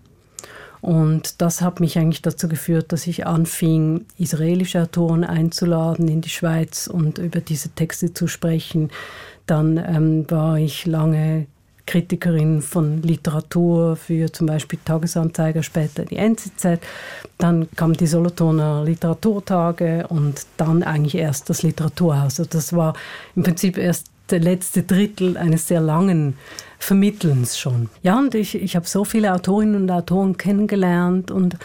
Und 0.82 1.40
das 1.40 1.62
hat 1.62 1.80
mich 1.80 1.96
eigentlich 1.96 2.20
dazu 2.20 2.48
geführt, 2.48 2.92
dass 2.92 3.06
ich 3.06 3.26
anfing, 3.26 4.04
israelische 4.18 4.82
Autoren 4.82 5.24
einzuladen 5.24 6.06
in 6.06 6.20
die 6.20 6.28
Schweiz 6.28 6.86
und 6.86 7.16
über 7.16 7.40
diese 7.40 7.70
Texte 7.70 8.12
zu 8.12 8.26
sprechen. 8.26 8.90
Dann 9.46 9.78
ähm, 9.78 10.30
war 10.30 10.58
ich 10.58 10.84
lange 10.84 11.46
Kritikerin 11.88 12.60
von 12.60 13.00
Literatur 13.00 13.96
für 13.96 14.30
zum 14.30 14.46
Beispiel 14.46 14.78
Tagesanzeiger, 14.84 15.62
später 15.62 16.04
die 16.04 16.16
NZZ. 16.16 16.80
Dann 17.38 17.66
kam 17.76 17.94
die 17.94 18.06
Solothurner 18.06 18.84
Literaturtage 18.84 20.06
und 20.08 20.46
dann 20.58 20.82
eigentlich 20.82 21.14
erst 21.14 21.48
das 21.48 21.62
Literaturhaus. 21.62 22.38
Also 22.38 22.44
das 22.44 22.74
war 22.74 22.92
im 23.34 23.42
Prinzip 23.42 23.78
erst 23.78 24.08
der 24.28 24.40
letzte 24.40 24.82
Drittel 24.82 25.38
eines 25.38 25.66
sehr 25.66 25.80
langen 25.80 26.36
Vermittelns 26.78 27.58
schon. 27.58 27.88
Ja, 28.02 28.18
und 28.18 28.34
ich, 28.34 28.54
ich 28.54 28.76
habe 28.76 28.86
so 28.86 29.06
viele 29.06 29.32
Autorinnen 29.32 29.76
und 29.76 29.90
Autoren 29.90 30.36
kennengelernt 30.36 31.30
und 31.30 31.56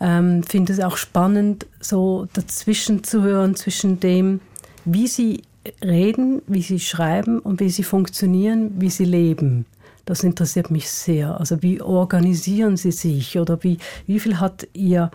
ähm, 0.00 0.42
finde 0.42 0.74
es 0.74 0.80
auch 0.80 0.98
spannend, 0.98 1.66
so 1.80 2.28
dazwischen 2.34 3.04
zu 3.04 3.22
hören, 3.22 3.54
zwischen 3.56 4.00
dem, 4.00 4.40
wie 4.84 5.06
sie 5.06 5.44
reden, 5.82 6.42
wie 6.46 6.62
sie 6.62 6.80
schreiben 6.80 7.38
und 7.38 7.60
wie 7.60 7.70
sie 7.70 7.82
funktionieren, 7.82 8.80
wie 8.80 8.90
sie 8.90 9.04
leben. 9.04 9.66
Das 10.04 10.24
interessiert 10.24 10.70
mich 10.70 10.90
sehr. 10.90 11.38
Also 11.38 11.62
wie 11.62 11.80
organisieren 11.80 12.76
sie 12.76 12.92
sich 12.92 13.38
oder 13.38 13.62
wie, 13.62 13.78
wie 14.06 14.18
viel 14.18 14.40
hat 14.40 14.66
ihr 14.72 15.10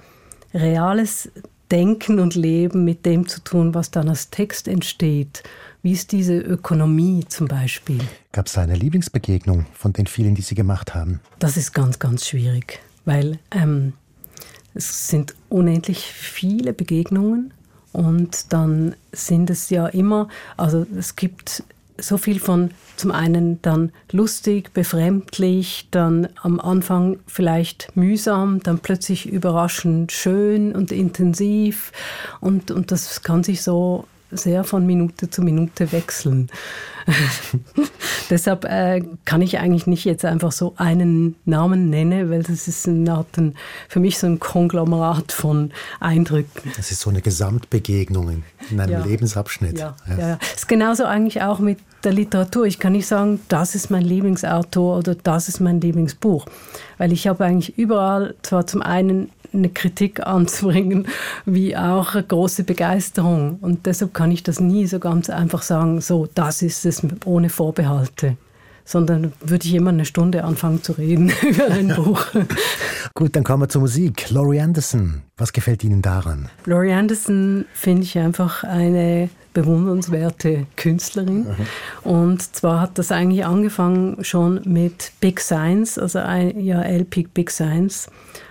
reales 0.53 1.29
Denken 1.71 2.19
und 2.19 2.35
Leben 2.35 2.85
mit 2.85 3.05
dem 3.05 3.27
zu 3.27 3.43
tun, 3.43 3.73
was 3.73 3.91
dann 3.91 4.07
als 4.07 4.29
Text 4.29 4.69
entsteht? 4.69 5.43
Wie 5.81 5.91
ist 5.91 6.13
diese 6.13 6.37
Ökonomie 6.37 7.25
zum 7.27 7.47
Beispiel? 7.47 7.99
Gab 8.31 8.47
es 8.47 8.53
da 8.53 8.61
eine 8.61 8.75
Lieblingsbegegnung 8.75 9.65
von 9.73 9.91
den 9.91 10.07
vielen, 10.07 10.35
die 10.35 10.41
Sie 10.41 10.55
gemacht 10.55 10.95
haben? 10.95 11.19
Das 11.39 11.57
ist 11.57 11.73
ganz, 11.73 11.99
ganz 11.99 12.25
schwierig, 12.25 12.79
weil 13.03 13.39
ähm, 13.51 13.93
es 14.73 15.09
sind 15.09 15.35
unendlich 15.49 15.99
viele 15.99 16.71
Begegnungen 16.71 17.53
und 17.91 18.53
dann 18.53 18.95
sind 19.11 19.49
es 19.49 19.69
ja 19.69 19.88
immer, 19.88 20.27
also 20.55 20.85
es 20.97 21.15
gibt 21.15 21.63
so 21.99 22.17
viel 22.17 22.39
von 22.39 22.71
zum 22.95 23.11
einen 23.11 23.61
dann 23.61 23.91
lustig, 24.11 24.73
befremdlich, 24.73 25.88
dann 25.91 26.29
am 26.41 26.59
Anfang 26.59 27.19
vielleicht 27.27 27.95
mühsam, 27.95 28.61
dann 28.61 28.79
plötzlich 28.79 29.27
überraschend 29.27 30.11
schön 30.11 30.75
und 30.75 30.91
intensiv. 30.91 31.91
Und, 32.39 32.71
und 32.71 32.91
das 32.91 33.23
kann 33.23 33.43
sich 33.43 33.61
so 33.61 34.05
sehr 34.32 34.63
von 34.63 34.86
Minute 34.86 35.30
zu 35.30 35.41
Minute 35.41 35.91
wechseln. 35.91 36.49
Deshalb 38.30 38.65
äh, 38.65 39.01
kann 39.23 39.41
ich 39.41 39.59
eigentlich 39.59 39.88
nicht 39.88 40.03
jetzt 40.03 40.25
einfach 40.25 40.51
so 40.51 40.73
einen 40.75 41.36
Namen 41.45 41.89
nennen, 41.89 42.30
weil 42.30 42.43
das 42.43 42.67
ist 42.67 42.88
eine 42.88 43.13
Art, 43.13 43.38
ein, 43.38 43.55
für 43.88 43.99
mich 43.99 44.17
so 44.17 44.28
ein 44.28 44.39
Konglomerat 44.39 45.32
von 45.32 45.71
Eindrücken. 46.01 46.71
Das 46.75 46.91
ist 46.91 46.99
so 46.99 47.09
eine 47.09 47.21
Gesamtbegegnung 47.21 48.30
in, 48.30 48.43
in 48.69 48.80
einem 48.82 48.91
Ja. 48.91 49.05
Lebensabschnitt. 49.05 49.80
Ja, 49.80 49.95
ja. 50.09 50.17
ja. 50.17 50.39
Ist 50.53 50.67
genauso 50.67 51.05
eigentlich 51.05 51.41
auch 51.41 51.59
mit 51.59 51.80
der 52.03 52.11
Literatur. 52.13 52.65
Ich 52.65 52.80
kann 52.80 52.91
nicht 52.91 53.07
sagen, 53.07 53.39
das 53.47 53.75
ist 53.75 53.89
mein 53.89 54.03
Lieblingsautor 54.03 54.97
oder 54.97 55.15
das 55.15 55.47
ist 55.47 55.61
mein 55.61 55.80
Lieblingsbuch. 55.80 56.45
Weil 56.97 57.11
ich 57.11 57.28
habe 57.28 57.45
eigentlich 57.45 57.78
überall 57.78 58.36
zwar 58.41 58.67
zum 58.67 58.82
einen 58.82 59.30
eine 59.53 59.69
Kritik 59.69 60.19
anzubringen, 60.25 61.07
wie 61.45 61.75
auch 61.75 62.13
eine 62.13 62.23
große 62.23 62.63
Begeisterung. 62.63 63.57
Und 63.61 63.85
deshalb 63.85 64.13
kann 64.13 64.31
ich 64.31 64.43
das 64.43 64.59
nie 64.59 64.87
so 64.87 64.99
ganz 64.99 65.29
einfach 65.29 65.61
sagen, 65.61 66.01
so, 66.01 66.27
das 66.33 66.61
ist 66.61 66.85
es 66.85 67.01
ohne 67.25 67.49
Vorbehalte. 67.49 68.37
Sondern 68.85 69.33
würde 69.41 69.65
ich 69.65 69.73
immer 69.73 69.89
eine 69.89 70.05
Stunde 70.05 70.45
anfangen 70.45 70.81
zu 70.81 70.93
reden 70.93 71.31
über 71.41 71.69
ein 71.69 71.89
Buch. 71.95 72.25
Gut, 73.15 73.35
dann 73.35 73.43
kommen 73.43 73.63
wir 73.63 73.69
zur 73.69 73.81
Musik. 73.81 74.29
Laurie 74.29 74.61
Anderson, 74.61 75.23
was 75.35 75.51
gefällt 75.51 75.83
Ihnen 75.83 76.01
daran? 76.01 76.47
Laurie 76.65 76.93
Anderson 76.93 77.65
finde 77.73 78.03
ich 78.03 78.17
einfach 78.17 78.63
eine 78.63 79.29
bewundernswerte 79.57 80.67
Künstlerin. 80.75 81.47
Und 82.03 82.55
zwar 82.55 82.79
hat 82.79 82.99
das 82.99 83.11
eigentlich 83.11 83.43
angefangen 83.43 84.23
schon 84.23 84.61
mit 84.65 85.11
Big 85.19 85.39
Science, 85.39 85.97
also 85.97 86.19
ein, 86.19 86.59
ja, 86.59 86.81
LP 86.83 87.33
Big 87.33 87.49
Science, 87.49 88.07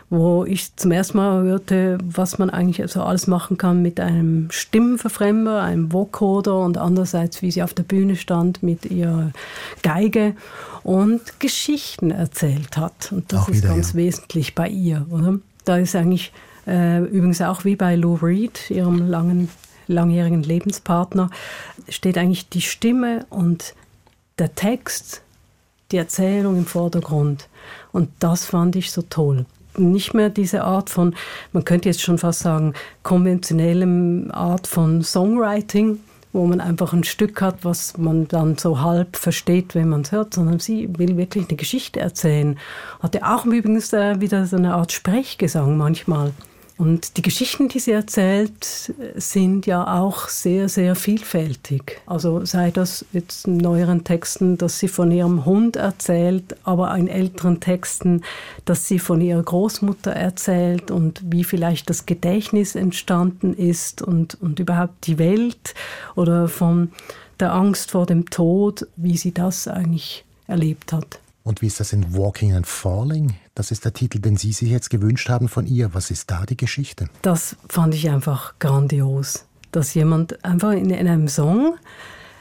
wo 0.08 0.44
ich 0.44 0.74
zum 0.76 0.92
ersten 0.92 1.18
Mal 1.18 1.42
hörte, 1.42 1.98
was 2.04 2.38
man 2.38 2.48
eigentlich 2.50 2.90
so 2.90 3.02
alles 3.02 3.26
machen 3.26 3.58
kann 3.58 3.82
mit 3.82 3.98
einem 3.98 4.48
Stimmenverfremder, 4.50 5.62
einem 5.62 5.92
Vocoder 5.92 6.60
und 6.60 6.78
andererseits, 6.78 7.42
wie 7.42 7.50
sie 7.50 7.62
auf 7.62 7.74
der 7.74 7.82
Bühne 7.82 8.14
stand 8.14 8.62
mit 8.62 8.86
ihrer 8.86 9.32
Geige 9.82 10.34
und 10.84 11.40
Geschichten 11.40 12.12
erzählt 12.12 12.76
hat. 12.76 13.10
Und 13.10 13.32
das 13.32 13.42
Auch 13.42 13.48
ist 13.48 13.58
wieder, 13.58 13.70
ganz 13.70 13.92
ja. 13.92 13.98
wesentlich 13.98 14.54
bei 14.54 14.68
ihr, 14.68 15.06
oder? 15.10 15.38
Da 15.64 15.78
ist 15.78 15.96
eigentlich 15.96 16.32
äh, 16.68 17.00
übrigens 17.00 17.40
auch 17.42 17.64
wie 17.64 17.74
bei 17.74 17.96
Lou 17.96 18.14
Reed, 18.14 18.70
ihrem 18.70 19.08
langen, 19.08 19.48
langjährigen 19.88 20.44
Lebenspartner, 20.44 21.30
steht 21.88 22.16
eigentlich 22.16 22.48
die 22.48 22.62
Stimme 22.62 23.26
und 23.30 23.74
der 24.38 24.54
Text, 24.54 25.22
die 25.90 25.96
Erzählung 25.96 26.56
im 26.56 26.66
Vordergrund. 26.66 27.48
Und 27.90 28.10
das 28.20 28.44
fand 28.44 28.76
ich 28.76 28.92
so 28.92 29.02
toll. 29.02 29.46
Nicht 29.78 30.14
mehr 30.14 30.30
diese 30.30 30.64
Art 30.64 30.90
von, 30.90 31.14
man 31.52 31.64
könnte 31.64 31.88
jetzt 31.88 32.02
schon 32.02 32.18
fast 32.18 32.40
sagen, 32.40 32.74
konventionellem 33.02 34.30
Art 34.32 34.66
von 34.66 35.02
Songwriting, 35.02 36.00
wo 36.32 36.46
man 36.46 36.60
einfach 36.60 36.92
ein 36.92 37.04
Stück 37.04 37.40
hat, 37.40 37.64
was 37.64 37.96
man 37.96 38.28
dann 38.28 38.58
so 38.58 38.80
halb 38.80 39.16
versteht, 39.16 39.74
wenn 39.74 39.88
man 39.88 40.02
es 40.02 40.12
hört, 40.12 40.34
sondern 40.34 40.58
sie 40.58 40.88
will 40.98 41.16
wirklich 41.16 41.48
eine 41.48 41.56
Geschichte 41.56 42.00
erzählen. 42.00 42.58
Hat 43.00 43.14
ja 43.14 43.34
auch 43.34 43.46
übrigens 43.46 43.92
äh, 43.92 44.20
wieder 44.20 44.46
so 44.46 44.56
eine 44.56 44.74
Art 44.74 44.92
Sprechgesang 44.92 45.76
manchmal. 45.76 46.32
Und 46.78 47.16
die 47.16 47.22
Geschichten, 47.22 47.68
die 47.68 47.78
sie 47.78 47.92
erzählt, 47.92 48.92
sind 49.14 49.66
ja 49.66 49.98
auch 49.98 50.28
sehr, 50.28 50.68
sehr 50.68 50.94
vielfältig. 50.94 52.02
Also 52.04 52.44
sei 52.44 52.70
das 52.70 53.06
jetzt 53.12 53.46
in 53.46 53.56
neueren 53.56 54.04
Texten, 54.04 54.58
dass 54.58 54.78
sie 54.78 54.88
von 54.88 55.10
ihrem 55.10 55.46
Hund 55.46 55.76
erzählt, 55.76 56.54
aber 56.64 56.94
in 56.94 57.08
älteren 57.08 57.60
Texten, 57.60 58.22
dass 58.66 58.86
sie 58.86 58.98
von 58.98 59.22
ihrer 59.22 59.42
Großmutter 59.42 60.12
erzählt 60.12 60.90
und 60.90 61.22
wie 61.24 61.44
vielleicht 61.44 61.88
das 61.88 62.04
Gedächtnis 62.04 62.74
entstanden 62.74 63.54
ist 63.54 64.02
und, 64.02 64.34
und 64.42 64.60
überhaupt 64.60 65.06
die 65.06 65.18
Welt 65.18 65.74
oder 66.14 66.46
von 66.46 66.92
der 67.40 67.54
Angst 67.54 67.92
vor 67.92 68.04
dem 68.04 68.28
Tod, 68.28 68.86
wie 68.96 69.16
sie 69.16 69.32
das 69.32 69.66
eigentlich 69.66 70.24
erlebt 70.46 70.92
hat. 70.92 71.20
Und 71.42 71.62
wie 71.62 71.68
ist 71.68 71.80
das 71.80 71.94
in 71.94 72.14
Walking 72.14 72.52
and 72.52 72.66
Falling? 72.66 73.34
Das 73.56 73.70
ist 73.70 73.86
der 73.86 73.94
Titel, 73.94 74.18
den 74.18 74.36
Sie 74.36 74.52
sich 74.52 74.68
jetzt 74.68 74.90
gewünscht 74.90 75.30
haben 75.30 75.48
von 75.48 75.66
ihr. 75.66 75.94
Was 75.94 76.10
ist 76.10 76.30
da 76.30 76.44
die 76.44 76.58
Geschichte? 76.58 77.08
Das 77.22 77.56
fand 77.70 77.94
ich 77.94 78.10
einfach 78.10 78.52
grandios, 78.58 79.46
dass 79.72 79.94
jemand 79.94 80.44
einfach 80.44 80.72
in, 80.72 80.90
in 80.90 81.08
einem 81.08 81.26
Song 81.26 81.78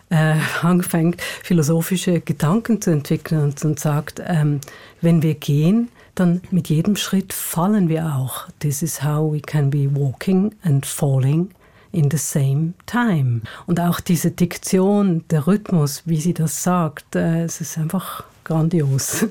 äh, 0.09 0.35
anfängt, 0.61 1.21
philosophische 1.21 2.19
Gedanken 2.19 2.81
zu 2.81 2.91
entwickeln 2.91 3.43
und, 3.43 3.63
und 3.63 3.79
sagt, 3.79 4.21
ähm, 4.25 4.59
wenn 4.99 5.21
wir 5.21 5.35
gehen, 5.35 5.87
dann 6.15 6.41
mit 6.51 6.67
jedem 6.67 6.97
Schritt 6.97 7.31
fallen 7.31 7.87
wir 7.87 8.13
auch. 8.13 8.49
This 8.59 8.81
is 8.81 9.01
how 9.01 9.31
we 9.31 9.39
can 9.39 9.69
be 9.69 9.87
walking 9.89 10.53
and 10.63 10.85
falling 10.85 11.49
in 11.93 12.11
the 12.11 12.17
same 12.17 12.73
time. 12.87 13.43
Und 13.67 13.79
auch 13.79 14.01
diese 14.01 14.31
Diktion, 14.31 15.23
der 15.29 15.47
Rhythmus, 15.47 16.03
wie 16.03 16.19
sie 16.19 16.33
das 16.33 16.61
sagt, 16.61 17.15
äh, 17.15 17.45
es 17.45 17.61
ist 17.61 17.77
einfach 17.77 18.25
grandios. 18.45 19.25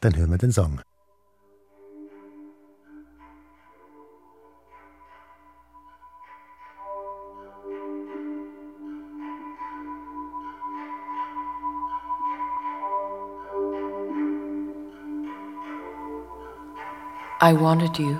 Dann 0.00 0.16
hören 0.16 0.30
wir 0.30 0.38
den 0.38 0.52
Song. 0.52 0.80
I 17.40 17.52
wanted 17.52 17.96
you. 17.98 18.18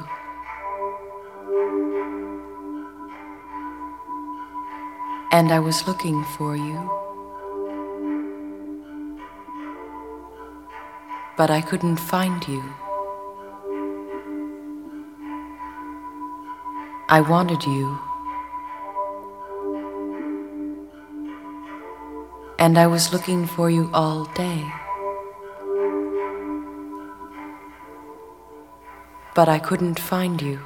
And 5.32 5.52
I 5.52 5.58
was 5.58 5.86
looking 5.86 6.24
for 6.36 6.56
you. 6.56 7.07
But 11.38 11.50
I 11.50 11.60
couldn't 11.60 11.98
find 11.98 12.46
you. 12.48 12.64
I 17.08 17.20
wanted 17.20 17.62
you. 17.62 17.96
And 22.58 22.76
I 22.76 22.88
was 22.88 23.12
looking 23.12 23.46
for 23.46 23.70
you 23.70 23.88
all 23.94 24.24
day. 24.34 24.66
But 29.36 29.48
I 29.48 29.60
couldn't 29.60 30.00
find 30.00 30.42
you. 30.42 30.58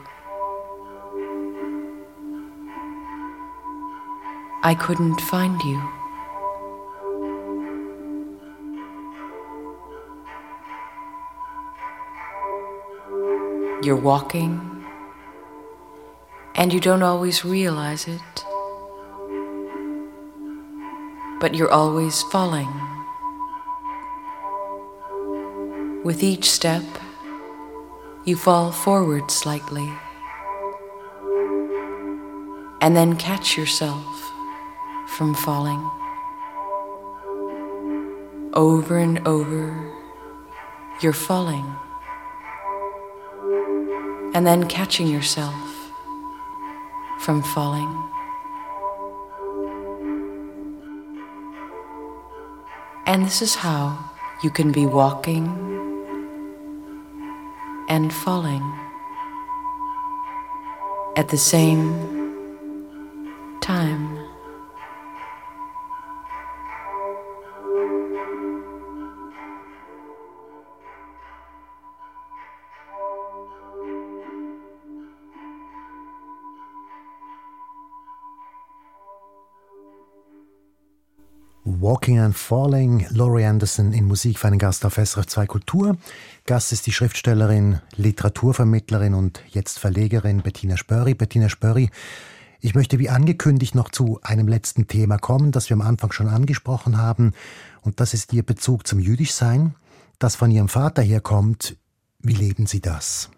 I 4.62 4.74
couldn't 4.74 5.20
find 5.20 5.60
you. 5.62 6.01
You're 13.82 13.96
walking, 13.96 14.84
and 16.54 16.72
you 16.72 16.78
don't 16.78 17.02
always 17.02 17.44
realize 17.44 18.06
it, 18.06 18.44
but 21.40 21.56
you're 21.56 21.72
always 21.72 22.22
falling. 22.22 22.68
With 26.04 26.22
each 26.22 26.48
step, 26.48 26.84
you 28.24 28.36
fall 28.36 28.70
forward 28.70 29.32
slightly, 29.32 29.90
and 32.80 32.94
then 32.94 33.16
catch 33.16 33.56
yourself 33.56 34.32
from 35.08 35.34
falling. 35.34 35.90
Over 38.54 38.98
and 38.98 39.26
over, 39.26 39.92
you're 41.00 41.12
falling, 41.12 41.66
and 44.34 44.46
then 44.46 44.66
catching 44.68 45.06
yourself 45.06 45.92
from 47.20 47.42
falling. 47.42 47.92
And 53.06 53.26
this 53.26 53.42
is 53.42 53.54
how 53.54 54.10
you 54.42 54.50
can 54.50 54.72
be 54.72 54.86
walking 54.86 55.46
and 57.88 58.12
falling 58.12 58.62
at 61.16 61.28
the 61.28 61.36
same 61.36 61.92
time. 63.60 64.31
Walking 81.92 82.20
and 82.20 82.34
Falling, 82.34 83.06
Laurie 83.10 83.44
Anderson 83.44 83.92
in 83.92 84.06
Musik 84.06 84.38
für 84.38 84.46
einen 84.46 84.58
Gast 84.58 84.86
auf 84.86 84.94
SRF 84.94 85.26
2 85.26 85.46
Kultur. 85.46 85.98
Gast 86.46 86.72
ist 86.72 86.86
die 86.86 86.92
Schriftstellerin, 86.92 87.82
Literaturvermittlerin 87.96 89.12
und 89.12 89.42
jetzt 89.50 89.78
Verlegerin 89.78 90.40
Bettina 90.40 90.78
Spörri. 90.78 91.12
Bettina 91.12 91.50
Spörri, 91.50 91.90
ich 92.60 92.74
möchte 92.74 92.98
wie 92.98 93.10
angekündigt 93.10 93.74
noch 93.74 93.90
zu 93.90 94.18
einem 94.22 94.48
letzten 94.48 94.86
Thema 94.86 95.18
kommen, 95.18 95.52
das 95.52 95.68
wir 95.68 95.74
am 95.74 95.82
Anfang 95.82 96.12
schon 96.12 96.28
angesprochen 96.28 96.96
haben. 96.96 97.34
Und 97.82 98.00
das 98.00 98.14
ist 98.14 98.32
Ihr 98.32 98.42
Bezug 98.42 98.86
zum 98.86 98.98
Jüdischsein, 98.98 99.74
das 100.18 100.34
von 100.34 100.50
Ihrem 100.50 100.70
Vater 100.70 101.02
herkommt. 101.02 101.76
Wie 102.20 102.32
leben 102.32 102.64
Sie 102.64 102.80
das? 102.80 103.28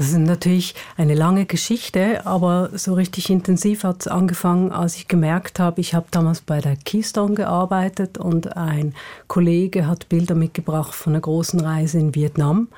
Das 0.00 0.12
ist 0.12 0.18
natürlich 0.18 0.74
eine 0.96 1.14
lange 1.14 1.44
Geschichte, 1.44 2.24
aber 2.24 2.70
so 2.72 2.94
richtig 2.94 3.28
intensiv 3.28 3.84
hat 3.84 4.00
es 4.00 4.08
angefangen, 4.08 4.72
als 4.72 4.96
ich 4.96 5.08
gemerkt 5.08 5.60
habe, 5.60 5.82
ich 5.82 5.92
habe 5.92 6.06
damals 6.10 6.40
bei 6.40 6.62
der 6.62 6.76
Keystone 6.76 7.34
gearbeitet 7.34 8.16
und 8.16 8.56
ein 8.56 8.94
Kollege 9.28 9.86
hat 9.86 10.08
Bilder 10.08 10.34
mitgebracht 10.34 10.94
von 10.94 11.12
einer 11.12 11.20
großen 11.20 11.60
Reise 11.60 11.98
in 11.98 12.14
Vietnam. 12.14 12.68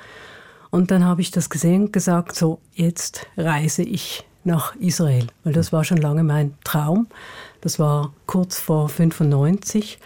Und 0.71 0.91
dann 0.91 1.05
habe 1.05 1.21
ich 1.21 1.31
das 1.31 1.49
gesehen 1.49 1.83
und 1.85 1.93
gesagt, 1.93 2.35
so, 2.35 2.59
jetzt 2.75 3.25
reise 3.37 3.85
ich 3.85 4.27
nach 4.43 4.75
Israel, 4.81 5.29
weil 5.45 5.53
das 5.53 5.73
war 5.73 5.85
schon 5.85 5.99
lange 5.99 6.25
mein 6.25 6.55
Traum. 6.65 7.07
Das 7.61 7.79
war 7.79 8.13
kurz 8.27 8.59
vor 8.59 8.89
95. 8.89 10.01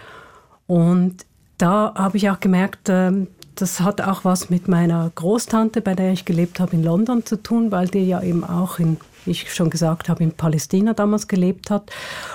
Und 0.67 1.25
da 1.57 1.95
habe 1.95 2.19
ich 2.19 2.29
auch 2.29 2.41
gemerkt, 2.41 2.91
ähm, 2.91 3.29
das 3.57 3.81
hat 3.81 4.01
auch 4.01 4.25
was 4.25 4.51
mit 4.51 4.69
meiner 4.69 5.11
Großtante, 5.15 5.81
bei 5.81 5.95
der 5.95 6.13
ich 6.13 6.25
gelebt 6.25 6.61
habe 6.61 6.77
in 6.77 6.85
London 6.85 7.25
zu 7.25 7.43
tun, 7.43 7.73
weil 7.73 7.89
die 7.89 8.07
ja 8.07 8.23
eben 8.23 8.45
auch 8.45 8.79
in, 8.79 8.99
wie 9.25 9.33
ich 9.33 9.53
schon 9.53 9.71
gesagt 9.71 10.09
habe, 10.09 10.23
in 10.23 10.33
Palästina 10.33 10.93
damals 10.93 11.27
gelebt 11.27 11.71
hat. 11.71 11.91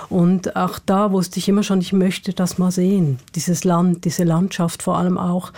Und 0.08 0.56
auch 0.56 0.78
da 0.78 1.12
wusste 1.12 1.38
ich 1.38 1.48
immer 1.48 1.62
schon, 1.62 1.80
ich 1.80 1.92
möchte 1.92 2.32
das 2.32 2.58
mal 2.58 2.72
sehen, 2.72 3.18
dieses 3.34 3.64
Land, 3.64 4.04
diese 4.04 4.24
Landschaft 4.24 4.82
vor 4.82 4.98
allem 4.98 5.16
auch. 5.16 5.52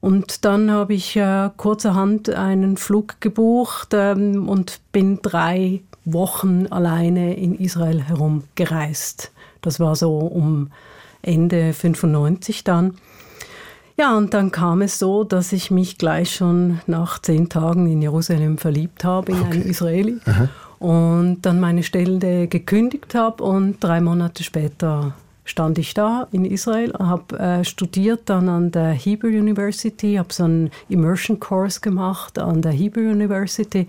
Und 0.00 0.44
dann 0.44 0.70
habe 0.70 0.94
ich 0.94 1.16
äh, 1.16 1.50
kurzerhand 1.56 2.30
einen 2.30 2.76
Flug 2.76 3.20
gebucht 3.20 3.90
ähm, 3.92 4.48
und 4.48 4.80
bin 4.92 5.20
drei 5.22 5.82
Wochen 6.04 6.66
alleine 6.70 7.36
in 7.36 7.54
Israel 7.54 8.02
herumgereist. 8.02 9.30
Das 9.60 9.78
war 9.78 9.94
so 9.94 10.18
um 10.18 10.70
Ende 11.22 11.74
95 11.74 12.64
dann. 12.64 12.96
Ja, 13.96 14.16
und 14.16 14.32
dann 14.34 14.50
kam 14.50 14.82
es 14.82 14.98
so, 14.98 15.24
dass 15.24 15.52
ich 15.52 15.70
mich 15.70 15.98
gleich 15.98 16.34
schon 16.34 16.80
nach 16.86 17.18
zehn 17.18 17.48
Tagen 17.48 17.90
in 17.90 18.00
Jerusalem 18.00 18.56
verliebt 18.58 19.04
habe, 19.04 19.32
in 19.32 19.42
einen 19.42 19.62
Israeli. 19.62 20.18
Und 20.78 21.42
dann 21.42 21.60
meine 21.60 21.82
Stelle 21.82 22.48
gekündigt 22.48 23.14
habe 23.14 23.44
und 23.44 23.76
drei 23.80 24.00
Monate 24.00 24.42
später 24.42 25.12
stand 25.44 25.78
ich 25.78 25.94
da 25.94 26.28
in 26.32 26.44
Israel, 26.44 26.92
habe 26.98 27.38
äh, 27.38 27.64
studiert 27.64 28.22
dann 28.26 28.48
an 28.48 28.70
der 28.70 28.92
Hebrew 28.92 29.28
University, 29.28 30.14
habe 30.14 30.32
so 30.32 30.44
einen 30.44 30.70
Immersion 30.88 31.40
Course 31.40 31.80
gemacht 31.80 32.38
an 32.38 32.62
der 32.62 32.72
Hebrew 32.72 33.10
University. 33.10 33.86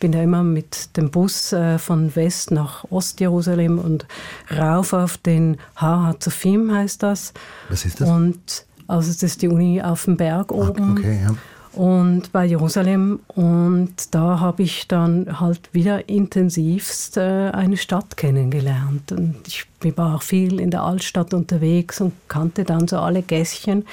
Bin 0.00 0.10
da 0.10 0.22
immer 0.22 0.42
mit 0.42 0.96
dem 0.96 1.10
Bus 1.10 1.52
äh, 1.52 1.78
von 1.78 2.16
West 2.16 2.50
nach 2.50 2.84
Ostjerusalem 2.90 3.78
und 3.78 4.06
rauf 4.50 4.94
auf 4.94 5.16
den 5.18 5.58
Ha 5.76 6.06
Hatzofim 6.06 6.74
heißt 6.74 7.02
das. 7.02 7.32
Was 7.68 7.84
ist 7.84 8.00
das? 8.00 8.08
Und 8.08 8.64
also 8.92 9.10
das 9.10 9.22
ist 9.22 9.42
die 9.42 9.48
Uni 9.48 9.80
auf 9.80 10.04
dem 10.04 10.16
Berg 10.16 10.52
oben 10.52 10.92
Okay, 10.92 11.20
ja. 11.24 11.34
und 11.72 12.30
bei 12.32 12.44
Jerusalem 12.44 13.20
und 13.28 14.14
da 14.14 14.40
habe 14.40 14.62
ich 14.62 14.86
dann 14.86 15.40
halt 15.40 15.70
wieder 15.72 16.08
intensivst 16.08 17.16
äh, 17.16 17.50
eine 17.50 17.76
Stadt 17.76 18.16
kennengelernt 18.16 19.12
und 19.12 19.36
ich 19.46 19.66
war 19.96 20.16
auch 20.16 20.22
viel 20.22 20.60
in 20.60 20.70
der 20.70 20.82
Altstadt 20.82 21.32
unterwegs 21.32 22.00
und 22.00 22.12
kannte 22.28 22.64
dann 22.64 22.86
so 22.86 22.98
alle 22.98 23.22
Gässchen 23.22 23.84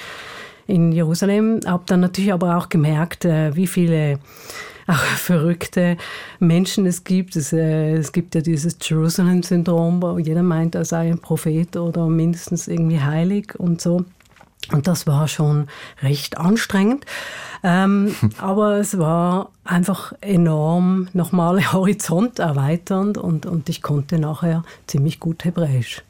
in 0.66 0.92
Jerusalem, 0.92 1.60
habe 1.66 1.82
dann 1.86 2.00
natürlich 2.00 2.32
aber 2.32 2.56
auch 2.56 2.68
gemerkt, 2.68 3.24
äh, 3.24 3.54
wie 3.56 3.66
viele 3.66 4.18
auch 4.86 4.94
verrückte 4.94 5.96
Menschen 6.38 6.86
es 6.86 7.04
gibt. 7.04 7.36
Es, 7.36 7.52
äh, 7.52 7.94
es 7.94 8.12
gibt 8.12 8.34
ja 8.34 8.40
dieses 8.40 8.76
Jerusalem-Syndrom, 8.80 10.02
wo 10.02 10.18
jeder 10.18 10.42
meint, 10.42 10.74
er 10.74 10.84
sei 10.84 11.10
ein 11.10 11.18
Prophet 11.18 11.76
oder 11.76 12.06
mindestens 12.06 12.68
irgendwie 12.68 13.00
heilig 13.00 13.58
und 13.58 13.80
so. 13.80 14.04
Und 14.72 14.86
das 14.86 15.06
war 15.06 15.26
schon 15.26 15.68
recht 16.02 16.38
anstrengend. 16.38 17.06
Ähm, 17.62 18.14
aber 18.38 18.76
es 18.76 18.98
war 18.98 19.50
einfach 19.64 20.12
enorm 20.20 21.08
nochmal 21.12 21.72
Horizont 21.72 22.38
erweiternd 22.38 23.18
und, 23.18 23.46
und 23.46 23.68
ich 23.68 23.82
konnte 23.82 24.18
nachher 24.18 24.62
ziemlich 24.86 25.20
gut 25.20 25.44
Hebräisch. 25.44 26.02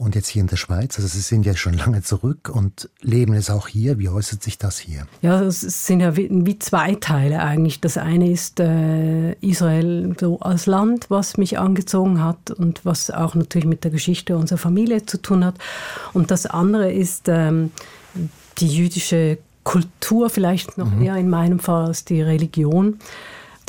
Und 0.00 0.14
jetzt 0.14 0.28
hier 0.28 0.40
in 0.40 0.46
der 0.46 0.56
Schweiz, 0.56 0.96
also 0.96 1.06
Sie 1.06 1.20
sind 1.20 1.44
ja 1.44 1.54
schon 1.54 1.74
lange 1.74 2.00
zurück 2.00 2.48
und 2.50 2.88
leben 3.02 3.34
es 3.34 3.50
auch 3.50 3.68
hier. 3.68 3.98
Wie 3.98 4.08
äußert 4.08 4.42
sich 4.42 4.56
das 4.56 4.78
hier? 4.78 5.06
Ja, 5.20 5.42
es 5.42 5.60
sind 5.60 6.00
ja 6.00 6.16
wie, 6.16 6.58
zwei 6.58 6.94
Teile 6.94 7.40
eigentlich. 7.40 7.82
Das 7.82 7.98
eine 7.98 8.30
ist 8.30 8.60
äh, 8.60 9.32
Israel 9.42 10.16
so 10.18 10.40
als 10.40 10.64
Land, 10.64 11.10
was 11.10 11.36
mich 11.36 11.58
angezogen 11.58 12.24
hat 12.24 12.50
und 12.50 12.82
was 12.86 13.10
auch 13.10 13.34
natürlich 13.34 13.68
mit 13.68 13.84
der 13.84 13.90
Geschichte 13.90 14.38
unserer 14.38 14.56
Familie 14.56 15.04
zu 15.04 15.20
tun 15.20 15.44
hat. 15.44 15.56
Und 16.14 16.30
das 16.30 16.46
andere 16.46 16.90
ist 16.90 17.28
ähm, 17.28 17.70
die 18.56 18.68
jüdische 18.68 19.36
Kultur, 19.64 20.30
vielleicht 20.30 20.78
noch 20.78 20.98
eher 20.98 21.16
in 21.16 21.28
meinem 21.28 21.58
Fall 21.58 21.88
als 21.88 22.06
die 22.06 22.22
Religion. 22.22 23.00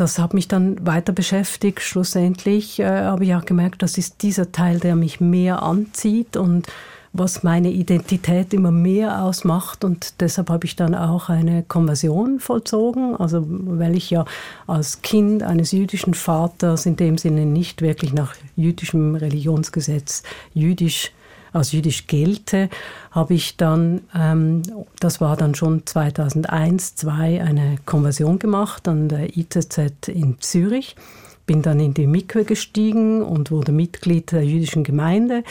Das 0.02 0.18
hat 0.18 0.34
mich 0.34 0.48
dann 0.48 0.84
weiter 0.84 1.14
beschäftigt. 1.14 1.80
Schlussendlich 1.82 2.80
äh, 2.80 3.04
habe 3.04 3.24
ich 3.24 3.36
auch 3.36 3.46
gemerkt, 3.46 3.84
das 3.84 4.00
ist 4.00 4.24
dieser 4.24 4.52
Teil, 4.52 4.80
der 4.80 4.96
mich 4.96 5.22
mehr 5.22 5.62
anzieht 5.62 6.38
und 6.38 6.66
was 7.14 7.44
meine 7.44 7.70
Identität 7.70 8.52
immer 8.52 8.72
mehr 8.72 9.22
ausmacht. 9.22 9.84
Und 9.84 10.20
deshalb 10.20 10.50
habe 10.50 10.66
ich 10.66 10.76
dann 10.76 10.96
auch 10.96 11.30
eine 11.30 11.62
Konversion 11.62 12.40
vollzogen. 12.40 13.16
Also 13.16 13.46
weil 13.48 13.96
ich 13.96 14.10
ja 14.10 14.26
als 14.66 15.04
Kind 15.04 15.44
eines 15.44 15.72
jüdischen 15.72 16.16
Vaters 16.16 16.88
in 16.88 16.96
dem 16.96 17.20
Sinne 17.20 17.46
nicht 17.46 17.84
wirklich 17.84 18.12
nach 18.12 18.34
jüdischem 18.56 19.14
Religionsgesetz 19.14 20.24
jüdisch 20.56 21.12
als 21.54 21.72
jüdisch 21.72 22.08
gelte, 22.08 22.70
habe 23.12 23.34
ich 23.34 23.58
dann, 23.58 24.02
ähm, 24.16 24.62
das 25.00 25.22
war 25.22 25.36
dann 25.36 25.56
schon 25.56 25.86
2001, 25.86 26.96
2002, 26.96 27.44
eine 27.44 27.78
Konversion 27.86 28.40
gemacht 28.40 28.88
an 28.88 29.10
der 29.10 29.38
ITZ 29.38 30.08
in 30.08 30.38
Zürich. 30.40 30.96
Bin 31.46 31.62
dann 31.62 31.80
in 31.80 31.94
die 31.94 32.08
Mikwe 32.08 32.46
gestiegen 32.46 33.22
und 33.22 33.52
wurde 33.52 33.72
Mitglied 33.72 34.32
der 34.32 34.46
jüdischen 34.46 34.84
Gemeinde. 34.84 35.44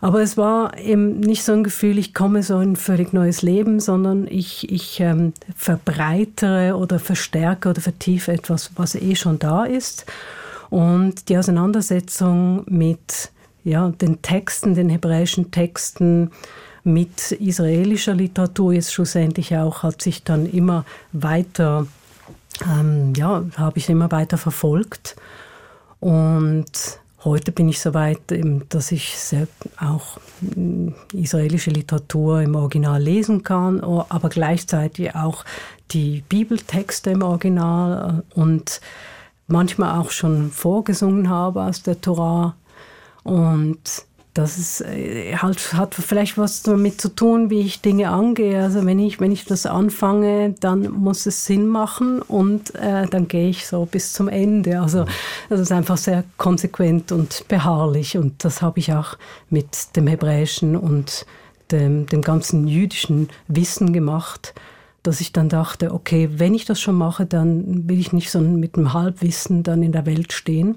Aber 0.00 0.22
es 0.22 0.38
war 0.38 0.78
eben 0.78 1.20
nicht 1.20 1.44
so 1.44 1.52
ein 1.52 1.62
Gefühl, 1.62 1.98
ich 1.98 2.14
komme 2.14 2.42
so 2.42 2.58
in 2.60 2.72
ein 2.72 2.76
völlig 2.76 3.12
neues 3.12 3.42
Leben, 3.42 3.80
sondern 3.80 4.26
ich, 4.26 4.70
ich 4.72 4.98
ähm, 5.00 5.34
verbreitere 5.54 6.74
oder 6.76 6.98
verstärke 6.98 7.68
oder 7.68 7.82
vertiefe 7.82 8.32
etwas, 8.32 8.70
was 8.76 8.94
eh 8.94 9.14
schon 9.14 9.38
da 9.38 9.64
ist. 9.64 10.06
Und 10.70 11.28
die 11.28 11.36
Auseinandersetzung 11.36 12.64
mit 12.66 13.30
ja, 13.64 13.90
den 13.90 14.22
Texten, 14.22 14.74
den 14.74 14.88
hebräischen 14.88 15.50
Texten, 15.50 16.30
mit 16.84 17.32
israelischer 17.32 18.14
Literatur 18.14 18.72
jetzt 18.72 18.92
schlussendlich 18.92 19.56
auch, 19.56 19.82
hat 19.82 20.00
sich 20.00 20.24
dann 20.24 20.46
immer 20.46 20.84
weiter, 21.12 21.86
ähm, 22.64 23.12
ja, 23.14 23.44
habe 23.56 23.78
ich 23.78 23.88
immer 23.88 24.10
weiter 24.10 24.38
verfolgt. 24.38 25.16
Und 26.00 26.70
heute 27.24 27.52
bin 27.52 27.68
ich 27.68 27.80
so 27.80 27.92
weit, 27.92 28.32
eben, 28.32 28.66
dass 28.70 28.92
ich 28.92 29.14
auch 29.78 30.18
mm, 30.40 30.88
israelische 31.12 31.70
Literatur 31.70 32.40
im 32.40 32.54
Original 32.54 33.02
lesen 33.02 33.42
kann, 33.42 33.80
aber 33.80 34.30
gleichzeitig 34.30 35.14
auch 35.14 35.44
die 35.90 36.22
Bibeltexte 36.28 37.10
im 37.10 37.22
Original 37.22 38.22
äh, 38.34 38.40
und 38.40 38.80
manchmal 39.46 39.98
auch 39.98 40.10
schon 40.10 40.50
vorgesungen 40.50 41.28
habe 41.28 41.62
aus 41.62 41.82
der 41.82 42.00
Torah. 42.00 42.54
Und 43.22 43.80
das 44.34 44.58
ist, 44.58 44.80
äh, 44.82 45.36
halt, 45.36 45.72
hat 45.72 45.94
vielleicht 45.94 46.38
was 46.38 46.62
damit 46.62 47.00
zu 47.00 47.08
tun, 47.08 47.50
wie 47.50 47.60
ich 47.60 47.80
Dinge 47.80 48.10
angehe. 48.10 48.62
Also 48.62 48.86
wenn 48.86 48.98
ich, 48.98 49.20
wenn 49.20 49.32
ich 49.32 49.44
das 49.44 49.66
anfange, 49.66 50.54
dann 50.60 50.90
muss 50.90 51.26
es 51.26 51.46
Sinn 51.46 51.66
machen 51.66 52.22
und 52.22 52.74
äh, 52.76 53.06
dann 53.06 53.26
gehe 53.26 53.48
ich 53.48 53.66
so 53.66 53.86
bis 53.86 54.12
zum 54.12 54.28
Ende. 54.28 54.80
Also 54.80 55.04
das 55.48 55.60
ist 55.60 55.72
einfach 55.72 55.96
sehr 55.96 56.24
konsequent 56.36 57.10
und 57.10 57.46
beharrlich 57.48 58.16
und 58.16 58.44
das 58.44 58.62
habe 58.62 58.78
ich 58.78 58.92
auch 58.92 59.18
mit 59.48 59.96
dem 59.96 60.06
Hebräischen 60.06 60.76
und 60.76 61.26
dem, 61.72 62.06
dem 62.06 62.22
ganzen 62.22 62.68
jüdischen 62.68 63.28
Wissen 63.48 63.92
gemacht, 63.92 64.54
dass 65.02 65.20
ich 65.20 65.32
dann 65.32 65.48
dachte, 65.48 65.92
okay, 65.92 66.28
wenn 66.36 66.54
ich 66.54 66.66
das 66.66 66.80
schon 66.80 66.94
mache, 66.94 67.26
dann 67.26 67.88
will 67.88 67.98
ich 67.98 68.12
nicht 68.12 68.30
so 68.30 68.40
mit 68.40 68.76
einem 68.76 68.92
Halbwissen 68.92 69.62
dann 69.62 69.82
in 69.82 69.92
der 69.92 70.06
Welt 70.06 70.32
stehen. 70.32 70.76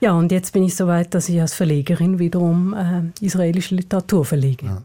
Ja, 0.00 0.12
und 0.12 0.30
jetzt 0.30 0.52
bin 0.52 0.62
ich 0.62 0.74
so 0.74 0.86
weit, 0.86 1.14
dass 1.14 1.28
ich 1.28 1.40
als 1.40 1.54
Verlegerin 1.54 2.18
wiederum 2.18 2.74
äh, 2.74 3.24
israelische 3.24 3.74
Literatur 3.74 4.24
verlege. 4.24 4.82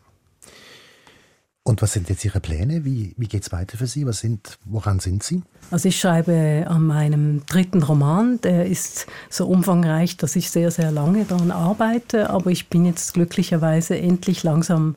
Und 1.63 1.81
was 1.81 1.93
sind 1.93 2.09
jetzt 2.09 2.25
Ihre 2.25 2.39
Pläne? 2.39 2.85
Wie, 2.85 3.13
wie 3.17 3.27
geht 3.27 3.43
es 3.43 3.51
weiter 3.51 3.77
für 3.77 3.85
Sie? 3.85 4.05
Was 4.07 4.19
sind, 4.19 4.57
woran 4.65 4.99
sind 4.99 5.21
Sie? 5.21 5.43
Also 5.69 5.89
ich 5.89 5.99
schreibe 5.99 6.65
an 6.67 6.87
meinem 6.87 7.45
dritten 7.45 7.83
Roman, 7.83 8.41
der 8.41 8.65
ist 8.65 9.05
so 9.29 9.47
umfangreich, 9.47 10.17
dass 10.17 10.35
ich 10.35 10.49
sehr, 10.49 10.71
sehr 10.71 10.91
lange 10.91 11.23
daran 11.25 11.51
arbeite, 11.51 12.31
aber 12.31 12.49
ich 12.49 12.69
bin 12.69 12.85
jetzt 12.85 13.13
glücklicherweise 13.13 13.97
endlich 13.97 14.43
langsam, 14.43 14.95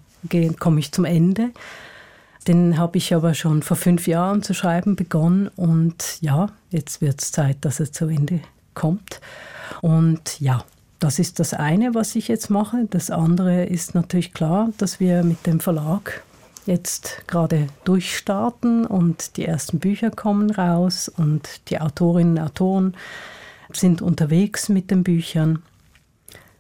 komme 0.59 0.81
ich 0.81 0.91
zum 0.91 1.05
Ende. 1.05 1.51
Den 2.49 2.79
habe 2.79 2.97
ich 2.99 3.15
aber 3.15 3.35
schon 3.35 3.63
vor 3.63 3.77
fünf 3.77 4.07
Jahren 4.07 4.43
zu 4.43 4.55
schreiben 4.55 4.97
begonnen 4.97 5.49
und 5.49 6.19
ja, 6.23 6.49
jetzt 6.71 7.01
wird 7.01 7.23
es 7.23 7.31
Zeit, 7.33 7.59
dass 7.61 7.81
er 7.81 7.93
zu 7.93 8.07
Ende 8.07 8.41
kommt. 8.73 9.21
Und 9.81 10.41
ja, 10.41 10.65
das 10.99 11.19
ist 11.19 11.39
das 11.41 11.55
eine, 11.55 11.95
was 11.95 12.17
ich 12.17 12.29
jetzt 12.29 12.51
mache. 12.51 12.87
Das 12.91 13.11
andere 13.11 13.65
ist 13.65 13.95
natürlich 13.95 14.33
klar, 14.33 14.71
dass 14.79 15.01
wir 15.01 15.23
mit 15.23 15.47
dem 15.47 15.61
Verlag 15.61 16.23
jetzt 16.67 17.25
gerade 17.27 17.67
durchstarten 17.85 18.87
und 18.87 19.37
die 19.37 19.45
ersten 19.45 19.79
Bücher 19.79 20.11
kommen 20.11 20.51
raus 20.51 21.09
und 21.09 21.61
die 21.69 21.81
Autorinnen 21.81 22.39
und 22.39 22.45
Autoren 22.45 22.97
sind 23.73 24.01
unterwegs 24.03 24.69
mit 24.69 24.91
den 24.91 25.03
Büchern. 25.03 25.63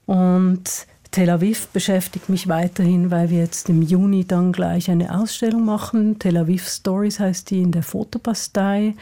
Und 0.07 0.87
Tel 1.11 1.31
Aviv 1.31 1.69
beschäftigt 1.69 2.29
mich 2.29 2.49
weiterhin, 2.49 3.11
weil 3.11 3.31
wir 3.31 3.39
jetzt 3.39 3.69
im 3.69 3.83
Juni 3.83 4.27
dann 4.27 4.53
gleich 4.53 4.91
eine 4.91 5.17
Ausstellung 5.17 5.65
machen. 5.65 6.19
Tel 6.19 6.37
Aviv 6.37 6.69
Stories 6.69 7.21
heißt 7.21 7.51
die 7.51 7.63
in 7.63 7.73
der 7.73 7.85
Fotobastei. 7.85 8.95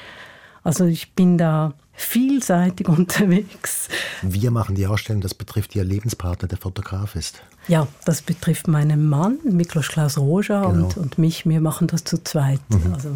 Also 0.65 0.85
ich 0.87 1.13
bin 1.13 1.39
da 1.39 1.75
vielseitig 1.95 2.89
unterwegs. 2.89 3.89
Wir 4.23 4.51
machen 4.51 4.75
die 4.75 4.87
Ausstellung, 4.87 5.21
das 5.23 5.35
betrifft 5.35 5.75
Ihr 5.77 5.85
Lebenspartner, 5.85 6.49
der 6.49 6.59
Fotograf 6.59 7.17
ist. 7.17 7.43
Ja, 7.69 7.87
das 8.05 8.23
betrifft 8.23 8.67
meinen 8.69 9.09
Mann, 9.09 9.39
Miklos 9.45 9.89
Klaus 9.89 10.19
Roger 10.19 10.63
Genau. 10.63 10.85
und, 10.87 10.97
und 10.97 11.19
mich. 11.19 11.47
Wir 11.47 11.61
machen 11.61 11.87
das 11.87 12.05
zu 12.05 12.23
zweit. 12.23 12.61
Also 12.93 13.11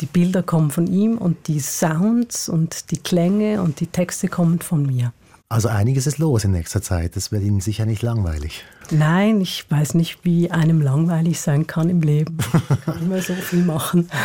die 0.00 0.06
Bilder 0.06 0.42
kommen 0.44 0.70
von 0.70 0.86
ihm 0.86 1.18
und 1.18 1.48
die 1.48 1.58
Sounds 1.58 2.48
und 2.48 2.90
die 2.92 2.98
Klänge 2.98 3.60
und 3.62 3.80
die 3.80 3.88
Texte 3.88 4.28
kommen 4.28 4.60
von 4.60 4.86
mir. 4.86 5.12
Also 5.48 5.68
einiges 5.68 6.06
ist 6.06 6.18
los 6.18 6.44
in 6.44 6.50
nächster 6.52 6.82
Zeit. 6.82 7.16
Das 7.16 7.32
wird 7.32 7.42
Ihnen 7.42 7.60
sicher 7.60 7.86
nicht 7.86 8.02
langweilig. 8.02 8.64
Nein, 8.90 9.40
ich 9.40 9.64
weiß 9.70 9.94
nicht, 9.94 10.18
wie 10.22 10.50
einem 10.50 10.82
langweilig 10.82 11.40
sein 11.40 11.66
kann 11.66 11.88
im 11.88 12.02
Leben. 12.02 12.36
Ich 12.70 12.84
kann 12.84 13.02
immer 13.02 13.22
so 13.22 13.32
viel 13.34 13.64
machen. 13.64 14.08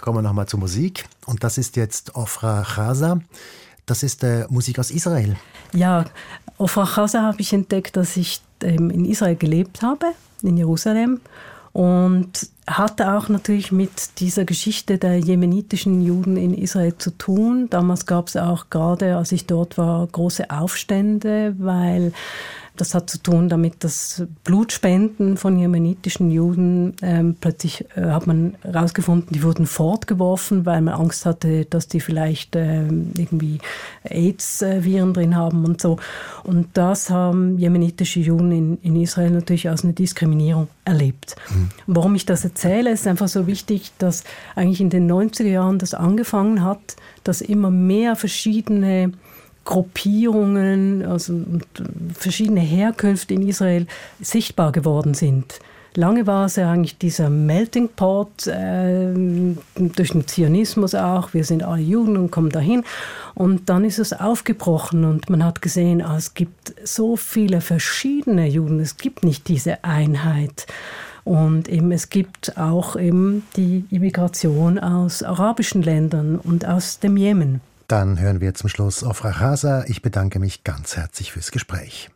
Kommen 0.00 0.18
wir 0.18 0.22
nochmal 0.22 0.46
zur 0.46 0.60
Musik. 0.60 1.06
Und 1.26 1.44
das 1.44 1.58
ist 1.58 1.76
jetzt 1.76 2.14
Ofra 2.14 2.64
Chaza. 2.64 3.20
Das 3.86 4.02
ist 4.02 4.22
äh, 4.24 4.46
Musik 4.48 4.78
aus 4.78 4.90
Israel. 4.90 5.36
Ja, 5.72 6.04
Ofra 6.58 6.86
Chaza 6.86 7.22
habe 7.22 7.40
ich 7.40 7.52
entdeckt, 7.52 7.96
dass 7.96 8.16
ich 8.16 8.40
ähm, 8.62 8.90
in 8.90 9.04
Israel 9.04 9.36
gelebt 9.36 9.82
habe, 9.82 10.06
in 10.42 10.56
Jerusalem. 10.56 11.20
Und 11.72 12.48
hatte 12.66 13.14
auch 13.14 13.28
natürlich 13.28 13.72
mit 13.72 14.18
dieser 14.20 14.44
Geschichte 14.44 14.98
der 14.98 15.18
jemenitischen 15.18 16.02
Juden 16.02 16.36
in 16.36 16.54
Israel 16.54 16.96
zu 16.98 17.10
tun. 17.10 17.68
Damals 17.70 18.06
gab 18.06 18.28
es 18.28 18.36
auch 18.36 18.70
gerade, 18.70 19.16
als 19.16 19.32
ich 19.32 19.46
dort 19.46 19.78
war, 19.78 20.06
große 20.06 20.50
Aufstände, 20.50 21.54
weil 21.58 22.12
das 22.80 22.94
hat 22.94 23.10
zu 23.10 23.18
tun 23.18 23.48
damit, 23.48 23.84
dass 23.84 24.24
Blutspenden 24.44 25.36
von 25.36 25.58
jemenitischen 25.58 26.30
Juden 26.30 26.94
ähm, 27.02 27.36
plötzlich 27.38 27.84
äh, 27.94 28.06
hat 28.06 28.26
man 28.26 28.56
herausgefunden, 28.62 29.28
die 29.34 29.42
wurden 29.42 29.66
fortgeworfen, 29.66 30.64
weil 30.64 30.80
man 30.80 30.94
Angst 30.94 31.26
hatte, 31.26 31.66
dass 31.66 31.88
die 31.88 32.00
vielleicht 32.00 32.56
ähm, 32.56 33.12
irgendwie 33.16 33.58
AIDS-Viren 34.04 35.12
drin 35.12 35.36
haben 35.36 35.64
und 35.64 35.80
so. 35.80 35.98
Und 36.42 36.68
das 36.74 37.10
haben 37.10 37.58
jemenitische 37.58 38.20
Juden 38.20 38.52
in, 38.52 38.78
in 38.82 38.96
Israel 38.96 39.30
natürlich 39.30 39.68
als 39.68 39.84
eine 39.84 39.92
Diskriminierung 39.92 40.68
erlebt. 40.84 41.36
Warum 41.86 42.14
ich 42.14 42.24
das 42.24 42.44
erzähle, 42.44 42.90
ist 42.90 43.06
einfach 43.06 43.28
so 43.28 43.46
wichtig, 43.46 43.92
dass 43.98 44.24
eigentlich 44.56 44.80
in 44.80 44.90
den 44.90 45.10
90er 45.10 45.44
Jahren 45.44 45.78
das 45.78 45.92
angefangen 45.92 46.64
hat, 46.64 46.96
dass 47.24 47.42
immer 47.42 47.70
mehr 47.70 48.16
verschiedene 48.16 49.12
Gruppierungen, 49.64 51.04
also 51.04 51.32
und, 51.32 51.64
äh, 51.78 51.84
verschiedene 52.14 52.60
Herkünfte 52.60 53.34
in 53.34 53.46
Israel 53.46 53.86
sichtbar 54.20 54.72
geworden 54.72 55.14
sind. 55.14 55.60
Lange 55.94 56.26
war 56.26 56.46
es 56.46 56.54
ja 56.54 56.70
eigentlich 56.70 56.98
dieser 56.98 57.30
Melting 57.30 57.88
Pot, 57.88 58.46
äh, 58.46 59.12
durch 59.74 60.12
den 60.12 60.26
Zionismus 60.26 60.94
auch, 60.94 61.34
wir 61.34 61.42
sind 61.42 61.64
alle 61.64 61.82
Juden 61.82 62.16
und 62.16 62.30
kommen 62.30 62.50
dahin. 62.50 62.84
Und 63.34 63.68
dann 63.68 63.84
ist 63.84 63.98
es 63.98 64.12
aufgebrochen 64.12 65.04
und 65.04 65.28
man 65.30 65.44
hat 65.44 65.62
gesehen, 65.62 66.00
ah, 66.00 66.16
es 66.16 66.34
gibt 66.34 66.74
so 66.84 67.16
viele 67.16 67.60
verschiedene 67.60 68.46
Juden, 68.46 68.78
es 68.78 68.98
gibt 68.98 69.24
nicht 69.24 69.48
diese 69.48 69.82
Einheit. 69.82 70.66
Und 71.24 71.68
eben, 71.68 71.90
es 71.90 72.08
gibt 72.08 72.56
auch 72.56 72.94
eben 72.96 73.44
die 73.56 73.84
Immigration 73.90 74.78
aus 74.78 75.22
arabischen 75.22 75.82
Ländern 75.82 76.36
und 76.36 76.66
aus 76.66 77.00
dem 77.00 77.16
Jemen. 77.16 77.60
Dann 77.90 78.20
hören 78.20 78.40
wir 78.40 78.54
zum 78.54 78.68
Schluss 78.68 79.02
auf 79.02 79.24
Rachasa. 79.24 79.82
Ich 79.88 80.00
bedanke 80.00 80.38
mich 80.38 80.62
ganz 80.62 80.96
herzlich 80.96 81.32
fürs 81.32 81.50
Gespräch. 81.50 82.08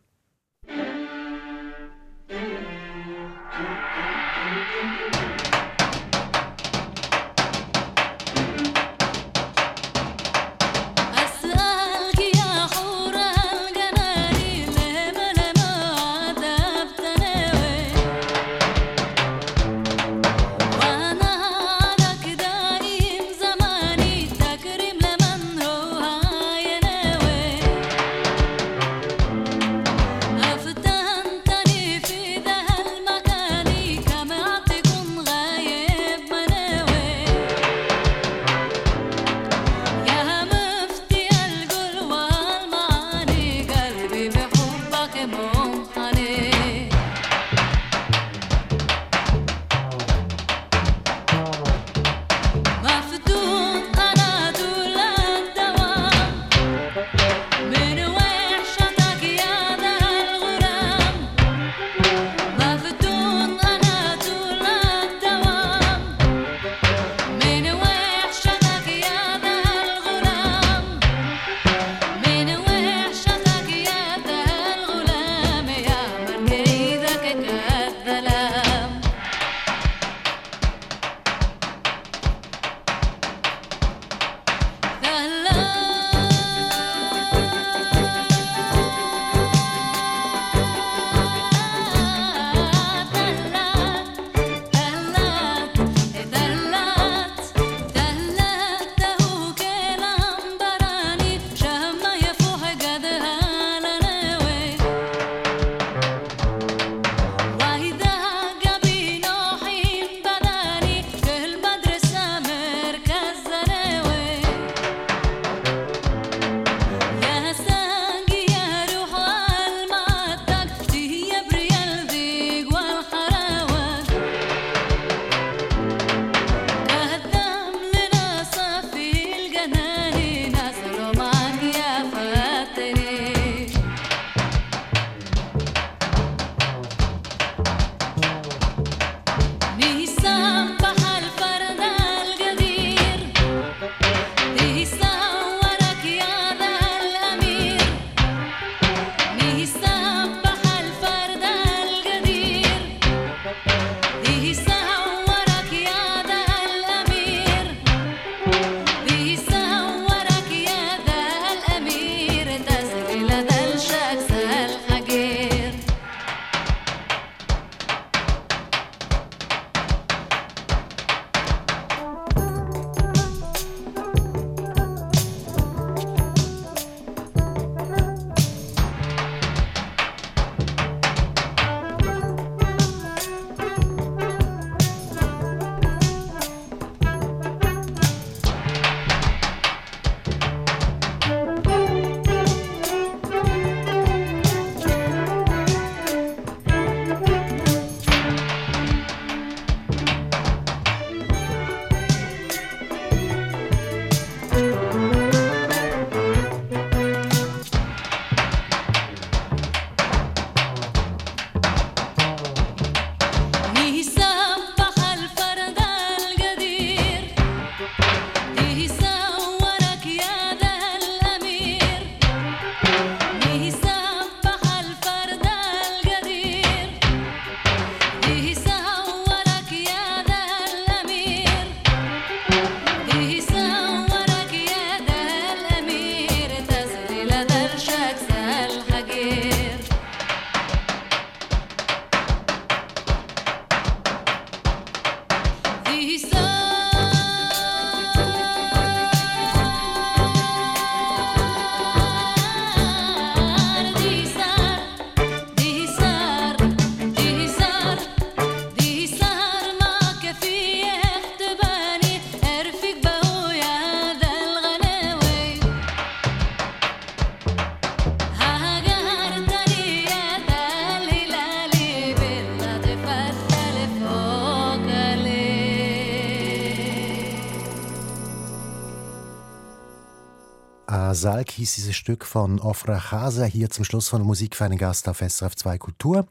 Masalk 281.25 281.53
hieß 281.53 281.77
dieses 281.77 281.97
Stück 281.97 282.27
von 282.27 282.61
Ofra 282.61 283.01
Chaser 283.01 283.47
hier 283.47 283.70
zum 283.70 283.87
Schluss 283.87 284.11
von 284.11 284.20
Musik 284.20 284.55
für 284.55 284.66
einen 284.66 284.77
Gast 284.77 285.09
auf 285.09 285.20
SRF 285.20 285.57
2 285.57 285.79
Kultur. 285.79 286.27